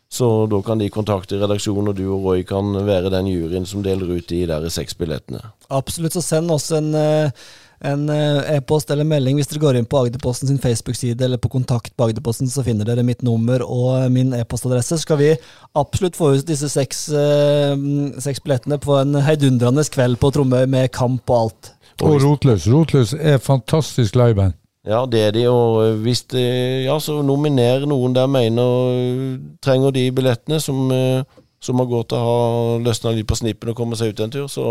[0.09, 3.83] Så da kan de kontakte redaksjonen, og du og Roy kan være den juryen som
[3.85, 5.43] deler ut de der seks billettene.
[5.69, 7.31] Absolutt, så send oss en, eh,
[7.81, 11.51] en eh, e-post eller melding hvis dere går inn på Agderposten sin Facebook-side eller på
[11.53, 14.97] kontakt på Agderposten, så finner dere mitt nummer og min e-postadresse.
[14.97, 15.33] Så skal vi
[15.79, 17.75] absolutt få ut disse seks, eh,
[18.19, 21.73] seks billettene på en heidundrende kveld på Tromøy med kamp og alt.
[22.03, 22.69] Og Rotløs.
[22.71, 24.55] Rotløs er fantastisk liveband.
[24.89, 26.43] Ja, det er de, og hvis de,
[26.87, 31.27] ja, så nominer noen der mener trenger de billettene, som, eh,
[31.61, 34.47] som har gått og har løsna litt på snippen og komme seg ut en tur,
[34.49, 34.67] så,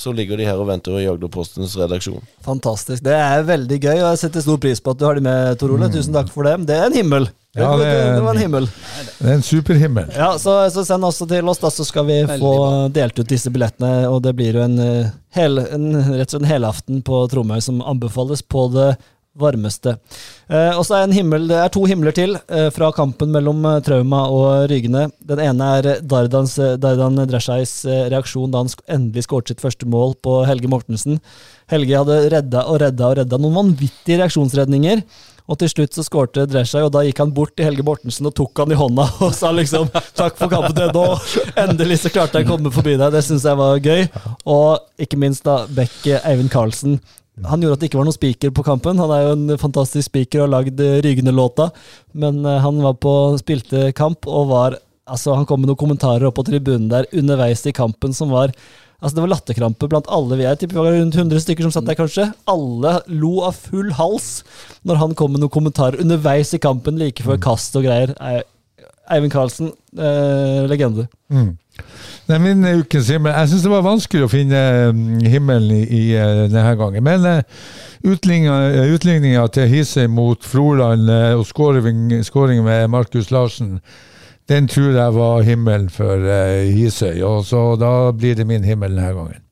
[0.00, 2.22] så ligger de her og venter i Agderpostens redaksjon.
[2.46, 3.02] Fantastisk.
[3.04, 5.58] Det er veldig gøy, og jeg setter stor pris på at du har de med,
[5.60, 5.90] Tor Ole.
[5.92, 6.54] Tusen takk for det.
[6.70, 7.28] Det er en himmel.
[7.58, 8.66] Ja, det, det- det var en himmel.
[9.18, 10.10] Det er en superhimmel.
[10.16, 12.52] Ja, så, så send også til oss, da, så skal vi få
[12.94, 14.06] delt ut disse billettene.
[14.08, 17.60] Og det blir jo en, eh, hel, en, rett og slett en helaften på Tromøy
[17.64, 18.92] som anbefales på det
[19.38, 19.96] varmeste.
[20.50, 23.62] Eh, og så er en himmel, det er to himler til eh, fra kampen mellom
[23.68, 25.06] eh, Trauma og Rygene.
[25.26, 30.40] Den ene er Dardans, Dardan Dreshais reaksjon da han endelig skåret sitt første mål på
[30.50, 31.20] Helge Mortensen.
[31.70, 35.04] Helge hadde redda og redda og redda noen vanvittige reaksjonsredninger.
[35.50, 38.34] Og til slutt så skårte Dreshaj, og da gikk han bort til Helge Mortensen og
[38.38, 41.06] tok han i hånda og sa liksom 'takk for kampen til nå'.
[41.64, 43.10] Endelig så klarte jeg å komme forbi deg.
[43.14, 44.06] Det syns jeg var gøy.
[44.46, 47.00] Og ikke minst da Beck eh, Eivind Karlsen.
[47.48, 48.98] Han gjorde at det ikke var noen spiker på kampen.
[49.00, 51.70] Han er jo en fantastisk spiker og har lagd eh, Rygende-låta,
[52.12, 54.78] men eh, han var på spilte kamp og var
[55.10, 58.52] Altså, han kom med noen kommentarer opp på tribunen der underveis i kampen som var
[59.00, 60.36] Altså Det var latterkrampe blant alle.
[60.38, 62.26] Vi er tipper var rundt 100 stykker som satt der, kanskje.
[62.52, 64.42] Alle lo av full hals
[64.86, 68.12] når han kom med noen kommentarer underveis i kampen, like før kast og greier.
[68.20, 68.44] Ei-
[69.10, 71.06] Eivind Karlsen, eh, legende.
[71.30, 71.56] Mm.
[72.30, 73.32] Er min ukens himmel.
[73.32, 74.60] Jeg syns det var vanskelig å finne
[74.94, 77.02] mm, himmelen i, i eh, denne gangen.
[77.02, 77.42] Men uh,
[78.06, 83.78] utligninga til Hisøy mot Froland eh, og skåringen skåring med Markus Larsen,
[84.50, 86.26] den tror jeg var himmelen for
[86.70, 87.22] Hisøy.
[87.26, 89.46] Og så da blir det min himmel denne gangen.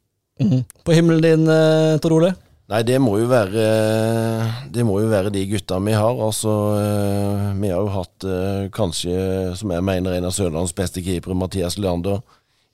[0.84, 2.34] På himmelen din, eh, Tor Ole?
[2.68, 3.62] Nei, det må jo være
[4.74, 6.18] Det må jo være de gutta vi har.
[6.20, 9.14] Altså, eh, vi har jo hatt eh, kanskje,
[9.56, 12.20] som jeg mener, en av Sørlandets beste keepere, Mathias Leander,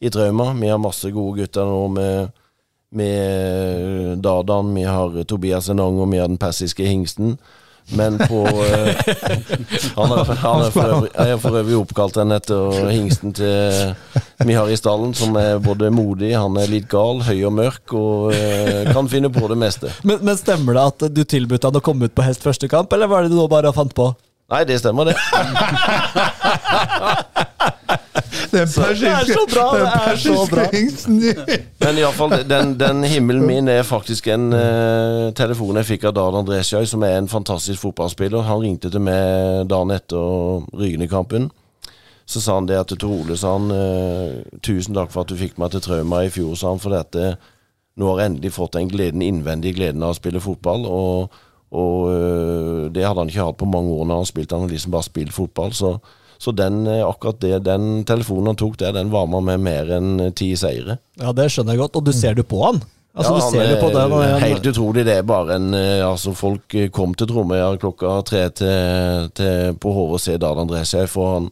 [0.02, 0.50] i Trauma.
[0.58, 2.32] Vi har masse gode gutter nå med,
[2.90, 7.38] med Dardan, vi har Tobias Enong, og vi har den persiske hingsten.
[7.92, 8.96] Men på eh,
[9.98, 11.10] Han er, han er for øvrig,
[11.42, 13.92] for øvrig oppkalt en etter hingsten til
[14.44, 17.92] vi har i stallen, som er både modig, han er litt gal, høy og mørk,
[17.96, 19.92] og eh, kan finne på det meste.
[20.02, 22.92] Men, men stemmer det at du tilbød han å komme ut på hest første kamp,
[22.92, 24.10] eller var det du nå bare fant på?
[24.52, 25.16] Nei, det stemmer, det.
[28.54, 29.64] Den Det er så bra!
[29.74, 30.66] Det er så bra.
[31.82, 36.38] Men iallfall, den, den himmelen min er faktisk en uh, telefon jeg fikk av Dan
[36.42, 38.46] Andresjøy, som er en fantastisk fotballspiller.
[38.46, 41.50] Han ringte til meg dagen etter Rygene-kampen.
[42.26, 45.36] Så sa han det at til Ole sa han eh, tusen takk for at du
[45.36, 47.34] fikk meg til Trauma i fjor, sa han, for dette
[48.00, 50.86] nå har jeg endelig fått den gleden, innvendige gleden av å spille fotball.
[50.88, 51.36] Og,
[51.76, 54.72] og eh, det hadde han ikke hatt på mange år når han spilte, han har
[54.72, 55.76] liksom bare spilt fotball.
[55.76, 55.92] Så,
[56.44, 60.20] så den, eh, akkurat det, den telefonen han tok der, den var med mer enn
[60.26, 60.98] eh, ti seire.
[61.20, 61.96] Ja, det skjønner jeg godt.
[62.00, 62.82] Og du ser det på han?
[63.14, 64.08] Altså, Ja, du han ser på er det.
[64.10, 65.04] når han- Helt utrolig.
[65.06, 69.88] Det er bare en eh, Altså, folk kom til Tromøya klokka tre til, til, på
[69.94, 71.48] HVC og se Dardan seg, for han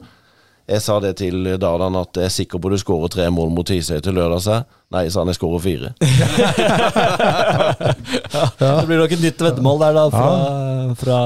[0.68, 3.66] Jeg sa det til Dardan at jeg er sikker på du skårer tre mål mot
[3.66, 4.64] Tisøy til lørdag, sa jeg.
[4.92, 5.92] Nei, sa han, jeg skårer fire.
[8.58, 10.30] Det blir nok et nytt veddemål der, da, fra,
[11.02, 11.18] fra,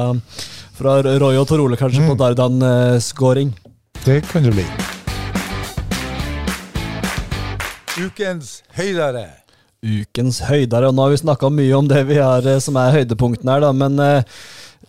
[0.76, 2.10] fra Roy og Tor Ole, kanskje, Mm.
[2.12, 3.54] på Dardan-scoring.
[4.04, 4.66] Det kan det bli.
[7.96, 9.24] Ukens høydere.
[9.86, 12.92] Ukens høydere, og nå har vi snakka mye om det vi har eh, som er
[12.98, 14.22] høydepunktene her, da, men uh,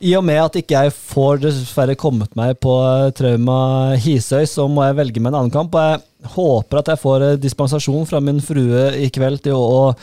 [0.04, 4.68] i og med at ikke jeg får dessverre kommet meg på eh, Trauma Hisøy, så
[4.70, 5.74] må jeg velge meg en annen kamp.
[5.74, 9.96] Og jeg håper at jeg får dispensasjon fra min frue i kveld til å, å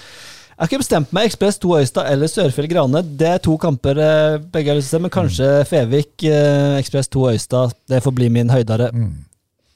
[0.54, 1.24] Jeg har ikke bestemt meg.
[1.26, 3.00] Ekspress 2 Øystad eller Sørfjell Grane.
[3.18, 6.76] Det er to kamper eh, begge har lyst til å se, men kanskje Fevik, eh,
[6.78, 7.72] Ekspress 2 Øystad.
[7.90, 8.92] Det får bli min høydere.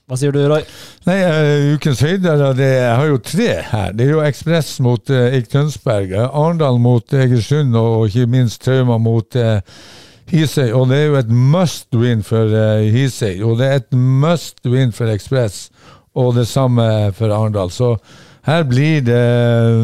[0.08, 0.62] Hva sier du, Roy?
[1.04, 3.90] Nei, uh, ukens høydere, det, jeg har jo tre her.
[3.98, 9.00] Det er jo Ekspress mot uh, Eik Tønsberg, Arendal mot Egersund og ikke minst Trauma
[9.02, 9.58] mot uh,
[10.30, 10.70] Hisøy.
[10.78, 14.62] Og det er jo et must win for uh, Hisøy, og det er et must
[14.70, 15.72] win for Ekspress.
[16.14, 16.88] Og det samme
[17.18, 17.74] for Arendal.
[17.74, 17.96] Så
[18.46, 19.18] her blir det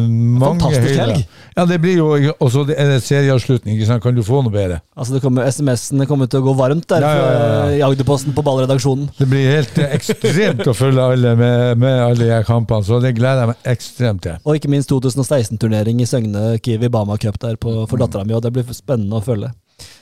[0.09, 1.25] mange Fantastisk helg.
[1.55, 3.77] Ja, det blir jo Og så er det serieavslutning.
[3.77, 4.03] ikke sant?
[4.03, 4.81] Kan du få noe bedre?
[4.97, 7.77] Altså, det kommer, SMS-ene kommer til å gå varmt der Ja, ja, ja, ja.
[7.77, 9.09] i Agderposten på ballredaksjonen.
[9.19, 13.13] Det blir helt eh, ekstremt å følge alle med, med alle de kampene, så det
[13.19, 14.39] gleder jeg meg ekstremt til.
[14.43, 18.43] Og ikke minst 2016-turnering i Søgne Kiwi Bama Cup der på, for dattera mi, og
[18.43, 19.51] det blir spennende å følge.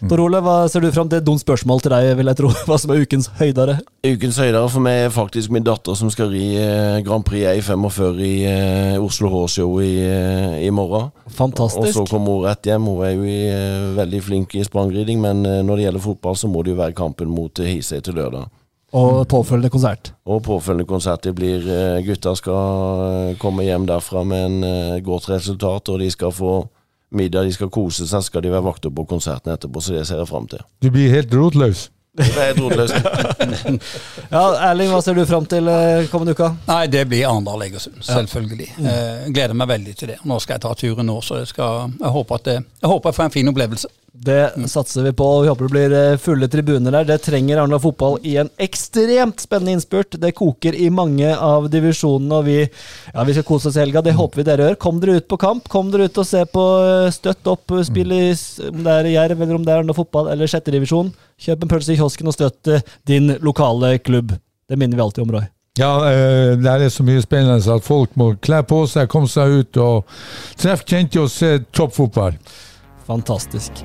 [0.04, 1.22] Tor Ole, hva ser du fram til?
[1.24, 2.50] Dumt spørsmål til deg, vil jeg tro.
[2.68, 3.78] Hva som er ukens høydere?
[4.06, 8.20] Ukens høydere for meg er faktisk min datter som skal ri eh, Grand Prix E45
[8.22, 11.10] i eh, Oslo H-show i, eh, i morgen.
[11.26, 12.90] Og så kommer hun rett hjem.
[12.91, 13.40] Hun er jo i,
[13.98, 17.32] veldig flink i sprangriding, men når det gjelder fotball, så må det jo være kampen
[17.32, 18.52] mot Hisøy til lørdag.
[18.94, 20.12] Og påfølgende konsert.
[20.30, 21.24] Og påfølgende konsert.
[21.26, 21.64] Det blir
[22.06, 26.58] Gutta skal komme hjem derfra med en godt resultat, og de skal få
[27.18, 30.22] middag, de skal kose seg, skal de være vakter på konserten etterpå, så det ser
[30.22, 30.64] jeg fram til.
[30.84, 31.90] Du blir helt rotløs.
[32.14, 32.94] Det helt rotløst.
[34.34, 36.52] Ja, Erling, hva ser du fram til eh, kommende uka?
[36.68, 38.68] Nei, det blir Arendal-Egersund, selvfølgelig.
[38.81, 40.19] Eh, gleder meg veldig til det.
[40.30, 43.10] Nå skal jeg ta turen nå, så jeg, skal, jeg, håper at det, jeg håper
[43.10, 43.90] jeg får en fin opplevelse.
[44.15, 47.06] Det satser vi på, vi håper det blir eh, fulle tribuner der.
[47.06, 50.19] Det trenger Arendal fotball i en ekstremt spennende innspurt.
[50.22, 54.03] Det koker i mange av divisjonene, og vi, ja, vi skal kose oss i helga.
[54.06, 54.76] Det håper vi dere gjør.
[54.84, 55.65] Kom dere ut på kamp.
[55.65, 58.22] Kom dere ut og se på eh, Støtt opp, eh, spill i
[58.68, 61.10] om det er Jerv, eller om det er Arendal fotball eller sjettedivisjon.
[61.41, 62.69] Kjøp en pølse i kiosken og støtt
[63.10, 64.35] din lokale klubb.
[64.69, 65.48] Det minner vi alltid om, Roy.
[65.81, 65.90] Ja,
[66.53, 70.14] det er så mye spennende at folk må kle på seg, komme seg ut og
[70.61, 72.38] treffe kjente og se toppfotball.
[73.08, 73.84] Fantastisk.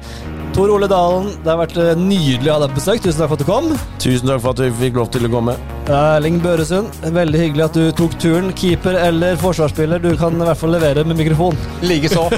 [0.54, 3.02] Tor Ole Dalen, det har vært eh, nydelig å ha deg på besøk.
[3.02, 3.68] Tusen takk for at du kom.
[4.02, 5.54] Tusen takk for at vi fikk lov til å komme.
[5.88, 8.50] Erling Børesund, veldig hyggelig at du tok turen.
[8.58, 11.58] Keeper eller forsvarsspiller, du kan i hvert fall levere med mikrofon.
[11.86, 12.28] Likeså.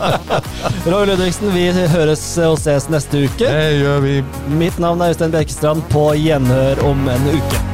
[0.90, 3.48] Roy Ludvigsen, vi høres og ses neste uke.
[3.48, 4.16] Det gjør vi.
[4.60, 7.66] Mitt navn er Øystein Bjerkestrand, på gjenhør om en uke.